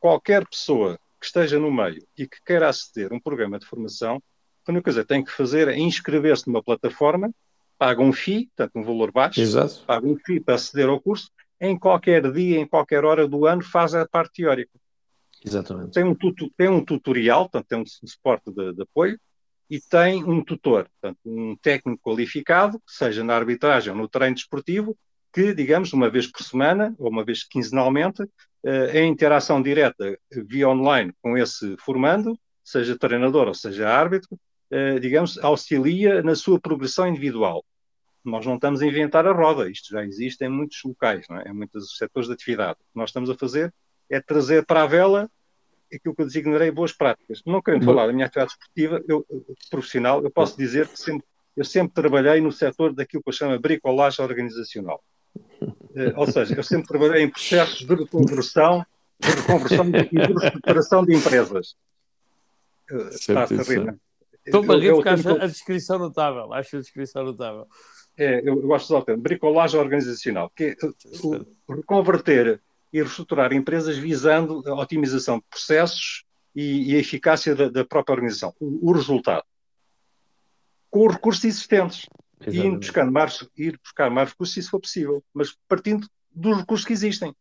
qualquer 0.00 0.46
pessoa 0.46 0.98
que 1.20 1.26
esteja 1.26 1.58
no 1.58 1.70
meio 1.70 2.04
e 2.18 2.26
que 2.26 2.42
queira 2.44 2.68
aceder 2.68 3.12
a 3.12 3.14
um 3.14 3.20
programa 3.20 3.58
de 3.58 3.66
formação 3.66 4.20
a 4.66 4.70
única 4.72 4.84
coisa 4.84 5.02
que 5.02 5.08
tem 5.08 5.22
que 5.22 5.30
fazer 5.30 5.68
é 5.68 5.78
inscrever-se 5.78 6.46
numa 6.46 6.62
plataforma, 6.62 7.30
paga 7.78 8.00
um 8.00 8.12
FII, 8.12 8.46
portanto 8.46 8.76
um 8.76 8.82
valor 8.82 9.12
baixo, 9.12 9.40
Exato. 9.40 9.84
paga 9.86 10.06
um 10.06 10.16
FII 10.16 10.40
para 10.40 10.54
aceder 10.54 10.88
ao 10.88 11.00
curso, 11.00 11.30
em 11.60 11.78
qualquer 11.78 12.32
dia, 12.32 12.58
em 12.58 12.66
qualquer 12.66 13.04
hora 13.04 13.28
do 13.28 13.46
ano, 13.46 13.62
faz 13.62 13.94
a 13.94 14.08
parte 14.08 14.42
teórica. 14.42 14.72
Exatamente. 15.44 15.92
Tem 15.92 16.04
um, 16.04 16.14
tutu, 16.14 16.50
tem 16.56 16.68
um 16.68 16.82
tutorial, 16.82 17.42
portanto 17.42 17.68
tem 17.68 17.78
um 17.78 17.84
suporte 18.06 18.50
de, 18.50 18.72
de 18.72 18.82
apoio, 18.82 19.20
e 19.70 19.80
tem 19.80 20.24
um 20.24 20.42
tutor, 20.44 20.88
portanto, 21.00 21.18
um 21.24 21.56
técnico 21.56 22.02
qualificado, 22.02 22.80
seja 22.86 23.24
na 23.24 23.34
arbitragem 23.34 23.92
ou 23.92 23.98
no 23.98 24.08
treino 24.08 24.34
desportivo, 24.34 24.96
que, 25.32 25.52
digamos, 25.52 25.92
uma 25.92 26.08
vez 26.08 26.26
por 26.26 26.42
semana 26.42 26.94
ou 26.98 27.10
uma 27.10 27.24
vez 27.24 27.42
quinzenalmente, 27.44 28.22
eh, 28.64 29.00
em 29.00 29.10
interação 29.10 29.60
direta 29.60 30.18
via 30.30 30.68
online 30.68 31.12
com 31.20 31.36
esse 31.36 31.76
formando, 31.78 32.38
seja 32.62 32.96
treinador 32.96 33.48
ou 33.48 33.54
seja 33.54 33.88
árbitro, 33.88 34.38
eh, 34.70 34.98
digamos, 34.98 35.38
auxilia 35.38 36.22
na 36.22 36.34
sua 36.34 36.60
progressão 36.60 37.08
individual. 37.08 37.64
Nós 38.24 38.46
não 38.46 38.54
estamos 38.54 38.80
a 38.80 38.86
inventar 38.86 39.26
a 39.26 39.32
roda, 39.32 39.70
isto 39.70 39.90
já 39.90 40.04
existe 40.04 40.44
em 40.44 40.48
muitos 40.48 40.80
locais, 40.84 41.26
é? 41.30 41.50
em 41.50 41.52
muitos 41.52 41.96
setores 41.98 42.28
de 42.28 42.34
atividade. 42.34 42.78
O 42.80 42.92
que 42.92 42.98
nós 42.98 43.10
estamos 43.10 43.28
a 43.28 43.34
fazer 43.34 43.74
é 44.08 44.20
trazer 44.20 44.64
para 44.64 44.82
a 44.82 44.86
vela 44.86 45.30
aquilo 45.96 46.14
que 46.14 46.22
eu 46.22 46.26
designarei 46.26 46.70
boas 46.70 46.92
práticas. 46.92 47.42
Não 47.46 47.62
querendo 47.62 47.84
falar 47.84 48.06
da 48.06 48.12
minha 48.12 48.26
atividade 48.26 48.52
esportiva, 48.52 49.02
eu, 49.08 49.26
profissional, 49.70 50.22
eu 50.22 50.30
posso 50.30 50.56
dizer 50.56 50.88
que 50.88 50.98
sempre, 50.98 51.26
eu 51.56 51.64
sempre 51.64 51.94
trabalhei 51.94 52.40
no 52.40 52.52
setor 52.52 52.92
daquilo 52.92 53.22
que 53.22 53.28
eu 53.28 53.32
chamo 53.32 53.52
de 53.52 53.58
bricolagem 53.58 54.24
organizacional. 54.24 55.02
Uh, 55.30 56.12
ou 56.16 56.26
seja, 56.26 56.54
eu 56.54 56.62
sempre 56.62 56.86
trabalhei 56.86 57.22
em 57.22 57.30
processos 57.30 57.86
de 57.86 57.94
reconversão, 57.94 58.84
de 59.20 59.30
reconversão 59.30 59.86
e 59.88 59.92
de 59.92 60.44
recuperação 60.44 61.04
de 61.04 61.14
empresas. 61.16 61.76
Uh, 62.90 63.08
Está-se 63.08 63.54
a 63.54 63.62
rir, 63.62 63.84
não 63.84 63.98
Estou 64.44 64.72
a 64.72 64.76
rir 64.76 64.92
porque 64.92 65.08
acho 65.08 65.28
a 65.30 65.46
descrição 65.46 65.98
notável. 65.98 66.52
Acho 66.52 66.76
a 66.76 66.80
descrição 66.80 67.24
notável. 67.24 67.66
É, 68.16 68.40
eu, 68.40 68.60
eu 68.60 68.62
gosto 68.62 68.86
de 68.86 68.92
usar 68.92 69.02
o 69.02 69.04
termo 69.04 69.22
bricolagem 69.22 69.80
organizacional, 69.80 70.50
que 70.54 70.64
é 70.64 70.76
reconverter 71.68 72.60
e 72.94 73.02
reestruturar 73.02 73.52
empresas 73.52 73.98
visando 73.98 74.62
a 74.68 74.74
otimização 74.74 75.38
de 75.38 75.44
processos 75.50 76.24
e, 76.54 76.92
e 76.92 76.94
a 76.94 77.00
eficácia 77.00 77.52
da, 77.52 77.68
da, 77.68 77.84
própria 77.84 78.14
organização. 78.14 78.54
O, 78.60 78.88
o, 78.88 78.92
resultado. 78.92 79.42
Com 80.88 81.08
os 81.08 81.14
recursos 81.14 81.44
existentes. 81.44 82.06
E 82.46 82.60
ir 82.60 82.76
buscar, 82.76 83.10
mais, 83.10 83.44
ir 83.56 83.80
buscar 83.82 84.10
mais 84.10 84.30
recursos 84.30 84.54
se 84.54 84.60
isso 84.60 84.70
for 84.70 84.80
possível, 84.80 85.24
mas 85.34 85.56
partindo 85.66 86.06
dos 86.30 86.56
recursos 86.56 86.86
que 86.86 86.92
existem. 86.92 87.34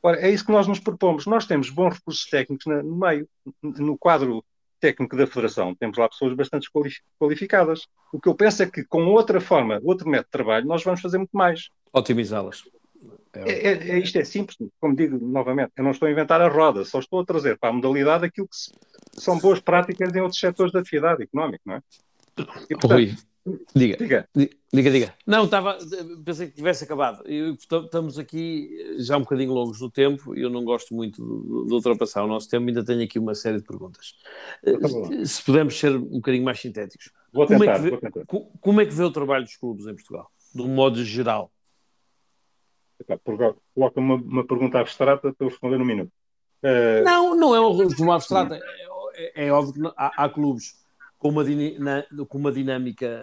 Ora, 0.00 0.20
é 0.20 0.30
isso 0.30 0.46
que 0.46 0.52
nós 0.52 0.68
nos 0.68 0.78
propomos. 0.78 1.26
Nós 1.26 1.46
temos 1.46 1.68
bons 1.68 1.94
recursos 1.94 2.24
técnicos 2.26 2.66
no 2.66 2.96
meio, 2.96 3.28
no 3.60 3.98
quadro 3.98 4.44
técnico 4.78 5.16
da 5.16 5.26
Federação. 5.26 5.74
Temos 5.74 5.98
lá 5.98 6.08
pessoas 6.08 6.32
bastante 6.34 6.70
qualificadas. 7.18 7.88
O 8.12 8.20
que 8.20 8.28
eu 8.28 8.36
penso 8.36 8.62
é 8.62 8.70
que 8.70 8.84
com 8.84 9.04
outra 9.06 9.40
forma, 9.40 9.80
outro 9.82 10.08
método 10.08 10.26
de 10.26 10.30
trabalho, 10.30 10.66
nós 10.66 10.84
vamos 10.84 11.00
fazer 11.00 11.18
muito 11.18 11.36
mais. 11.36 11.70
Otimizá-las. 11.92 12.62
É, 13.44 13.50
é, 13.50 13.90
é, 13.90 13.98
isto 13.98 14.18
é 14.18 14.24
simples, 14.24 14.56
como 14.80 14.94
digo 14.94 15.18
novamente, 15.18 15.72
eu 15.76 15.84
não 15.84 15.90
estou 15.90 16.08
a 16.08 16.10
inventar 16.10 16.40
a 16.40 16.48
roda, 16.48 16.84
só 16.84 16.98
estou 16.98 17.20
a 17.20 17.24
trazer 17.24 17.58
para 17.58 17.70
a 17.70 17.72
modalidade 17.72 18.24
aquilo 18.24 18.48
que, 18.48 18.56
se, 18.56 18.72
são 19.12 19.38
boas 19.38 19.60
práticas 19.60 20.14
em 20.14 20.20
outros 20.20 20.40
setores 20.40 20.72
da 20.72 20.80
atividade 20.80 21.22
económica, 21.22 21.62
não 21.64 21.74
é? 21.74 21.82
E, 22.68 22.74
portanto, 22.74 22.92
Rui, 22.92 23.14
diga, 23.74 23.96
diga, 23.96 24.28
diga, 24.72 24.90
diga. 24.90 25.14
Não, 25.26 25.44
estava, 25.44 25.78
pensei 26.24 26.48
que 26.48 26.56
tivesse 26.56 26.84
acabado. 26.84 27.22
Eu, 27.26 27.54
estamos 27.54 28.18
aqui 28.18 28.68
já 28.98 29.16
um 29.16 29.20
bocadinho 29.20 29.52
longos 29.52 29.80
no 29.80 29.90
tempo 29.90 30.36
e 30.36 30.42
eu 30.42 30.50
não 30.50 30.64
gosto 30.64 30.94
muito 30.94 31.22
de, 31.22 31.68
de 31.68 31.74
ultrapassar 31.74 32.24
o 32.24 32.28
nosso 32.28 32.48
tempo, 32.48 32.66
ainda 32.66 32.84
tenho 32.84 33.02
aqui 33.02 33.18
uma 33.18 33.34
série 33.34 33.58
de 33.58 33.64
perguntas. 33.64 34.14
Tá 34.62 35.24
se 35.24 35.42
pudermos 35.42 35.78
ser 35.78 35.96
um 35.96 36.16
bocadinho 36.16 36.44
mais 36.44 36.60
sintéticos. 36.60 37.10
Vou 37.32 37.46
tentar, 37.46 37.58
como, 37.58 37.70
é 37.70 37.74
que 37.74 37.82
vê, 37.82 37.90
vou 37.90 38.00
tentar. 38.00 38.24
como 38.60 38.80
é 38.80 38.86
que 38.86 38.94
vê 38.94 39.02
o 39.02 39.10
trabalho 39.10 39.44
dos 39.44 39.56
clubes 39.56 39.86
em 39.86 39.94
Portugal, 39.94 40.30
de 40.54 40.62
um 40.62 40.68
modo 40.68 41.02
geral? 41.02 41.50
Coloca 43.74 44.00
uma, 44.00 44.14
uma 44.14 44.46
pergunta 44.46 44.78
abstrata 44.78 45.32
para 45.32 45.46
eu 45.46 45.48
responder 45.48 45.78
num 45.78 45.84
minuto. 45.84 46.10
Uh... 46.62 47.04
Não, 47.04 47.34
não 47.34 47.54
é 47.54 47.60
uma 47.60 48.14
abstrata. 48.14 48.56
É, 49.14 49.44
é, 49.44 49.46
é 49.46 49.52
óbvio 49.52 49.74
que 49.74 49.94
há, 49.96 50.24
há 50.24 50.28
clubes 50.28 50.74
com 51.18 51.28
uma, 51.28 51.44
com 52.28 52.38
uma 52.38 52.52
dinâmica 52.52 53.22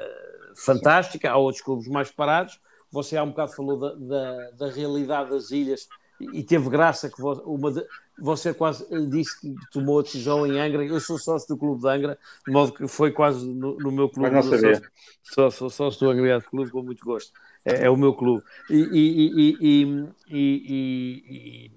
fantástica, 0.55 1.32
há 1.32 1.38
outros 1.38 1.63
clubes 1.63 1.88
mais 1.88 2.11
parados. 2.11 2.59
Você 2.91 3.17
há 3.17 3.24
um 3.24 3.30
bocado 3.30 3.53
falou 3.53 3.80
da, 3.80 3.95
da, 3.95 4.51
da 4.51 4.69
realidade 4.69 5.32
das 5.32 5.51
ilhas 5.51 5.88
e 6.19 6.43
teve 6.43 6.69
graça 6.69 7.09
que 7.09 7.21
uma 7.21 7.71
de, 7.71 7.84
você 8.19 8.53
quase 8.53 8.86
disse 9.09 9.39
que 9.41 9.53
tomou 9.71 9.99
a 9.99 10.03
decisão 10.03 10.45
em 10.45 10.59
Angra. 10.59 10.86
Eu 10.86 10.99
sou 10.99 11.17
sócio 11.17 11.47
do 11.47 11.57
Clube 11.57 11.82
de 11.82 11.88
Angra, 11.88 12.17
de 12.45 12.53
modo 12.53 12.71
que 12.71 12.88
foi 12.88 13.11
quase 13.11 13.47
no, 13.47 13.76
no 13.78 13.91
meu 13.91 14.09
clube. 14.09 14.30
Mas 14.30 14.45
não 14.45 14.57
sabia. 14.57 14.82
Sou, 15.24 15.49
sou 15.49 15.69
sócio 15.69 15.99
do 15.99 16.11
Agregado 16.11 16.45
Clube 16.45 16.71
com 16.71 16.84
muito 16.84 17.03
gosto. 17.03 17.34
É, 17.66 17.86
é 17.86 17.89
o 17.89 17.97
meu 17.97 18.14
clube. 18.14 18.43
E. 18.70 18.76
e, 18.76 19.55
e, 19.59 20.05
e, 20.30 21.24
e 21.30 21.72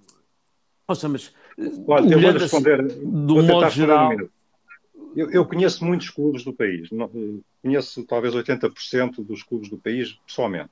Nossa, 0.88 1.08
mas. 1.08 1.32
Olha, 1.86 2.14
eu 2.14 2.20
vou 2.20 2.32
responder. 2.32 2.82
Do 2.82 3.42
modo 3.42 3.70
geral. 3.70 4.12
Eu, 5.14 5.30
eu, 5.30 5.46
conheço 5.46 5.82
muitos 5.82 6.10
clubes 6.10 6.44
do 6.44 6.52
país. 6.52 6.90
Conheço 7.62 8.04
talvez 8.04 8.34
80% 8.34 9.24
dos 9.24 9.42
clubes 9.42 9.70
do 9.70 9.78
país 9.78 10.12
pessoalmente. 10.26 10.70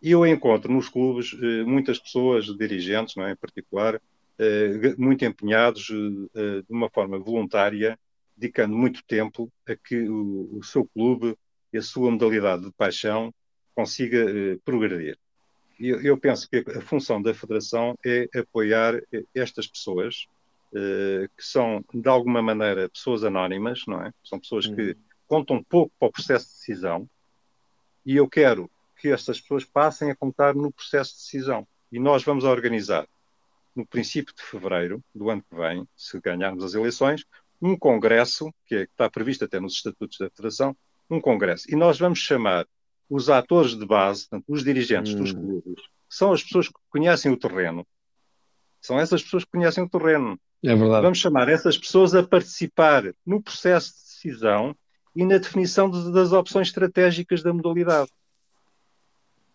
E 0.00 0.10
eu 0.10 0.26
encontro 0.26 0.72
nos 0.72 0.88
clubes 0.88 1.36
eh, 1.42 1.64
muitas 1.64 1.98
pessoas, 1.98 2.46
dirigentes 2.46 3.16
não 3.16 3.26
é, 3.26 3.32
em 3.32 3.36
particular, 3.36 4.00
eh, 4.38 4.94
muito 4.96 5.24
empenhados 5.24 5.90
eh, 6.34 6.62
de 6.62 6.72
uma 6.72 6.88
forma 6.88 7.18
voluntária, 7.18 7.98
dedicando 8.36 8.76
muito 8.76 9.02
tempo 9.04 9.50
a 9.66 9.74
que 9.74 10.08
o, 10.08 10.58
o 10.58 10.62
seu 10.62 10.86
clube 10.86 11.36
e 11.72 11.78
a 11.78 11.82
sua 11.82 12.10
modalidade 12.10 12.64
de 12.64 12.72
paixão 12.72 13.32
consiga 13.76 14.24
progredir. 14.64 15.16
E 15.78 15.88
eu, 15.90 16.00
eu 16.00 16.18
penso 16.18 16.48
que 16.48 16.64
a 16.70 16.80
função 16.80 17.20
da 17.20 17.34
Federação 17.34 17.96
é 18.04 18.26
apoiar 18.34 18.94
estas 19.34 19.66
pessoas, 19.68 20.26
que 20.72 21.42
são, 21.42 21.84
de 21.94 22.08
alguma 22.08 22.42
maneira, 22.42 22.88
pessoas 22.88 23.22
anónimas, 23.22 23.82
não 23.86 24.02
é? 24.02 24.12
São 24.24 24.40
pessoas 24.40 24.66
que 24.66 24.82
uhum. 24.82 24.94
contam 25.28 25.62
pouco 25.62 25.92
para 25.98 26.08
o 26.08 26.12
processo 26.12 26.46
de 26.46 26.54
decisão, 26.54 27.08
e 28.04 28.16
eu 28.16 28.28
quero 28.28 28.70
que 28.98 29.08
estas 29.08 29.40
pessoas 29.40 29.64
passem 29.64 30.10
a 30.10 30.16
contar 30.16 30.54
no 30.54 30.72
processo 30.72 31.12
de 31.12 31.18
decisão. 31.18 31.66
E 31.92 31.98
nós 31.98 32.24
vamos 32.24 32.44
organizar, 32.44 33.06
no 33.74 33.86
princípio 33.86 34.34
de 34.34 34.42
fevereiro 34.42 35.02
do 35.14 35.28
ano 35.28 35.42
que 35.42 35.56
vem, 35.56 35.86
se 35.94 36.18
ganharmos 36.20 36.64
as 36.64 36.74
eleições, 36.74 37.24
um 37.60 37.76
congresso, 37.76 38.52
que, 38.66 38.74
é, 38.74 38.86
que 38.86 38.92
está 38.92 39.10
previsto 39.10 39.44
até 39.44 39.60
nos 39.60 39.74
estatutos 39.74 40.18
da 40.18 40.30
Federação, 40.30 40.76
um 41.10 41.20
congresso. 41.20 41.70
E 41.70 41.76
nós 41.76 41.98
vamos 41.98 42.18
chamar 42.18 42.66
os 43.08 43.30
atores 43.30 43.76
de 43.76 43.86
base, 43.86 44.28
portanto, 44.28 44.44
os 44.48 44.64
dirigentes 44.64 45.14
hum. 45.14 45.18
dos 45.18 45.32
clubes, 45.32 45.82
são 46.08 46.32
as 46.32 46.42
pessoas 46.42 46.68
que 46.68 46.74
conhecem 46.90 47.32
o 47.32 47.36
terreno. 47.36 47.86
São 48.80 48.98
essas 48.98 49.22
pessoas 49.22 49.44
que 49.44 49.50
conhecem 49.50 49.84
o 49.84 49.88
terreno. 49.88 50.38
É 50.64 50.74
verdade. 50.74 51.02
Vamos 51.02 51.18
chamar 51.18 51.48
essas 51.48 51.76
pessoas 51.76 52.14
a 52.14 52.22
participar 52.22 53.04
no 53.24 53.42
processo 53.42 53.92
de 53.92 54.00
decisão 54.02 54.76
e 55.14 55.24
na 55.24 55.38
definição 55.38 55.90
de, 55.90 56.12
das 56.12 56.32
opções 56.32 56.68
estratégicas 56.68 57.42
da 57.42 57.52
modalidade. 57.52 58.10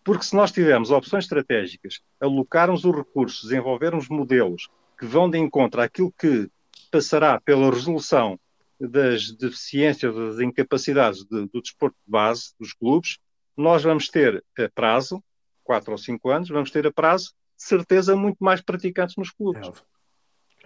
Porque 0.04 0.24
se 0.24 0.34
nós 0.34 0.50
tivermos 0.50 0.90
opções 0.90 1.24
estratégicas, 1.24 2.00
alocarmos 2.20 2.84
os 2.84 2.94
recursos, 2.94 3.42
desenvolvermos 3.44 4.08
modelos 4.08 4.68
que 4.98 5.06
vão 5.06 5.30
de 5.30 5.38
encontro 5.38 5.80
àquilo 5.80 6.12
que 6.12 6.48
passará 6.90 7.40
pela 7.40 7.70
resolução 7.70 8.38
das 8.80 9.30
deficiências, 9.30 10.14
das 10.14 10.40
incapacidades 10.40 11.24
de, 11.24 11.46
do 11.46 11.62
desporto 11.62 11.96
de 12.04 12.10
base 12.10 12.52
dos 12.58 12.72
clubes, 12.72 13.18
nós 13.56 13.82
vamos 13.82 14.08
ter 14.08 14.44
a 14.58 14.68
prazo, 14.74 15.22
quatro 15.62 15.92
ou 15.92 15.98
cinco 15.98 16.30
anos, 16.30 16.48
vamos 16.48 16.70
ter 16.70 16.86
a 16.86 16.92
prazo, 16.92 17.32
de 17.56 17.64
certeza, 17.64 18.16
muito 18.16 18.38
mais 18.40 18.60
praticantes 18.60 19.16
nos 19.16 19.30
clubes. 19.30 19.68
É 19.68 19.92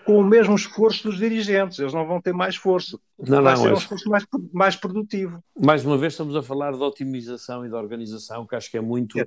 com 0.06 0.20
o 0.20 0.24
mesmo 0.24 0.54
esforço 0.54 1.08
dos 1.08 1.18
dirigentes. 1.18 1.80
Eles 1.80 1.92
não 1.92 2.06
vão 2.06 2.20
ter 2.22 2.32
mais 2.32 2.54
esforço. 2.54 3.00
Não, 3.18 3.42
Vai 3.42 3.56
não, 3.56 3.62
ser 3.62 3.72
um 3.72 3.76
esforço 3.76 4.08
mais, 4.08 4.24
mais 4.52 4.76
produtivo. 4.76 5.42
Mais 5.60 5.84
uma 5.84 5.98
vez 5.98 6.12
estamos 6.12 6.36
a 6.36 6.42
falar 6.42 6.72
de 6.72 6.78
otimização 6.78 7.66
e 7.66 7.68
de 7.68 7.74
organização, 7.74 8.46
que 8.46 8.54
acho 8.54 8.70
que 8.70 8.78
é 8.78 8.80
muito... 8.80 9.18
É, 9.18 9.26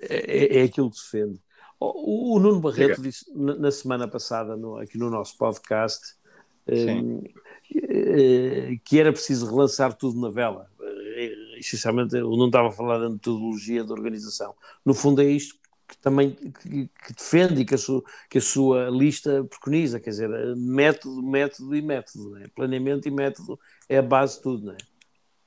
é, 0.00 0.58
é 0.58 0.62
aquilo 0.62 0.88
que 0.88 0.98
defende. 0.98 1.40
O, 1.80 2.36
o 2.36 2.38
Nuno 2.38 2.60
Barreto 2.60 3.02
disse 3.02 3.24
na 3.34 3.72
semana 3.72 4.06
passada, 4.06 4.56
no, 4.56 4.76
aqui 4.76 4.96
no 4.96 5.10
nosso 5.10 5.36
podcast, 5.36 6.14
um, 6.68 7.20
eh, 7.74 8.78
que 8.84 9.00
era 9.00 9.12
preciso 9.12 9.50
relançar 9.50 9.94
tudo 9.94 10.20
na 10.20 10.30
vela. 10.30 10.69
Essencialmente, 11.60 12.16
o 12.16 12.30
Nuno 12.30 12.46
estava 12.46 12.68
a 12.68 12.72
falar 12.72 12.98
da 12.98 13.10
metodologia 13.10 13.84
da 13.84 13.92
organização. 13.92 14.54
No 14.84 14.94
fundo 14.94 15.20
é 15.20 15.26
isto 15.26 15.60
que 15.86 15.98
também 15.98 16.30
que, 16.30 16.88
que 16.88 17.12
defende 17.12 17.62
e 17.62 17.64
que 17.64 17.74
a, 17.74 17.78
sua, 17.78 18.02
que 18.28 18.38
a 18.38 18.40
sua 18.40 18.88
lista 18.88 19.44
preconiza, 19.44 19.98
quer 19.98 20.10
dizer, 20.10 20.30
método, 20.56 21.22
método 21.22 21.74
e 21.74 21.82
método, 21.82 22.30
né? 22.30 22.46
planeamento 22.54 23.08
e 23.08 23.10
método 23.10 23.58
é 23.88 23.98
a 23.98 24.02
base 24.02 24.36
de 24.36 24.42
tudo, 24.42 24.66
não 24.66 24.72
é? 24.72 24.76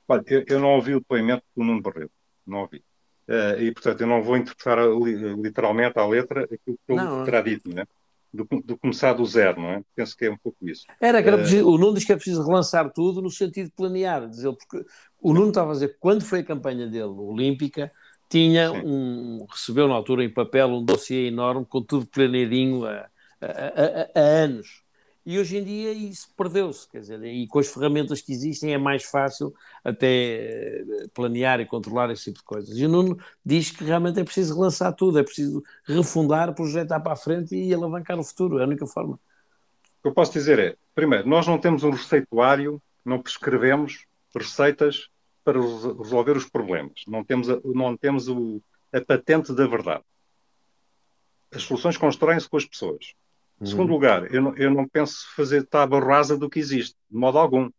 Olha, 0.06 0.22
eu, 0.26 0.44
eu, 0.46 0.60
não 0.60 0.74
ouvi 0.74 0.94
o 0.94 1.00
depoimento 1.00 1.42
do 1.56 1.64
Nuno 1.64 1.80
Barreto, 1.80 2.12
não 2.46 2.60
ouvi. 2.60 2.84
Uh, 3.26 3.58
e, 3.58 3.72
portanto, 3.72 4.02
eu 4.02 4.06
não 4.06 4.22
vou 4.22 4.36
interpretar 4.36 4.78
literalmente 5.38 5.98
à 5.98 6.06
letra 6.06 6.44
aquilo 6.44 6.78
que 6.86 6.92
ele 6.92 7.00
não, 7.00 7.24
terá 7.24 7.40
dito, 7.40 7.70
não 7.70 7.82
é? 7.82 7.86
Do, 8.34 8.48
do, 8.64 8.76
começar 8.76 9.12
do 9.12 9.24
zero, 9.24 9.60
não 9.60 9.70
é? 9.70 9.82
Penso 9.94 10.16
que 10.16 10.24
é 10.24 10.30
um 10.30 10.36
pouco 10.36 10.68
isso. 10.68 10.84
Era, 11.00 11.22
que 11.22 11.28
era 11.28 11.36
uh, 11.36 11.40
preciso, 11.40 11.68
o 11.68 11.78
Nuno 11.78 11.94
diz 11.94 12.04
que 12.04 12.12
é 12.12 12.16
preciso 12.16 12.44
relançar 12.44 12.92
tudo 12.92 13.22
no 13.22 13.30
sentido 13.30 13.66
de 13.66 13.72
planear, 13.72 14.28
dizer, 14.28 14.52
porque 14.52 14.84
o 15.22 15.32
Nuno 15.32 15.48
estava 15.48 15.70
a 15.70 15.74
dizer, 15.74 15.96
quando 16.00 16.24
foi 16.24 16.40
a 16.40 16.44
campanha 16.44 16.88
dele 16.88 17.04
olímpica, 17.04 17.92
tinha 18.28 18.72
um, 18.72 19.46
recebeu 19.48 19.86
na 19.86 19.94
altura 19.94 20.24
em 20.24 20.28
papel 20.28 20.68
um 20.68 20.84
dossiê 20.84 21.28
enorme 21.28 21.64
com 21.64 21.80
tudo 21.80 22.06
planeadinho 22.06 22.84
há 22.84 23.08
anos. 24.14 24.83
E 25.26 25.38
hoje 25.38 25.56
em 25.56 25.64
dia 25.64 25.90
isso 25.92 26.28
perdeu-se, 26.36 26.86
quer 26.86 27.00
dizer, 27.00 27.24
e 27.24 27.46
com 27.46 27.58
as 27.58 27.68
ferramentas 27.68 28.20
que 28.20 28.30
existem 28.30 28.74
é 28.74 28.78
mais 28.78 29.04
fácil 29.04 29.54
até 29.82 30.06
eh, 30.06 31.06
planear 31.14 31.60
e 31.60 31.66
controlar 31.66 32.10
esse 32.10 32.24
tipo 32.24 32.40
de 32.40 32.44
coisas. 32.44 32.76
E 32.76 32.84
o 32.84 32.88
Nuno 32.90 33.18
diz 33.44 33.70
que 33.70 33.82
realmente 33.84 34.20
é 34.20 34.24
preciso 34.24 34.54
relançar 34.54 34.92
tudo, 34.94 35.18
é 35.18 35.22
preciso 35.22 35.64
refundar, 35.86 36.54
projetar 36.54 37.00
para 37.00 37.14
a 37.14 37.16
frente 37.16 37.56
e 37.56 37.72
alavancar 37.72 38.18
o 38.18 38.22
futuro, 38.22 38.58
é 38.58 38.64
a 38.64 38.66
única 38.66 38.86
forma. 38.86 39.14
O 39.14 40.02
que 40.02 40.08
eu 40.08 40.12
posso 40.12 40.32
dizer 40.32 40.58
é, 40.58 40.76
primeiro, 40.94 41.26
nós 41.26 41.46
não 41.46 41.58
temos 41.58 41.84
um 41.84 41.90
receituário, 41.90 42.82
não 43.02 43.22
prescrevemos 43.22 44.04
receitas 44.34 45.08
para 45.42 45.58
resolver 45.58 46.36
os 46.36 46.44
problemas, 46.44 47.02
não 47.08 47.24
temos, 47.24 47.48
a, 47.48 47.58
não 47.64 47.96
temos 47.96 48.28
o, 48.28 48.60
a 48.92 49.00
patente 49.00 49.54
da 49.54 49.66
verdade. 49.66 50.04
As 51.50 51.62
soluções 51.62 51.96
constroem-se 51.96 52.48
com 52.48 52.58
as 52.58 52.66
pessoas. 52.66 53.14
Em 53.64 53.66
segundo 53.66 53.88
uhum. 53.88 53.94
lugar, 53.94 54.32
eu 54.32 54.42
não, 54.42 54.56
eu 54.56 54.70
não 54.70 54.86
penso 54.86 55.26
fazer 55.34 55.64
tábua 55.64 55.98
rasa 55.98 56.36
do 56.36 56.50
que 56.50 56.58
existe, 56.58 56.94
de 57.10 57.16
modo 57.16 57.38
algum. 57.38 57.70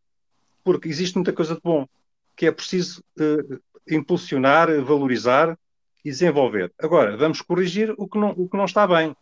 Porque 0.64 0.90
existe 0.90 1.14
muita 1.14 1.32
coisa 1.32 1.54
de 1.54 1.62
bom, 1.64 1.88
que 2.36 2.48
é 2.48 2.52
preciso 2.52 3.04
uh, 3.20 3.62
impulsionar, 3.88 4.68
valorizar 4.82 5.56
e 6.04 6.10
desenvolver. 6.10 6.74
Agora, 6.80 7.16
vamos 7.16 7.40
corrigir 7.42 7.94
o 8.00 8.08
que 8.08 8.18
não, 8.18 8.32
o 8.32 8.50
que 8.50 8.58
não 8.58 8.66
está 8.66 8.88
bem. 8.88 9.16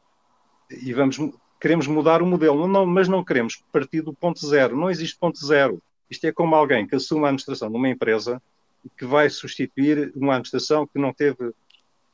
E 0.70 0.94
vamos, 0.94 1.18
queremos 1.60 1.86
mudar 1.86 2.22
o 2.22 2.26
modelo, 2.26 2.66
não, 2.66 2.86
mas 2.86 3.10
não 3.10 3.26
queremos 3.26 3.62
partir 3.74 4.00
do 4.00 4.14
ponto 4.14 4.40
zero. 4.48 4.78
Não 4.78 4.90
existe 4.90 5.18
ponto 5.20 5.46
zero. 5.46 5.84
Isto 6.10 6.28
é 6.28 6.32
como 6.32 6.56
alguém 6.56 6.88
que 6.88 6.96
assume 6.96 7.26
a 7.26 7.28
administração 7.28 7.70
de 7.70 7.76
uma 7.76 7.90
empresa 7.90 8.42
que 8.98 9.06
vai 9.06 9.30
substituir 9.30 10.14
uma 10.16 10.36
administração 10.36 10.88
que 10.88 10.98
não 10.98 11.14
teve 11.14 11.52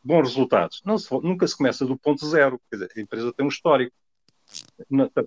bons 0.04 0.30
resultados. 0.30 0.82
Não 0.84 0.98
se, 0.98 1.12
nunca 1.22 1.48
se 1.48 1.56
começa 1.56 1.86
do 1.86 1.96
ponto 1.96 2.26
zero. 2.26 2.60
Dizer, 2.72 2.90
a 2.98 3.00
empresa 3.00 3.32
tem 3.32 3.46
um 3.46 3.50
histórico 3.50 3.96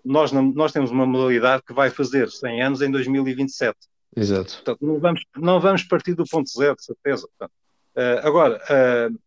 nós, 0.05 0.33
nós 0.33 0.73
temos 0.73 0.91
uma 0.91 1.07
modalidade 1.07 1.63
que 1.63 1.73
vai 1.73 1.91
fazer 1.91 2.31
100 2.31 2.63
anos 2.63 2.83
em 2.83 2.91
2027. 2.91 3.77
Exato. 4.17 4.55
Portanto, 4.55 4.79
não 4.83 4.99
vamos, 4.99 5.25
não 5.37 5.61
vamos 5.61 5.83
partir 5.83 6.15
do 6.15 6.25
ponto 6.25 6.49
zero, 6.51 6.77
de 6.77 6.85
certeza. 6.85 7.27
Portanto, 7.29 7.53
uh, 7.97 8.27
agora, 8.27 8.57
uh, 8.57 9.19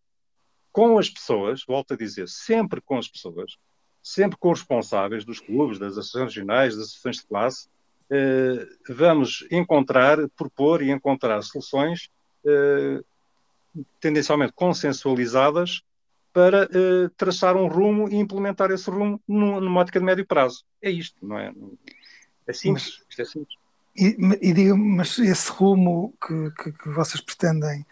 com 0.71 0.97
as 0.97 1.09
pessoas, 1.09 1.63
volto 1.67 1.93
a 1.93 1.97
dizer, 1.97 2.28
sempre 2.28 2.82
com 2.82 2.97
as 2.97 3.07
pessoas, 3.07 3.57
sempre 4.01 4.38
com 4.38 4.51
os 4.51 4.59
responsáveis 4.59 5.26
dos 5.26 5.39
clubes, 5.39 5.80
das 5.80 5.97
associações 5.97 6.36
regionais, 6.36 6.76
das 6.76 6.86
associações 6.86 7.17
de 7.17 7.28
classe, 7.28 7.67
uh, 8.11 8.93
vamos 8.93 9.47
encontrar, 9.51 10.17
propor 10.30 10.82
e 10.82 10.91
encontrar 10.91 11.41
soluções 11.41 12.09
tendencialmente 13.99 14.53
consensualizadas 14.53 15.82
para 16.36 16.65
uh, 16.65 17.09
traçar 17.15 17.55
um 17.55 17.65
rumo 17.65 18.09
e 18.09 18.15
implementar 18.17 18.69
esse 18.69 18.89
rumo 18.89 19.21
numa 19.25 19.79
ótica 19.79 19.99
de 19.99 20.05
médio 20.05 20.25
prazo. 20.27 20.65
É 20.81 20.91
isto, 20.91 21.25
não 21.25 21.39
é? 21.39 21.53
É 22.45 22.51
simples. 22.51 22.99
Mas, 22.99 23.09
isto 23.09 23.21
é 23.21 23.25
simples. 23.25 23.57
E, 23.95 24.17
e 24.41 24.53
diga 24.53 24.75
mas 24.75 25.17
esse 25.17 25.49
rumo 25.49 26.13
que, 26.21 26.51
que, 26.61 26.71
que 26.73 26.89
vocês 26.89 27.21
pretendem 27.21 27.86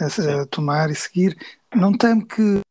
uh, 0.00 0.46
tomar 0.46 0.88
e 0.88 0.94
seguir, 0.94 1.36
não 1.74 1.92
tem 1.92 2.18
que 2.22 2.62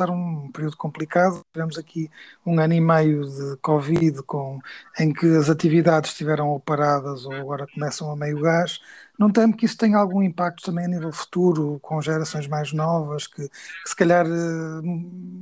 estar 0.00 0.10
um 0.10 0.50
período 0.50 0.76
complicado. 0.76 1.42
Tivemos 1.52 1.78
aqui 1.78 2.10
um 2.44 2.58
ano 2.58 2.74
e 2.74 2.80
meio 2.80 3.24
de 3.24 3.56
Covid 3.58 4.22
com, 4.22 4.58
em 4.98 5.12
que 5.12 5.26
as 5.36 5.50
atividades 5.50 6.10
estiveram 6.10 6.58
paradas 6.60 7.26
ou 7.26 7.32
agora 7.32 7.66
começam 7.72 8.10
a 8.10 8.16
meio 8.16 8.40
gás. 8.40 8.80
Não 9.18 9.30
temo 9.30 9.54
que 9.54 9.66
isso 9.66 9.76
tenha 9.76 9.98
algum 9.98 10.22
impacto 10.22 10.64
também 10.64 10.86
a 10.86 10.88
nível 10.88 11.12
futuro, 11.12 11.78
com 11.80 12.00
gerações 12.00 12.46
mais 12.46 12.72
novas 12.72 13.26
que, 13.26 13.48
que 13.48 13.88
se 13.88 13.94
calhar 13.94 14.26
uh, 14.26 14.82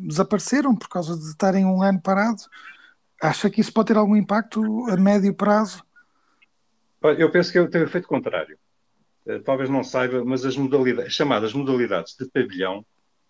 desapareceram 0.07 0.75
por 0.75 0.89
causa 0.89 1.17
de 1.17 1.25
estarem 1.25 1.65
um 1.65 1.81
ano 1.81 2.01
parado? 2.01 2.43
Acha 3.23 3.49
que 3.49 3.61
isso 3.61 3.73
pode 3.73 3.89
ter 3.89 3.97
algum 3.97 4.17
impacto 4.17 4.87
a 4.91 4.97
médio 4.97 5.33
prazo? 5.35 5.85
Eu 7.17 7.31
penso 7.31 7.53
que 7.53 7.69
tem 7.69 7.81
o 7.81 7.85
efeito 7.85 8.09
contrário. 8.09 8.59
Uh, 9.25 9.41
talvez 9.41 9.71
não 9.71 9.85
saiba, 9.85 10.25
mas 10.25 10.45
as 10.45 10.57
modalidades, 10.57 11.13
chamadas 11.13 11.53
modalidades 11.53 12.17
de 12.17 12.29
pavilhão, 12.29 12.85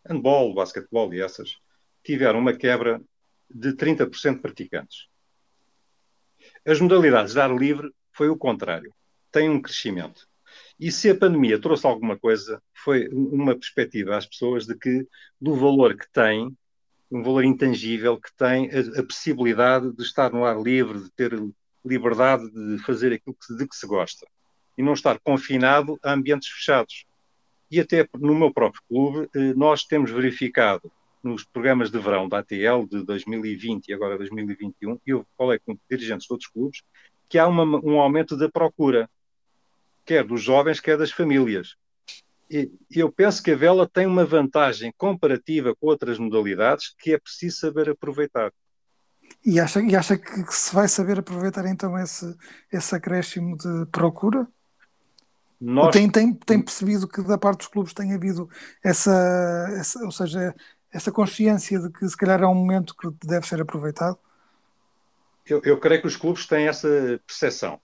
handball, 0.08 0.54
basquetebol 0.54 1.12
e 1.12 1.20
essas, 1.20 1.56
tiveram 2.02 2.38
uma 2.38 2.56
quebra 2.56 3.00
de 3.50 3.72
30% 3.72 4.36
de 4.36 4.40
praticantes. 4.40 5.06
As 6.66 6.80
modalidades 6.80 7.32
de 7.32 7.40
ar 7.40 7.54
livre 7.54 7.92
foi 8.12 8.28
o 8.28 8.36
contrário. 8.36 8.92
Tem 9.30 9.48
um 9.48 9.60
crescimento. 9.60 10.28
E 10.78 10.90
se 10.90 11.10
a 11.10 11.16
pandemia 11.16 11.60
trouxe 11.60 11.86
alguma 11.86 12.18
coisa, 12.18 12.62
foi 12.74 13.08
uma 13.08 13.54
perspectiva 13.54 14.16
às 14.16 14.26
pessoas 14.26 14.66
de 14.66 14.76
que, 14.76 15.06
do 15.40 15.54
valor 15.54 15.96
que 15.96 16.10
tem, 16.10 16.56
um 17.10 17.22
valor 17.22 17.44
intangível 17.44 18.20
que 18.20 18.32
tem 18.36 18.70
a, 18.70 19.00
a 19.00 19.02
possibilidade 19.02 19.92
de 19.92 20.02
estar 20.02 20.32
no 20.32 20.44
ar 20.44 20.60
livre, 20.60 21.02
de 21.02 21.10
ter 21.12 21.32
liberdade 21.84 22.50
de 22.50 22.78
fazer 22.82 23.12
aquilo 23.12 23.34
que, 23.34 23.56
de 23.56 23.66
que 23.66 23.76
se 23.76 23.86
gosta 23.86 24.26
e 24.76 24.82
não 24.82 24.92
estar 24.92 25.18
confinado 25.18 25.98
a 26.02 26.12
ambientes 26.12 26.48
fechados. 26.48 27.04
E 27.70 27.80
até 27.80 28.08
no 28.18 28.34
meu 28.34 28.52
próprio 28.52 28.82
clube, 28.88 29.28
eh, 29.34 29.54
nós 29.54 29.84
temos 29.84 30.10
verificado 30.10 30.90
nos 31.22 31.44
programas 31.44 31.90
de 31.90 31.98
verão 31.98 32.28
da 32.28 32.38
ATL 32.38 32.86
de 32.88 33.04
2020 33.04 33.88
e 33.88 33.94
agora 33.94 34.16
2021, 34.16 34.98
e 35.06 35.10
eu 35.10 35.26
falei 35.36 35.58
com 35.58 35.76
dirigentes 35.90 36.26
de 36.26 36.32
outros 36.32 36.50
clubes, 36.50 36.82
que 37.28 37.38
há 37.38 37.46
uma, 37.46 37.64
um 37.64 38.00
aumento 38.00 38.36
da 38.36 38.48
procura 38.48 39.08
quer 40.04 40.24
dos 40.24 40.42
jovens, 40.42 40.80
quer 40.80 40.96
das 40.96 41.10
famílias. 41.10 41.76
E 42.50 42.70
eu 42.90 43.12
penso 43.12 43.42
que 43.42 43.50
a 43.50 43.56
vela 43.56 43.86
tem 43.86 44.06
uma 44.06 44.24
vantagem 44.24 44.90
comparativa 44.96 45.76
com 45.76 45.86
outras 45.86 46.18
modalidades 46.18 46.94
que 46.98 47.12
é 47.12 47.18
preciso 47.18 47.58
saber 47.58 47.90
aproveitar. 47.90 48.50
E 49.44 49.60
acha, 49.60 49.82
e 49.82 49.94
acha 49.94 50.16
que, 50.16 50.50
se 50.50 50.74
vai 50.74 50.88
saber 50.88 51.18
aproveitar 51.18 51.66
então 51.66 51.98
esse, 51.98 52.34
esse 52.72 52.94
acréscimo 52.94 53.54
de 53.58 53.84
procura? 53.92 54.48
Nós... 55.60 55.92
Tem, 55.92 56.08
tem, 56.08 56.32
tem 56.32 56.62
percebido 56.62 57.08
que 57.08 57.22
da 57.22 57.36
parte 57.36 57.58
dos 57.58 57.68
clubes 57.68 57.92
tem 57.92 58.14
havido 58.14 58.48
essa, 58.82 59.66
essa, 59.76 60.04
ou 60.04 60.12
seja, 60.12 60.54
essa 60.92 61.10
consciência 61.10 61.80
de 61.80 61.90
que 61.90 62.08
se 62.08 62.16
calhar 62.16 62.42
é 62.42 62.46
um 62.46 62.54
momento 62.54 62.94
que 62.94 63.08
deve 63.26 63.46
ser 63.46 63.60
aproveitado? 63.60 64.18
Eu, 65.44 65.60
eu 65.64 65.78
creio 65.78 66.00
que 66.00 66.06
os 66.06 66.16
clubes 66.16 66.46
têm 66.46 66.68
essa 66.68 66.88
percepção 67.26 67.80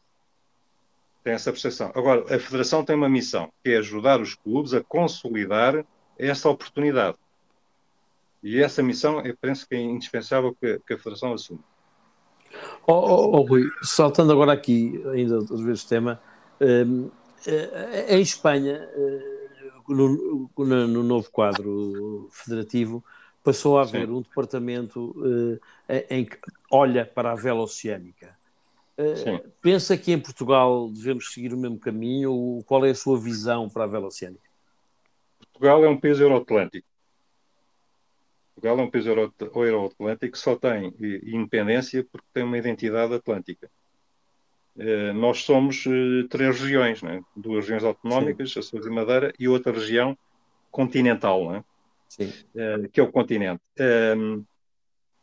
tem 1.24 1.32
essa 1.32 1.50
percepção. 1.50 1.90
Agora, 1.94 2.22
a 2.22 2.38
Federação 2.38 2.84
tem 2.84 2.94
uma 2.94 3.08
missão, 3.08 3.50
que 3.64 3.70
é 3.70 3.78
ajudar 3.78 4.20
os 4.20 4.34
clubes 4.34 4.74
a 4.74 4.84
consolidar 4.84 5.82
essa 6.18 6.50
oportunidade. 6.50 7.16
E 8.42 8.62
essa 8.62 8.82
missão, 8.82 9.24
eu 9.24 9.34
penso 9.40 9.66
que 9.66 9.74
é 9.74 9.80
indispensável 9.80 10.54
que, 10.60 10.78
que 10.86 10.92
a 10.92 10.98
Federação 10.98 11.32
assuma. 11.32 11.60
Oh, 12.86 12.92
oh, 12.92 13.38
oh, 13.38 13.42
Rui, 13.42 13.64
saltando 13.82 14.32
agora 14.32 14.52
aqui, 14.52 15.02
ainda 15.06 15.38
outra 15.38 15.56
vez 15.56 15.82
o 15.82 15.88
tema, 15.88 16.20
um, 16.60 17.10
em 18.08 18.20
Espanha, 18.20 18.88
no, 19.88 20.48
no, 20.56 21.02
novo 21.02 21.30
quadro 21.30 22.28
federativo, 22.32 23.04
passou 23.42 23.78
a 23.78 23.82
haver 23.82 24.06
Sim. 24.06 24.12
um 24.12 24.22
departamento 24.22 25.14
em 26.08 26.24
que 26.24 26.38
olha 26.70 27.04
para 27.04 27.32
a 27.32 27.34
vela 27.34 27.60
oceânica. 27.60 28.34
Uh, 28.96 29.50
pensa 29.60 29.96
que 29.96 30.12
em 30.12 30.20
Portugal 30.20 30.88
devemos 30.88 31.32
seguir 31.32 31.52
o 31.52 31.56
mesmo 31.56 31.78
caminho? 31.78 32.32
Ou 32.32 32.62
qual 32.62 32.84
é 32.86 32.90
a 32.90 32.94
sua 32.94 33.18
visão 33.18 33.68
para 33.68 33.84
a 33.84 33.86
vela 33.86 34.06
oceânica? 34.06 34.48
Portugal 35.52 35.84
é 35.84 35.88
um 35.88 35.98
país 35.98 36.20
euroatlântico. 36.20 36.86
Portugal 38.54 38.78
é 38.78 38.82
um 38.82 38.90
país 38.90 39.06
euroatlântico 39.06 40.32
que 40.32 40.38
só 40.38 40.54
tem 40.56 40.94
independência 41.00 42.06
porque 42.10 42.26
tem 42.32 42.44
uma 42.44 42.56
identidade 42.56 43.14
atlântica. 43.14 43.68
Uh, 44.76 45.12
nós 45.14 45.42
somos 45.42 45.86
uh, 45.86 46.26
três 46.28 46.60
regiões, 46.60 47.02
né? 47.02 47.22
duas 47.36 47.60
regiões 47.60 47.84
autonómicas, 47.84 48.52
Sim. 48.52 48.58
Açores 48.58 48.86
e 48.86 48.90
Madeira, 48.90 49.32
e 49.38 49.46
outra 49.48 49.72
região 49.72 50.16
continental, 50.70 51.50
né? 51.50 51.64
que 52.92 53.00
é 53.00 53.02
o 53.02 53.10
continente 53.10 53.62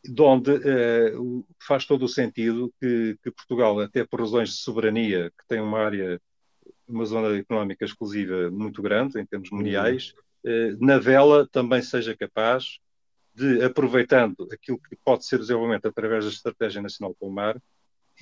de 0.04 0.22
onde 0.22 0.52
uh, 0.52 1.46
faz 1.60 1.86
todo 1.86 2.04
o 2.04 2.10
sentido 2.10 2.74
que, 2.80 3.18
que, 3.24 3.32
Portugal, 3.32 3.80
até 3.80 4.04
por 4.04 4.20
razões 4.20 4.50
de 4.50 4.56
soberania, 4.56 5.30
que 5.30 5.48
tem 5.48 5.62
uma 5.62 5.80
área, 5.80 6.20
uma 6.88 7.06
zona 7.06 7.38
económica 7.38 7.86
exclusiva 7.86 8.50
muito 8.50 8.82
grande 8.82 9.20
em 9.20 9.26
termos 9.26 9.52
mundiais, 9.52 10.14
uhum. 10.44 10.74
uh, 10.74 10.86
na 10.86 10.98
vela 10.98 11.48
também 11.52 11.82
seja 11.82 12.16
capaz 12.16 12.80
de, 13.34 13.64
aproveitando 13.64 14.48
aquilo 14.52 14.80
que 14.80 14.96
pode 14.96 15.26
ser 15.26 15.36
o 15.36 15.40
desenvolvimento 15.40 15.88
através 15.88 16.26
da 16.26 16.32
Estratégia 16.32 16.82
Nacional 16.82 17.16
para 17.18 17.28
o 17.28 17.32
Mar, 17.32 17.62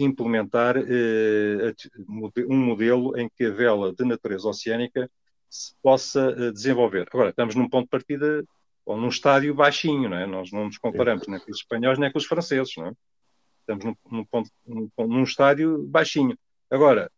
implementar 0.04 0.78
uh, 0.78 2.46
um 2.48 2.58
modelo 2.58 3.18
em 3.18 3.30
que 3.30 3.46
a 3.46 3.52
vela 3.52 3.94
de 3.94 4.06
natureza 4.06 4.48
oceânica 4.48 5.10
se 5.50 5.74
possa 5.82 6.52
desenvolver. 6.52 7.08
Agora, 7.12 7.30
estamos 7.30 7.56
num 7.56 7.68
ponto 7.68 7.86
de 7.86 7.90
partida 7.90 8.44
ou 8.86 8.98
num 8.98 9.10
estádio 9.10 9.54
baixinho, 9.54 10.10
não 10.10 10.18
é? 10.18 10.26
Nós 10.26 10.52
não 10.52 10.66
nos 10.66 10.78
comparamos 10.78 11.28
nem 11.28 11.40
com 11.40 11.52
os 11.52 11.58
espanhóis 11.58 11.98
nem 11.98 12.12
com 12.12 12.18
os 12.18 12.26
franceses, 12.26 12.74
não 12.78 12.88
é? 12.88 12.94
Estamos 13.62 13.86
num, 13.86 13.96
num, 14.12 14.26
ponto, 14.26 14.50
num, 14.66 14.90
num 14.98 15.24
estádio 15.24 15.84
baixinho. 15.88 16.38
Agora, 16.70 17.12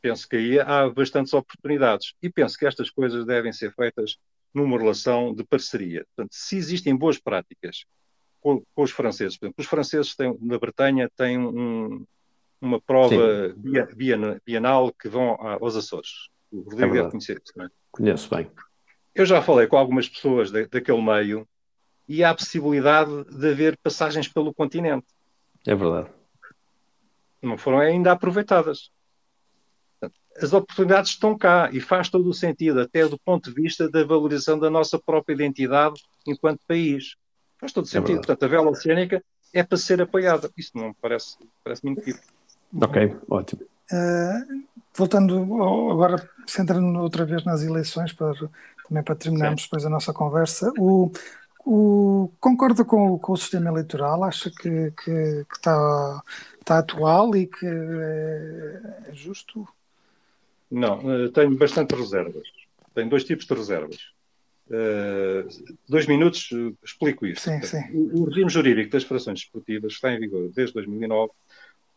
penso 0.00 0.28
que 0.28 0.36
aí 0.36 0.60
há 0.60 0.88
bastantes 0.88 1.32
oportunidades 1.32 2.14
e 2.22 2.30
penso 2.30 2.58
que 2.58 2.66
estas 2.66 2.90
coisas 2.90 3.24
devem 3.24 3.52
ser 3.52 3.72
feitas 3.74 4.18
numa 4.52 4.78
relação 4.78 5.34
de 5.34 5.42
parceria. 5.44 6.06
Portanto, 6.14 6.32
se 6.32 6.56
existem 6.56 6.94
boas 6.94 7.18
práticas 7.18 7.84
com, 8.44 8.62
com, 8.74 8.82
os 8.82 8.90
franceses. 8.90 9.38
Exemplo, 9.40 9.54
os 9.56 9.66
franceses 9.66 10.14
têm, 10.14 10.36
na 10.42 10.58
Bretanha 10.58 11.10
têm 11.16 11.38
um, 11.38 12.04
uma 12.60 12.78
prova 12.78 13.54
bienal 14.44 14.92
que 14.92 15.08
vão 15.08 15.30
aos 15.40 15.74
Açores. 15.74 16.28
O 16.52 16.60
Rodrigo 16.60 16.94
é 16.94 16.98
deve 16.98 17.10
conhecer 17.10 17.40
isso, 17.42 17.54
não 17.56 17.64
é? 17.64 17.68
Conheço 17.90 18.28
bem. 18.28 18.50
Eu 19.14 19.24
já 19.24 19.40
falei 19.40 19.66
com 19.66 19.78
algumas 19.78 20.08
pessoas 20.08 20.50
daquele 20.50 21.00
meio 21.00 21.48
e 22.06 22.22
há 22.22 22.30
a 22.30 22.34
possibilidade 22.34 23.24
de 23.24 23.50
haver 23.50 23.78
passagens 23.78 24.28
pelo 24.28 24.52
continente. 24.52 25.06
É 25.66 25.74
verdade. 25.74 26.10
Não 27.40 27.56
foram 27.56 27.78
ainda 27.78 28.12
aproveitadas. 28.12 28.90
As 30.36 30.52
oportunidades 30.52 31.12
estão 31.12 31.38
cá 31.38 31.70
e 31.72 31.80
faz 31.80 32.10
todo 32.10 32.28
o 32.28 32.34
sentido, 32.34 32.80
até 32.80 33.06
do 33.08 33.18
ponto 33.18 33.48
de 33.48 33.54
vista 33.54 33.88
da 33.88 34.04
valorização 34.04 34.58
da 34.58 34.68
nossa 34.68 34.98
própria 34.98 35.32
identidade 35.32 36.02
enquanto 36.26 36.60
país. 36.66 37.16
Faz 37.58 37.72
todo 37.72 37.86
é 37.86 37.88
sentido. 37.88 38.14
É 38.14 38.16
Portanto, 38.16 38.42
a 38.44 38.48
vela 38.48 38.70
oceânica 38.70 39.22
é 39.52 39.62
para 39.62 39.78
ser 39.78 40.02
apoiada. 40.02 40.50
Isso 40.56 40.72
não 40.74 40.88
me 40.88 40.94
parece, 41.00 41.36
parece 41.62 41.84
muito 41.84 42.02
Ok, 42.82 43.16
ótimo. 43.30 43.62
Uh, 43.92 44.64
voltando 44.96 45.36
agora, 45.92 46.28
centrando 46.46 46.98
outra 46.98 47.24
vez 47.24 47.44
nas 47.44 47.62
eleições, 47.62 48.12
para, 48.12 48.34
também 48.88 49.02
para 49.02 49.14
terminarmos 49.14 49.62
Sim. 49.62 49.66
depois 49.66 49.86
a 49.86 49.90
nossa 49.90 50.12
conversa, 50.12 50.72
o, 50.78 51.12
o, 51.64 52.30
concorda 52.40 52.84
com, 52.84 53.18
com, 53.18 53.32
o 53.32 53.36
sistema 53.36 53.70
eleitoral? 53.70 54.24
Acha 54.24 54.50
que, 54.50 54.90
que, 54.90 55.44
que 55.44 55.56
está, 55.56 56.22
está, 56.58 56.78
atual 56.78 57.36
e 57.36 57.46
que 57.46 57.66
é, 57.66 59.10
é 59.10 59.14
justo? 59.14 59.68
Não, 60.70 61.00
eh, 61.12 61.28
tenho 61.28 61.56
bastante 61.56 61.94
reservas. 61.94 62.48
Tenho 62.94 63.08
dois 63.08 63.24
tipos 63.24 63.46
de 63.46 63.54
reservas. 63.54 64.13
Uh, 64.66 65.46
dois 65.88 66.06
minutos, 66.06 66.48
explico 66.82 67.26
isso. 67.26 67.42
Sim, 67.42 67.62
sim. 67.62 67.82
O, 67.92 68.22
o, 68.22 68.24
regime 68.24 68.48
jurídico 68.48 68.90
das 68.90 69.02
federações 69.02 69.40
desportivas 69.40 69.92
está 69.92 70.12
em 70.12 70.18
vigor 70.18 70.50
desde 70.54 70.74
2009. 70.74 71.32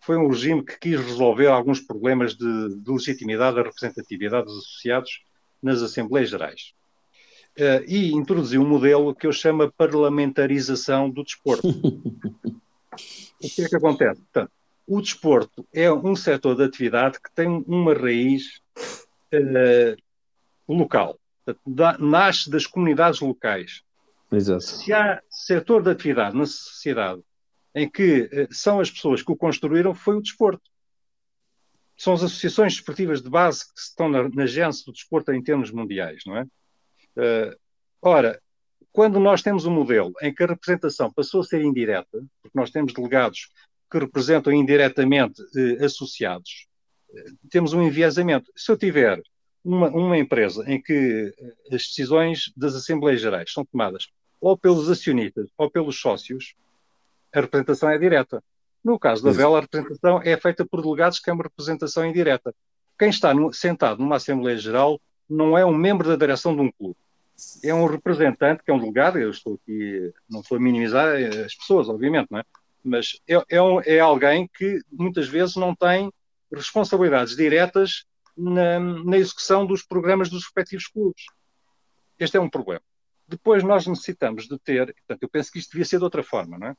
Foi 0.01 0.17
um 0.17 0.27
regime 0.27 0.63
que 0.63 0.77
quis 0.77 0.99
resolver 0.99 1.47
alguns 1.47 1.79
problemas 1.79 2.35
de, 2.35 2.75
de 2.83 2.91
legitimidade 2.91 3.55
da 3.55 3.63
representatividade 3.63 4.45
dos 4.45 4.57
associados 4.57 5.23
nas 5.61 5.81
Assembleias 5.81 6.29
Gerais 6.29 6.73
uh, 7.57 7.83
e 7.87 8.11
introduziu 8.11 8.61
um 8.61 8.67
modelo 8.67 9.13
que 9.13 9.27
eu 9.27 9.33
chamo 9.33 9.63
a 9.63 9.71
parlamentarização 9.71 11.09
do 11.09 11.23
desporto. 11.23 11.67
o 13.43 13.49
que 13.49 13.63
é 13.63 13.69
que 13.69 13.75
acontece? 13.75 14.21
Portanto, 14.21 14.51
o 14.85 15.01
desporto 15.01 15.67
é 15.73 15.91
um 15.91 16.15
setor 16.15 16.55
de 16.55 16.63
atividade 16.63 17.19
que 17.19 17.33
tem 17.33 17.63
uma 17.67 17.93
raiz 17.93 18.61
uh, 19.33 19.97
local, 20.67 21.19
da, 21.65 21.97
nasce 21.97 22.49
das 22.49 22.65
comunidades 22.65 23.19
locais. 23.19 23.83
Exato. 24.31 24.63
Se 24.63 24.91
há 24.93 25.21
setor 25.29 25.81
de 25.81 25.89
atividade 25.89 26.35
na 26.35 26.45
sociedade 26.45 27.21
em 27.73 27.89
que 27.89 28.21
uh, 28.23 28.53
são 28.53 28.79
as 28.79 28.89
pessoas 28.89 29.21
que 29.21 29.31
o 29.31 29.37
construíram, 29.37 29.93
foi 29.93 30.15
o 30.15 30.21
desporto. 30.21 30.69
São 31.95 32.13
as 32.13 32.23
associações 32.23 32.73
desportivas 32.75 33.21
de 33.21 33.29
base 33.29 33.65
que 33.73 33.79
estão 33.79 34.09
na, 34.09 34.27
na 34.29 34.45
gênese 34.45 34.85
do 34.85 34.91
desporto 34.91 35.31
em 35.31 35.41
termos 35.43 35.71
mundiais, 35.71 36.23
não 36.25 36.37
é? 36.37 36.43
Uh, 37.15 37.57
ora, 38.01 38.41
quando 38.91 39.19
nós 39.19 39.41
temos 39.41 39.65
um 39.65 39.71
modelo 39.71 40.11
em 40.21 40.33
que 40.33 40.43
a 40.43 40.47
representação 40.47 41.11
passou 41.11 41.41
a 41.41 41.43
ser 41.43 41.61
indireta, 41.61 42.23
porque 42.41 42.57
nós 42.57 42.69
temos 42.69 42.93
delegados 42.93 43.49
que 43.91 43.99
representam 43.99 44.51
indiretamente 44.51 45.41
uh, 45.41 45.85
associados, 45.85 46.67
uh, 47.09 47.37
temos 47.49 47.73
um 47.73 47.81
enviesamento. 47.81 48.51
Se 48.55 48.71
eu 48.71 48.77
tiver 48.77 49.21
uma, 49.63 49.89
uma, 49.89 50.17
empresa 50.17 50.63
em 50.67 50.81
que 50.81 51.33
as 51.71 51.83
decisões 51.83 52.51
das 52.55 52.75
Assembleias 52.75 53.21
Gerais 53.21 53.51
são 53.51 53.65
tomadas 53.65 54.07
ou 54.39 54.57
pelos 54.57 54.89
acionistas 54.89 55.49
ou 55.57 55.69
pelos 55.69 55.99
sócios, 55.99 56.55
a 57.33 57.41
representação 57.41 57.89
é 57.89 57.97
direta. 57.97 58.43
No 58.83 58.97
caso 58.97 59.23
da 59.23 59.31
Vela, 59.31 59.57
a 59.57 59.61
representação 59.61 60.21
é 60.23 60.37
feita 60.37 60.65
por 60.65 60.81
delegados, 60.81 61.19
que 61.19 61.29
é 61.29 61.33
uma 61.33 61.43
representação 61.43 62.05
indireta. 62.05 62.53
Quem 62.97 63.09
está 63.09 63.33
no, 63.33 63.51
sentado 63.51 63.99
numa 63.99 64.15
Assembleia 64.15 64.57
Geral 64.57 65.01
não 65.29 65.57
é 65.57 65.65
um 65.65 65.75
membro 65.75 66.07
da 66.07 66.15
direção 66.15 66.55
de 66.55 66.61
um 66.61 66.71
clube 66.71 66.95
é 67.63 67.73
um 67.73 67.85
representante, 67.85 68.63
que 68.63 68.71
é 68.71 68.73
um 68.73 68.79
delegado, 68.79 69.19
eu 69.19 69.29
estou 69.29 69.55
aqui, 69.55 70.11
não 70.29 70.41
estou 70.41 70.57
a 70.57 70.61
minimizar 70.61 71.15
as 71.45 71.55
pessoas, 71.55 71.87
obviamente, 71.87 72.27
não 72.31 72.39
é? 72.39 72.43
mas 72.83 73.19
é, 73.27 73.41
é, 73.49 73.61
um, 73.61 73.81
é 73.81 73.99
alguém 73.99 74.49
que 74.57 74.79
muitas 74.91 75.27
vezes 75.27 75.55
não 75.55 75.75
tem 75.75 76.11
responsabilidades 76.51 77.35
diretas 77.35 78.05
na, 78.37 78.79
na, 78.79 79.17
execução 79.17 79.65
dos 79.65 79.83
programas 79.83 80.29
dos 80.29 80.43
respectivos 80.43 80.87
clubes. 80.87 81.25
Este 82.19 82.37
é 82.37 82.41
um 82.41 82.49
problema. 82.49 82.81
Depois 83.27 83.63
nós 83.63 83.85
necessitamos 83.87 84.47
de 84.47 84.57
ter, 84.59 84.93
portanto, 84.93 85.23
eu 85.23 85.29
penso 85.29 85.51
que 85.51 85.59
isto 85.59 85.71
devia 85.71 85.85
ser 85.85 85.97
de 85.97 86.03
outra 86.03 86.23
forma, 86.23 86.57
não 86.57 86.67
é? 86.67 86.75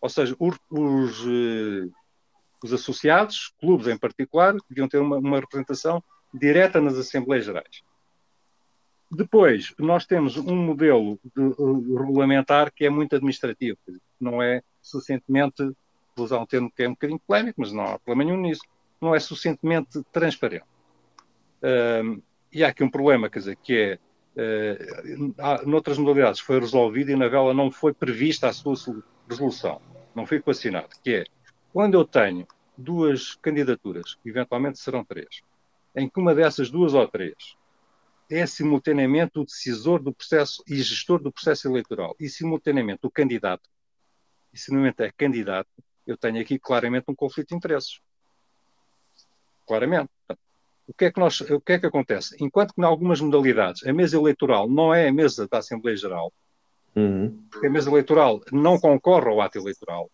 Ou 0.00 0.08
seja, 0.08 0.34
os, 0.38 0.58
os, 0.68 1.20
eh, 1.20 1.88
os 2.62 2.72
associados, 2.72 3.52
clubes 3.58 3.86
em 3.86 3.96
particular, 3.96 4.54
deviam 4.68 4.88
ter 4.88 4.98
uma, 4.98 5.16
uma 5.16 5.40
representação 5.40 6.02
direta 6.34 6.80
nas 6.80 6.98
Assembleias 6.98 7.44
Gerais. 7.44 7.82
Depois, 9.14 9.74
nós 9.78 10.06
temos 10.06 10.38
um 10.38 10.56
modelo 10.56 11.20
de, 11.36 11.42
uh, 11.42 11.96
regulamentar 11.96 12.72
que 12.72 12.86
é 12.86 12.90
muito 12.90 13.14
administrativo, 13.14 13.76
não 14.18 14.42
é 14.42 14.62
suficientemente, 14.80 15.62
vou 16.16 16.24
usar 16.24 16.38
um 16.38 16.46
termo 16.46 16.72
que 16.74 16.82
é 16.82 16.88
um 16.88 16.92
bocadinho 16.92 17.20
polémico, 17.20 17.60
mas 17.60 17.72
não 17.72 17.84
há 17.84 17.98
problema 17.98 18.30
nenhum 18.30 18.42
nisso, 18.42 18.62
não 18.98 19.14
é 19.14 19.20
suficientemente 19.20 20.02
transparente. 20.10 20.64
Uh, 21.62 22.22
e 22.52 22.64
há 22.64 22.68
aqui 22.68 22.82
um 22.82 22.90
problema, 22.90 23.30
quer 23.30 23.38
dizer, 23.38 23.56
que 23.56 23.98
é, 24.36 24.74
uh, 25.16 25.34
há, 25.38 25.62
noutras 25.64 25.96
modalidades 25.96 26.40
foi 26.40 26.58
resolvido 26.58 27.10
e 27.10 27.16
na 27.16 27.28
vela 27.28 27.54
não 27.54 27.70
foi 27.70 27.94
prevista 27.94 28.48
a 28.48 28.52
sua 28.52 28.74
resolução, 29.28 29.80
não 30.14 30.26
foi 30.26 30.38
equacionado, 30.38 30.88
que 31.02 31.14
é, 31.14 31.24
quando 31.72 31.94
eu 31.94 32.04
tenho 32.04 32.46
duas 32.76 33.34
candidaturas, 33.36 34.18
eventualmente 34.24 34.78
serão 34.78 35.04
três, 35.04 35.42
em 35.94 36.08
que 36.08 36.18
uma 36.18 36.34
dessas 36.34 36.70
duas 36.70 36.94
ou 36.94 37.06
três 37.06 37.56
é 38.30 38.46
simultaneamente 38.46 39.38
o 39.38 39.44
decisor 39.44 40.02
do 40.02 40.12
processo 40.12 40.62
e 40.66 40.76
gestor 40.76 41.22
do 41.22 41.30
processo 41.30 41.68
eleitoral 41.68 42.16
e 42.18 42.28
simultaneamente 42.28 43.00
o 43.06 43.10
candidato, 43.10 43.68
e 44.52 44.58
simultaneamente 44.58 45.02
é 45.02 45.12
candidato, 45.12 45.70
eu 46.06 46.16
tenho 46.16 46.40
aqui 46.40 46.58
claramente 46.58 47.04
um 47.08 47.14
conflito 47.14 47.50
de 47.50 47.54
interesses. 47.54 48.00
Claramente. 49.66 50.10
O 50.86 50.94
que 50.94 51.06
é 51.06 51.12
que, 51.12 51.20
nós, 51.20 51.40
o 51.40 51.60
que, 51.60 51.72
é 51.72 51.78
que 51.78 51.86
acontece? 51.86 52.36
Enquanto 52.40 52.74
que 52.74 52.80
em 52.80 52.84
algumas 52.84 53.20
modalidades 53.20 53.86
a 53.86 53.92
mesa 53.92 54.16
eleitoral 54.16 54.68
não 54.68 54.92
é 54.92 55.08
a 55.08 55.12
mesa 55.12 55.46
da 55.48 55.58
Assembleia 55.58 55.96
Geral, 55.96 56.32
uhum. 56.94 57.42
porque 57.50 57.66
a 57.66 57.70
mesa 57.70 57.88
eleitoral 57.88 58.40
não 58.50 58.78
concorre 58.78 59.28
ao 59.28 59.40
ato 59.40 59.58
eleitoral, 59.58 60.10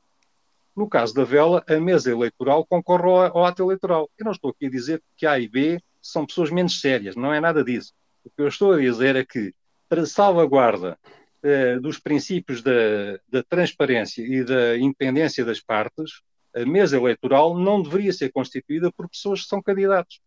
no 0.78 0.88
caso 0.88 1.12
da 1.12 1.24
vela, 1.24 1.64
a 1.66 1.80
mesa 1.80 2.10
eleitoral 2.10 2.64
concorre 2.64 3.02
ao, 3.02 3.38
ao 3.38 3.44
ato 3.44 3.62
eleitoral. 3.62 4.08
Eu 4.16 4.24
não 4.24 4.32
estou 4.32 4.50
aqui 4.50 4.66
a 4.66 4.70
dizer 4.70 5.02
que 5.16 5.26
A 5.26 5.36
e 5.38 5.48
B 5.48 5.80
são 6.00 6.24
pessoas 6.24 6.50
menos 6.50 6.80
sérias, 6.80 7.16
não 7.16 7.34
é 7.34 7.40
nada 7.40 7.64
disso. 7.64 7.92
O 8.24 8.30
que 8.30 8.42
eu 8.42 8.46
estou 8.46 8.72
a 8.72 8.78
dizer 8.78 9.16
é 9.16 9.24
que, 9.24 9.52
para 9.88 10.06
salvaguarda 10.06 10.96
eh, 11.42 11.80
dos 11.80 11.98
princípios 11.98 12.62
da, 12.62 13.18
da 13.28 13.42
transparência 13.42 14.22
e 14.22 14.44
da 14.44 14.78
independência 14.78 15.44
das 15.44 15.60
partes, 15.60 16.20
a 16.54 16.64
mesa 16.64 16.96
eleitoral 16.96 17.58
não 17.58 17.82
deveria 17.82 18.12
ser 18.12 18.30
constituída 18.30 18.92
por 18.92 19.08
pessoas 19.08 19.42
que 19.42 19.48
são 19.48 19.60
candidatos. 19.60 20.20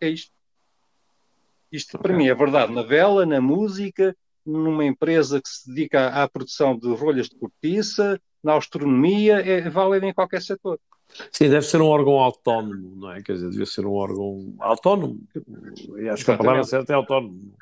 É 0.00 0.08
isto. 0.08 0.32
Isto, 1.70 1.98
para 1.98 2.16
mim, 2.16 2.28
é 2.28 2.34
verdade 2.34 2.72
na 2.72 2.82
vela, 2.82 3.26
na 3.26 3.40
música, 3.40 4.16
numa 4.44 4.84
empresa 4.84 5.40
que 5.42 5.48
se 5.48 5.68
dedica 5.68 6.08
à, 6.08 6.22
à 6.22 6.28
produção 6.28 6.78
de 6.78 6.88
rolhas 6.94 7.28
de 7.28 7.36
cortiça, 7.36 8.20
na 8.42 8.54
astronomia, 8.54 9.40
é 9.40 9.68
válido 9.68 10.06
em 10.06 10.14
qualquer 10.14 10.40
setor. 10.40 10.78
Sim, 11.30 11.48
deve 11.48 11.66
ser 11.66 11.80
um 11.80 11.86
órgão 11.86 12.14
autónomo, 12.14 12.96
não 12.96 13.12
é? 13.12 13.22
Quer 13.22 13.34
dizer, 13.34 13.50
deve 13.50 13.66
ser 13.66 13.86
um 13.86 13.92
órgão 13.92 14.52
autónomo. 14.58 15.20
E 15.98 16.08
acho 16.08 16.24
que 16.24 16.30
a 16.30 16.36
palavra 16.36 16.64
certa 16.64 16.92
é 16.92 16.96
autónomo. 16.96 17.52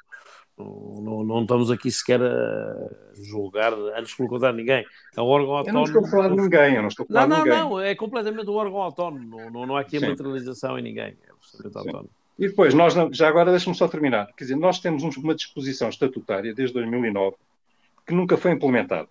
Não, 0.56 1.00
não, 1.02 1.24
não, 1.24 1.42
estamos 1.42 1.70
aqui 1.70 1.90
sequer 1.90 2.22
a 2.22 2.88
julgar, 3.14 3.72
antes 3.72 4.14
pelo 4.14 4.28
contrário, 4.28 4.56
ninguém. 4.56 4.84
É 5.16 5.20
um 5.20 5.24
órgão 5.24 5.56
autónomo. 5.56 5.86
Eu 5.86 5.92
não 5.92 6.00
estou 6.00 6.06
a 6.06 6.10
falar 6.10 6.28
de 6.28 6.42
ninguém, 6.42 6.74
eu 6.74 6.82
não 6.82 6.88
estou 6.88 7.04
a 7.04 7.06
falar 7.06 7.26
não, 7.26 7.36
de 7.36 7.42
ninguém. 7.42 7.58
Não, 7.58 7.70
não, 7.70 7.80
é 7.80 7.94
completamente 7.94 8.50
um 8.50 8.54
órgão 8.54 8.80
autónomo. 8.80 9.28
Não, 9.28 9.50
não, 9.50 9.66
não 9.66 9.76
há 9.76 9.80
aqui 9.80 9.96
a 9.96 10.00
materialização 10.00 10.78
em 10.78 10.82
ninguém. 10.82 11.16
É 11.26 11.30
absolutamente 11.30 11.78
autónomo. 11.78 12.10
E 12.38 12.48
depois, 12.48 12.74
nós, 12.74 12.94
já 13.12 13.28
agora 13.28 13.50
deixa-me 13.50 13.76
só 13.76 13.86
terminar. 13.86 14.26
Quer 14.36 14.44
dizer, 14.44 14.56
nós 14.56 14.80
temos 14.80 15.02
uma 15.16 15.34
disposição 15.34 15.88
estatutária 15.88 16.54
desde 16.54 16.74
2009 16.74 17.36
que 18.06 18.12
nunca 18.12 18.36
foi 18.36 18.50
implementada, 18.50 19.08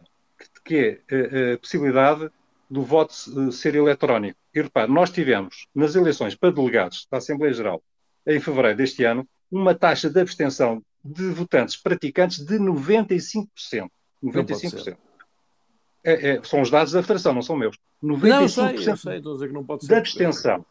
que 0.63 1.01
é 1.09 1.15
a, 1.15 1.53
a 1.53 1.57
possibilidade 1.57 2.29
do 2.69 2.81
voto 2.81 3.13
eh, 3.13 3.51
ser 3.51 3.75
eletrónico. 3.75 4.37
E 4.53 4.61
repare, 4.61 4.91
nós 4.91 5.09
tivemos 5.09 5.67
nas 5.73 5.95
eleições 5.95 6.35
para 6.35 6.51
delegados 6.51 7.07
da 7.09 7.17
Assembleia 7.17 7.53
Geral 7.53 7.81
em 8.25 8.39
fevereiro 8.39 8.77
deste 8.77 9.03
ano 9.03 9.27
uma 9.51 9.75
taxa 9.75 10.09
de 10.09 10.19
abstenção 10.19 10.83
de 11.03 11.29
votantes 11.29 11.75
praticantes 11.75 12.39
de 12.39 12.57
95%. 12.57 13.47
95%. 14.23 14.97
É, 16.03 16.31
é, 16.31 16.43
são 16.43 16.61
os 16.61 16.69
dados 16.69 16.91
da 16.91 17.01
Federação, 17.01 17.33
não 17.33 17.41
são 17.41 17.55
meus. 17.55 17.77
95% 18.03 18.27
não, 18.27 18.41
eu 18.41 18.49
sei, 18.49 18.89
eu 18.89 18.97
sei, 18.97 19.21
de 19.87 19.95
abstenção. 19.95 20.65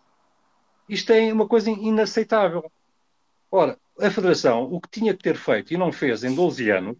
Isto 0.88 1.12
é 1.12 1.32
uma 1.32 1.46
coisa 1.46 1.70
inaceitável. 1.70 2.70
Ora, 3.50 3.78
a 4.00 4.10
Federação, 4.10 4.64
o 4.64 4.80
que 4.80 4.88
tinha 4.90 5.14
que 5.14 5.22
ter 5.22 5.36
feito 5.36 5.72
e 5.72 5.76
não 5.76 5.92
fez 5.92 6.24
em 6.24 6.34
12 6.34 6.70
anos, 6.70 6.96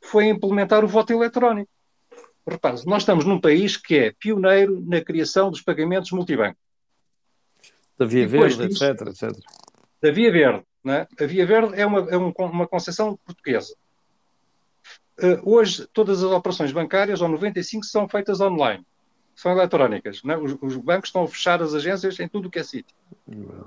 foi 0.00 0.26
implementar 0.28 0.84
o 0.84 0.88
voto 0.88 1.12
eletrónico. 1.12 1.70
Repare, 2.46 2.80
nós 2.86 3.02
estamos 3.02 3.24
num 3.24 3.40
país 3.40 3.76
que 3.76 3.96
é 3.96 4.12
pioneiro 4.12 4.80
na 4.86 5.00
criação 5.00 5.50
dos 5.50 5.60
pagamentos 5.60 6.12
multibanco. 6.12 6.58
Da 7.98 8.06
Via 8.06 8.28
Verde, 8.28 8.62
etc, 8.62 9.08
etc. 9.08 9.36
Da 10.00 10.10
Via 10.12 10.30
Verde. 10.30 10.62
Né? 10.84 11.08
A 11.18 11.26
Via 11.26 11.44
Verde 11.44 11.74
é 11.74 11.84
uma, 11.84 12.08
é 12.08 12.16
uma 12.16 12.68
concessão 12.68 13.18
portuguesa. 13.24 13.74
Uh, 15.18 15.40
hoje, 15.50 15.88
todas 15.92 16.22
as 16.22 16.30
operações 16.30 16.70
bancárias, 16.70 17.20
ou 17.20 17.28
95, 17.28 17.84
são 17.84 18.08
feitas 18.08 18.40
online. 18.40 18.86
São 19.36 19.52
eletrónicas. 19.52 20.22
Né? 20.24 20.34
Os, 20.36 20.56
os, 20.62 20.76
bancos 20.76 21.10
estão 21.10 21.22
a 21.22 21.28
fechar 21.28 21.62
as 21.62 21.74
agências 21.74 22.18
em 22.18 22.26
tudo 22.26 22.48
o 22.48 22.50
que 22.50 22.58
é 22.58 22.64
sítio. 22.64 22.96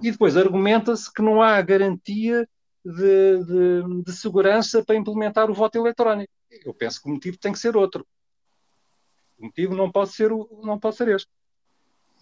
E 0.02 0.12
depois 0.12 0.36
argumenta-se 0.36 1.14
que 1.14 1.22
não 1.22 1.44
há 1.44 1.62
garantia 1.62 2.50
de, 2.84 3.44
de, 3.44 4.04
de 4.04 4.12
segurança 4.12 4.84
para 4.84 4.96
implementar 4.96 5.50
o 5.50 5.54
voto 5.54 5.78
eletrónico. 5.78 6.34
Eu 6.66 6.74
penso 6.74 7.00
que 7.00 7.08
o 7.08 7.14
motivo 7.14 7.38
tem 7.38 7.54
que 7.54 7.60
ser 7.60 7.78
outro. 7.78 8.06
O 9.38 9.46
motivo 9.46 9.76
não 9.76 9.92
pode 9.92 10.12
ser, 10.12 10.32
o, 10.32 10.50
não 10.64 10.80
pode 10.80 10.96
ser 10.96 11.08
este. 11.10 11.30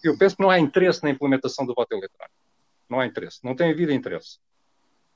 Eu 0.04 0.16
penso 0.18 0.36
que 0.36 0.42
não 0.42 0.50
há 0.50 0.58
interesse 0.60 1.02
na 1.02 1.10
implementação 1.10 1.64
do 1.64 1.74
voto 1.74 1.92
eletrónico. 1.92 2.36
Não 2.88 3.00
há 3.00 3.06
interesse. 3.06 3.40
Não 3.42 3.56
tem 3.56 3.70
havido 3.70 3.92
interesse. 3.92 4.38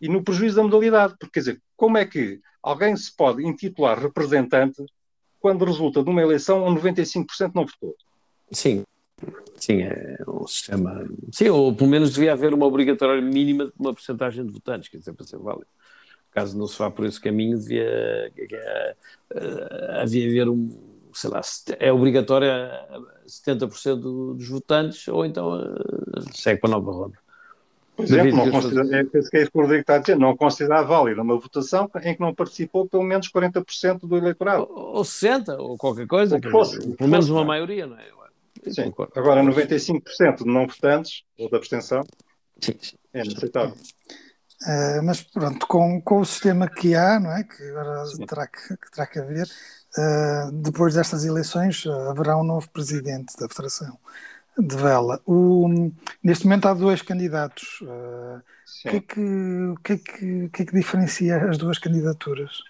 E 0.00 0.08
no 0.08 0.24
prejuízo 0.24 0.56
da 0.56 0.62
modalidade. 0.62 1.16
Porque, 1.18 1.34
quer 1.34 1.40
dizer, 1.40 1.62
como 1.76 1.98
é 1.98 2.06
que 2.06 2.40
alguém 2.62 2.96
se 2.96 3.14
pode 3.14 3.46
intitular 3.46 3.98
representante 3.98 4.82
quando 5.38 5.66
resulta 5.66 6.02
de 6.02 6.08
uma 6.08 6.22
eleição 6.22 6.64
onde 6.64 6.80
95% 6.80 7.52
não 7.54 7.66
votou? 7.66 7.94
Sim. 8.52 8.84
Sim, 9.56 9.82
é 9.82 10.16
um 10.26 10.46
sistema. 10.46 11.08
Sim, 11.30 11.48
ou 11.50 11.74
pelo 11.74 11.88
menos 11.88 12.12
devia 12.12 12.32
haver 12.32 12.52
uma 12.52 12.66
obrigatória 12.66 13.22
mínima 13.22 13.66
de 13.66 13.72
uma 13.78 13.94
porcentagem 13.94 14.44
de 14.44 14.52
votantes, 14.52 14.88
quer 14.88 14.98
dizer, 14.98 15.12
para 15.12 15.24
ser 15.24 15.38
válido. 15.38 15.66
Caso 16.32 16.58
não 16.58 16.66
se 16.66 16.78
vá 16.78 16.90
por 16.90 17.06
esse 17.06 17.20
caminho, 17.20 17.58
devia, 17.58 18.32
uh, 19.34 20.00
havia 20.00 20.26
haver 20.26 20.48
um, 20.48 20.70
sei 21.12 21.30
lá, 21.30 21.40
é 21.78 21.92
obrigatória 21.92 22.70
70% 23.26 24.34
dos 24.34 24.48
votantes, 24.48 25.06
ou 25.06 25.24
então 25.24 25.60
uh, 25.60 26.34
segue 26.34 26.60
para 26.60 26.70
a 26.70 26.72
nova 26.72 26.90
ronda. 26.90 27.18
Por 27.94 28.04
exemplo, 28.04 28.36
não 28.36 28.50
considera, 28.50 29.00
é, 29.00 29.04
que 29.04 29.16
é 29.18 29.20
isso 29.20 29.30
que 29.30 29.48
o 29.52 29.60
Rodrigo 29.60 29.82
está 29.82 29.96
a 29.96 29.98
dizer, 29.98 30.16
não 30.16 30.34
considerar 30.34 30.82
válida 30.82 31.22
uma 31.22 31.38
votação 31.38 31.88
em 32.02 32.14
que 32.14 32.20
não 32.20 32.34
participou 32.34 32.88
pelo 32.88 33.02
menos 33.04 33.30
40% 33.30 34.00
do 34.08 34.16
eleitorado. 34.16 34.66
Ou, 34.70 34.96
ou 34.96 35.02
60%, 35.02 35.56
ou 35.58 35.76
qualquer 35.76 36.06
coisa, 36.06 36.40
ou 36.42 36.50
fosse, 36.50 36.96
pelo 36.96 37.10
menos 37.10 37.28
uma 37.28 37.44
maioria, 37.44 37.86
não 37.86 37.98
é? 37.98 38.21
Sim. 38.70 38.84
Concordo. 38.84 39.12
Agora, 39.16 39.42
95% 39.42 40.38
de 40.38 40.44
não 40.44 40.66
votantes, 40.66 41.22
ou 41.38 41.48
de 41.48 41.56
abstenção, 41.56 42.02
sim, 42.60 42.76
sim. 42.80 42.96
é 43.12 43.24
inaceitável. 43.24 43.74
Uh, 44.62 45.02
mas 45.02 45.22
pronto, 45.22 45.66
com, 45.66 46.00
com 46.00 46.20
o 46.20 46.24
sistema 46.24 46.68
que 46.68 46.94
há, 46.94 47.18
não 47.18 47.32
é? 47.32 47.42
Que 47.42 47.62
agora 47.70 48.04
terá 48.28 48.46
que, 48.46 48.76
que, 48.76 48.90
terá 48.92 49.06
que 49.06 49.18
haver, 49.18 49.46
uh, 49.46 50.52
depois 50.52 50.94
destas 50.94 51.24
eleições 51.24 51.84
uh, 51.84 52.10
haverá 52.10 52.36
um 52.36 52.44
novo 52.44 52.70
presidente 52.70 53.36
da 53.38 53.48
Federação 53.48 53.98
de 54.56 54.76
Vela. 54.76 55.20
O, 55.26 55.68
neste 56.22 56.44
momento 56.44 56.68
há 56.68 56.74
dois 56.74 57.02
candidatos. 57.02 57.80
O 57.82 58.88
que, 58.88 58.96
é 58.96 59.00
que, 59.00 59.74
que, 59.82 59.92
é 59.92 59.96
que, 59.96 60.48
que 60.50 60.62
é 60.62 60.66
que 60.66 60.74
diferencia 60.74 61.48
as 61.48 61.58
duas 61.58 61.78
candidaturas? 61.78 62.62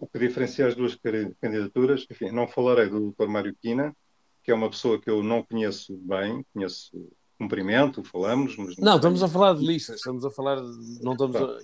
O 0.00 0.06
que 0.06 0.18
diferencia 0.18 0.66
as 0.66 0.74
duas 0.74 0.98
candidaturas, 1.40 2.06
enfim, 2.10 2.30
não 2.30 2.48
falarei 2.48 2.88
do 2.88 3.10
Dr. 3.12 3.28
Mário 3.28 3.54
Quina, 3.60 3.94
que 4.42 4.50
é 4.50 4.54
uma 4.54 4.70
pessoa 4.70 4.98
que 4.98 5.10
eu 5.10 5.22
não 5.22 5.42
conheço 5.42 5.94
bem, 5.98 6.44
conheço 6.54 6.90
cumprimento, 7.38 8.02
falamos. 8.02 8.56
Mas 8.56 8.76
não, 8.78 8.84
não 8.84 8.96
estamos 8.96 9.22
a 9.22 9.28
falar 9.28 9.54
de 9.54 9.66
listas, 9.66 9.96
estamos 9.96 10.24
a 10.24 10.30
falar, 10.30 10.56
não 11.02 11.12
estamos 11.12 11.36
a... 11.36 11.58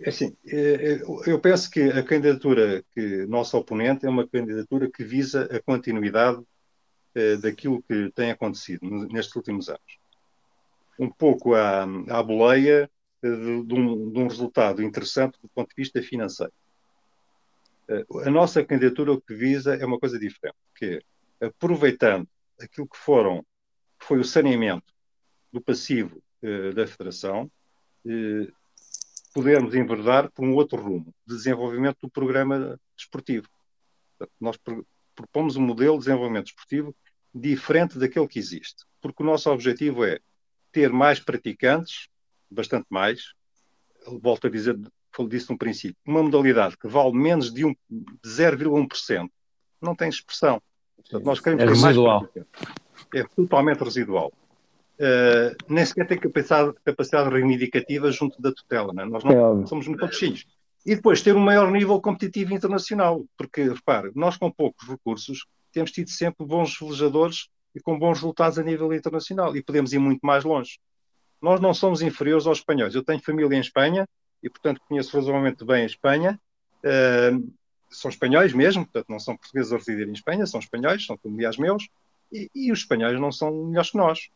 É, 0.00 0.08
assim, 0.08 0.34
é, 0.46 0.92
é, 0.92 1.02
eu 1.26 1.38
penso 1.38 1.70
que 1.70 1.82
a 1.82 2.02
candidatura 2.02 2.82
que 2.94 3.26
nosso 3.26 3.56
oponente 3.56 4.06
é 4.06 4.08
uma 4.08 4.26
candidatura 4.26 4.90
que 4.90 5.04
visa 5.04 5.44
a 5.44 5.62
continuidade 5.62 6.42
é, 7.14 7.36
daquilo 7.36 7.82
que 7.82 8.10
tem 8.14 8.30
acontecido 8.30 8.80
nestes 9.10 9.36
últimos 9.36 9.68
anos. 9.68 9.98
Um 10.98 11.10
pouco 11.10 11.54
à, 11.54 11.82
à 12.08 12.22
boleia 12.22 12.90
de, 13.22 13.62
de, 13.64 13.74
um, 13.74 14.10
de 14.10 14.18
um 14.18 14.26
resultado 14.26 14.82
interessante 14.82 15.38
do 15.42 15.48
ponto 15.54 15.68
de 15.68 15.76
vista 15.76 16.02
financeiro. 16.02 16.52
A 18.24 18.30
nossa 18.30 18.64
candidatura 18.64 19.12
o 19.12 19.20
que 19.20 19.34
visa 19.34 19.74
é 19.74 19.84
uma 19.84 19.98
coisa 19.98 20.18
diferente, 20.18 20.56
que 20.76 21.02
é, 21.40 21.46
aproveitando 21.46 22.28
aquilo 22.60 22.88
que 22.88 22.96
foram, 22.96 23.44
que 23.98 24.06
foi 24.06 24.20
o 24.20 24.24
saneamento 24.24 24.92
do 25.52 25.60
passivo 25.60 26.22
eh, 26.42 26.72
da 26.72 26.86
Federação, 26.86 27.50
eh, 28.06 28.48
podermos 29.34 29.74
enverdar 29.74 30.30
por 30.30 30.44
um 30.44 30.54
outro 30.54 30.80
rumo, 30.80 31.14
de 31.26 31.34
desenvolvimento 31.34 31.98
do 32.02 32.10
programa 32.10 32.78
desportivo. 32.96 33.48
Nós 34.40 34.58
propomos 35.14 35.56
um 35.56 35.62
modelo 35.62 35.94
de 35.94 36.04
desenvolvimento 36.04 36.46
desportivo 36.46 36.94
diferente 37.34 37.98
daquele 37.98 38.28
que 38.28 38.38
existe, 38.38 38.84
porque 39.00 39.22
o 39.22 39.26
nosso 39.26 39.50
objetivo 39.50 40.04
é 40.04 40.20
ter 40.70 40.92
mais 40.92 41.18
praticantes, 41.18 42.08
bastante 42.50 42.86
mais, 42.88 43.32
volto 44.20 44.46
a 44.46 44.50
dizer, 44.50 44.78
falou 45.12 45.28
disso 45.28 45.52
no 45.52 45.58
princípio, 45.58 45.96
uma 46.06 46.22
modalidade 46.22 46.76
que 46.76 46.88
vale 46.88 47.12
menos 47.12 47.52
de, 47.52 47.64
um, 47.64 47.74
de 47.88 48.28
0,1% 48.28 49.28
não 49.80 49.94
tem 49.94 50.08
expressão. 50.08 50.60
Portanto, 50.96 51.24
nós 51.24 51.40
queremos 51.40 51.64
é 51.64 51.66
residual. 51.66 52.28
É 53.14 53.24
totalmente 53.24 53.82
residual. 53.82 54.32
Uh, 55.00 55.56
nem 55.66 55.84
sequer 55.84 56.06
tem 56.06 56.18
capacidade, 56.18 56.74
capacidade 56.84 57.30
reivindicativa 57.30 58.12
junto 58.12 58.40
da 58.40 58.52
tutela. 58.52 58.92
Né? 58.92 59.04
Nós 59.06 59.24
não 59.24 59.62
é 59.62 59.66
somos 59.66 59.86
muito 59.86 60.00
pouquinhos. 60.00 60.46
E 60.84 60.94
depois 60.94 61.22
ter 61.22 61.34
um 61.34 61.40
maior 61.40 61.70
nível 61.70 62.00
competitivo 62.00 62.54
internacional. 62.54 63.24
Porque, 63.36 63.62
repare, 63.62 64.10
nós 64.14 64.36
com 64.36 64.50
poucos 64.50 64.86
recursos 64.86 65.46
temos 65.72 65.90
tido 65.90 66.10
sempre 66.10 66.46
bons 66.46 66.78
velejadores 66.78 67.48
e 67.74 67.80
com 67.80 67.98
bons 67.98 68.18
resultados 68.18 68.58
a 68.58 68.62
nível 68.62 68.92
internacional. 68.92 69.56
E 69.56 69.62
podemos 69.62 69.92
ir 69.92 69.98
muito 69.98 70.20
mais 70.20 70.44
longe. 70.44 70.78
Nós 71.40 71.60
não 71.60 71.72
somos 71.72 72.02
inferiores 72.02 72.46
aos 72.46 72.58
espanhóis. 72.58 72.94
Eu 72.94 73.02
tenho 73.02 73.22
família 73.22 73.56
em 73.56 73.60
Espanha 73.60 74.06
e, 74.42 74.48
portanto, 74.48 74.80
conheço 74.88 75.16
razoavelmente 75.16 75.64
bem 75.64 75.82
a 75.82 75.86
Espanha. 75.86 76.40
Uh, 76.84 77.50
são 77.90 78.08
espanhóis 78.08 78.52
mesmo, 78.52 78.84
portanto, 78.84 79.08
não 79.08 79.18
são 79.18 79.36
portugueses 79.36 79.72
a 79.72 79.76
residir 79.76 80.08
em 80.08 80.12
Espanha, 80.12 80.46
são 80.46 80.60
espanhóis, 80.60 81.04
são 81.04 81.16
familiares 81.16 81.58
meus, 81.58 81.88
e, 82.32 82.48
e, 82.54 82.70
os 82.70 82.80
espanhóis 82.80 83.20
não 83.20 83.32
são 83.32 83.66
melhores 83.66 83.90
que 83.90 83.96
nós. 83.96 84.30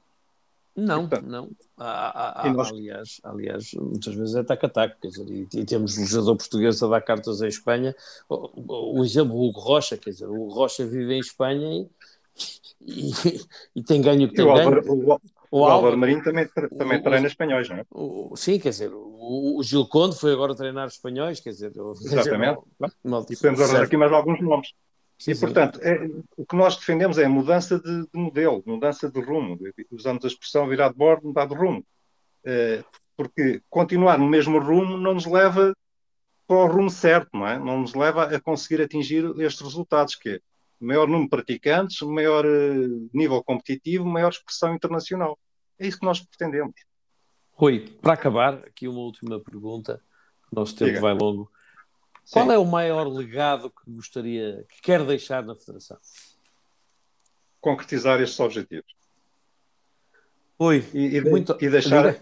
Não, 0.77 1.07
portanto, 1.07 1.29
não. 1.29 1.51
Há, 1.79 2.49
há, 2.49 2.53
nós... 2.53 2.69
aliás, 2.71 3.21
aliás, 3.23 3.73
muitas 3.75 4.13
vezes 4.13 4.35
é 4.35 4.43
tac-a-tac, 4.43 4.97
quer 5.01 5.09
dizer, 5.09 5.31
e, 5.31 5.49
e 5.55 5.65
temos 5.65 5.97
um 5.97 6.05
jogador 6.05 6.37
português 6.37 6.83
a 6.83 6.89
dar 6.89 7.01
cartas 7.01 7.41
em 7.43 7.47
Espanha. 7.47 7.95
O, 8.29 8.99
o 8.99 9.05
exemplo, 9.05 9.37
o 9.37 9.49
Hugo 9.49 9.61
Rocha, 9.61 9.97
quer 9.97 10.11
dizer, 10.11 10.27
o 10.27 10.49
Rocha 10.49 10.85
vive 10.85 11.15
em 11.15 11.21
Espanha 11.21 11.69
e, 11.73 11.89
e, 12.83 13.41
e 13.77 13.83
tem 13.85 14.03
ganho 14.03 14.29
que 14.29 14.35
tem 14.35 14.45
ganho. 14.45 14.81
O, 14.91 15.21
o 15.57 15.65
Álvaro 15.67 15.97
Marinho 15.97 16.21
também, 16.25 16.49
também 16.77 16.99
o, 16.99 17.03
treina 17.03 17.29
espanhóis, 17.29 17.69
não 17.69 17.77
é? 17.77 17.85
O, 17.93 18.37
sim, 18.37 18.59
quer 18.59 18.71
dizer, 18.71 18.91
o, 18.93 19.59
o 19.59 19.63
Gil 19.63 19.87
Conde 19.87 20.19
foi 20.19 20.33
agora 20.33 20.53
treinar 20.53 20.89
espanhóis, 20.89 21.39
quer 21.39 21.51
dizer... 21.51 21.71
Exatamente. 21.71 22.59
Quer 22.81 22.87
dizer, 22.87 22.97
mal, 23.05 23.27
e 23.31 23.37
podemos 23.37 23.61
arranjar 23.61 23.85
aqui 23.85 23.97
mais 23.97 24.13
alguns 24.13 24.41
nomes. 24.41 24.73
Sim, 25.17 25.31
e, 25.31 25.39
portanto, 25.39 25.79
é, 25.81 26.11
o 26.37 26.45
que 26.45 26.57
nós 26.57 26.77
defendemos 26.77 27.19
é 27.19 27.29
mudança 27.29 27.79
de, 27.79 28.03
de, 28.03 28.09
modelo, 28.19 28.65
mudança 28.67 29.09
de 29.09 29.21
rumo. 29.21 29.57
Usamos 29.93 30.25
a 30.25 30.27
expressão 30.29 30.67
virar 30.67 30.89
de 30.89 30.97
bordo, 30.97 31.29
mudar 31.29 31.47
de 31.47 31.55
rumo. 31.55 31.87
É, 32.45 32.83
porque 33.17 33.63
continuar 33.71 34.19
no 34.19 34.27
mesmo 34.27 34.59
rumo 34.59 34.99
não 34.99 35.15
nos 35.15 35.25
leva 35.25 35.73
para 36.49 36.57
o 36.57 36.67
rumo 36.67 36.91
certo, 36.91 37.31
não 37.33 37.47
é? 37.47 37.61
Não 37.61 37.81
nos 37.81 37.95
leva 37.95 38.25
a 38.25 38.41
conseguir 38.41 38.83
atingir 38.83 39.25
estes 39.39 39.63
resultados, 39.63 40.17
que 40.17 40.31
é 40.31 40.41
maior 40.81 41.07
número 41.07 41.25
de 41.25 41.31
praticantes, 41.31 42.01
maior 42.03 42.45
uh, 42.45 43.09
nível 43.15 43.43
competitivo, 43.45 44.05
maior 44.05 44.31
expressão 44.31 44.75
internacional. 44.75 45.39
É 45.79 45.87
isso 45.87 45.99
que 45.99 46.07
nós 46.07 46.21
pretendemos. 46.21 46.75
Rui, 47.53 47.89
para 48.01 48.15
acabar, 48.15 48.55
aqui 48.67 48.89
uma 48.89 49.01
última 49.01 49.41
pergunta. 49.41 50.01
O 50.53 50.57
nosso 50.57 50.75
tempo 50.77 50.91
Diga. 50.91 51.01
vai 51.01 51.15
longo. 51.15 51.51
Sim. 52.25 52.33
Qual 52.33 52.53
é 52.53 52.59
o 52.59 52.65
maior 52.65 53.07
legado 53.07 53.71
que 53.71 53.91
gostaria, 53.91 54.65
que 54.69 54.81
quer 54.81 55.05
deixar 55.05 55.45
na 55.45 55.55
Federação? 55.55 55.99
Concretizar 57.61 58.21
estes 58.21 58.41
objetivos. 58.41 58.95
Rui, 60.59 60.85
e, 60.95 61.17
e, 61.17 61.21
muito... 61.21 61.57
e 61.61 61.69
deixar. 61.69 62.17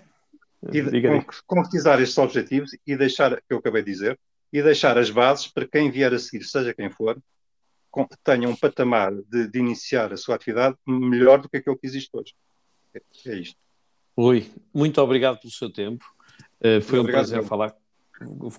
E 0.73 0.81
de, 0.81 1.03
concretizar 1.47 2.01
estes 2.01 2.17
objetivos 2.19 2.71
e 2.87 2.97
deixar, 2.97 3.37
que 3.37 3.53
eu 3.53 3.59
acabei 3.59 3.83
de 3.83 3.91
dizer, 3.91 4.19
e 4.53 4.63
deixar 4.63 4.97
as 4.97 5.11
bases 5.11 5.49
para 5.49 5.67
quem 5.67 5.91
vier 5.91 6.13
a 6.15 6.19
seguir, 6.19 6.45
seja 6.45 6.73
quem 6.73 6.89
for, 6.89 7.21
tenha 8.23 8.49
um 8.49 8.55
patamar 8.55 9.13
de, 9.13 9.49
de, 9.49 9.59
iniciar 9.59 10.13
a 10.13 10.17
sua 10.17 10.37
atividade 10.37 10.77
melhor 10.87 11.41
do 11.41 11.49
que 11.49 11.57
aquele 11.57 11.77
que 11.77 11.87
existe 11.87 12.11
hoje. 12.13 12.35
É, 12.95 13.30
é 13.30 13.38
isto. 13.38 13.57
Rui, 14.16 14.51
muito 14.72 15.01
obrigado 15.01 15.38
pelo 15.40 15.53
seu 15.53 15.70
tempo. 15.72 16.05
Uh, 16.61 16.80
foi 16.82 17.01
um 17.01 17.05
prazer 17.05 17.38
tempo. 17.38 17.49
falar 17.49 17.74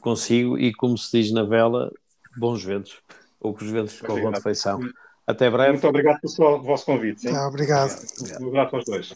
consigo 0.01 0.57
e, 0.57 0.73
como 0.73 0.97
se 0.97 1.21
diz 1.21 1.31
na 1.31 1.43
vela, 1.43 1.91
bons 2.37 2.63
ventos, 2.63 3.01
ou 3.39 3.53
que 3.53 3.63
os 3.63 3.71
ventos 3.71 4.01
corram 4.01 4.31
de 4.31 4.41
feição. 4.41 4.79
Até 5.25 5.49
breve. 5.49 5.71
Muito 5.71 5.87
obrigado 5.87 6.19
pelo 6.19 6.61
vosso 6.61 6.85
convite. 6.85 7.21
Sim? 7.21 7.31
Tá, 7.31 7.47
obrigado. 7.47 7.95
Um 8.41 8.47
abraço 8.49 8.75
aos 8.75 8.85
dois. 8.85 9.13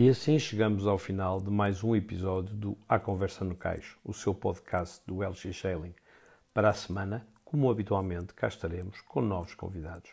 E 0.00 0.08
assim 0.08 0.38
chegamos 0.38 0.86
ao 0.86 0.96
final 0.96 1.40
de 1.40 1.50
mais 1.50 1.82
um 1.82 1.96
episódio 1.96 2.54
do 2.54 2.78
A 2.88 3.00
Conversa 3.00 3.44
no 3.44 3.56
Caixo, 3.56 3.98
o 4.04 4.14
seu 4.14 4.32
podcast 4.32 5.02
do 5.04 5.28
LX 5.28 5.58
Sailing. 5.58 5.92
Para 6.54 6.68
a 6.68 6.72
semana, 6.72 7.26
como 7.44 7.68
habitualmente, 7.68 8.32
cá 8.32 8.46
estaremos 8.46 9.00
com 9.00 9.20
novos 9.20 9.56
convidados. 9.56 10.12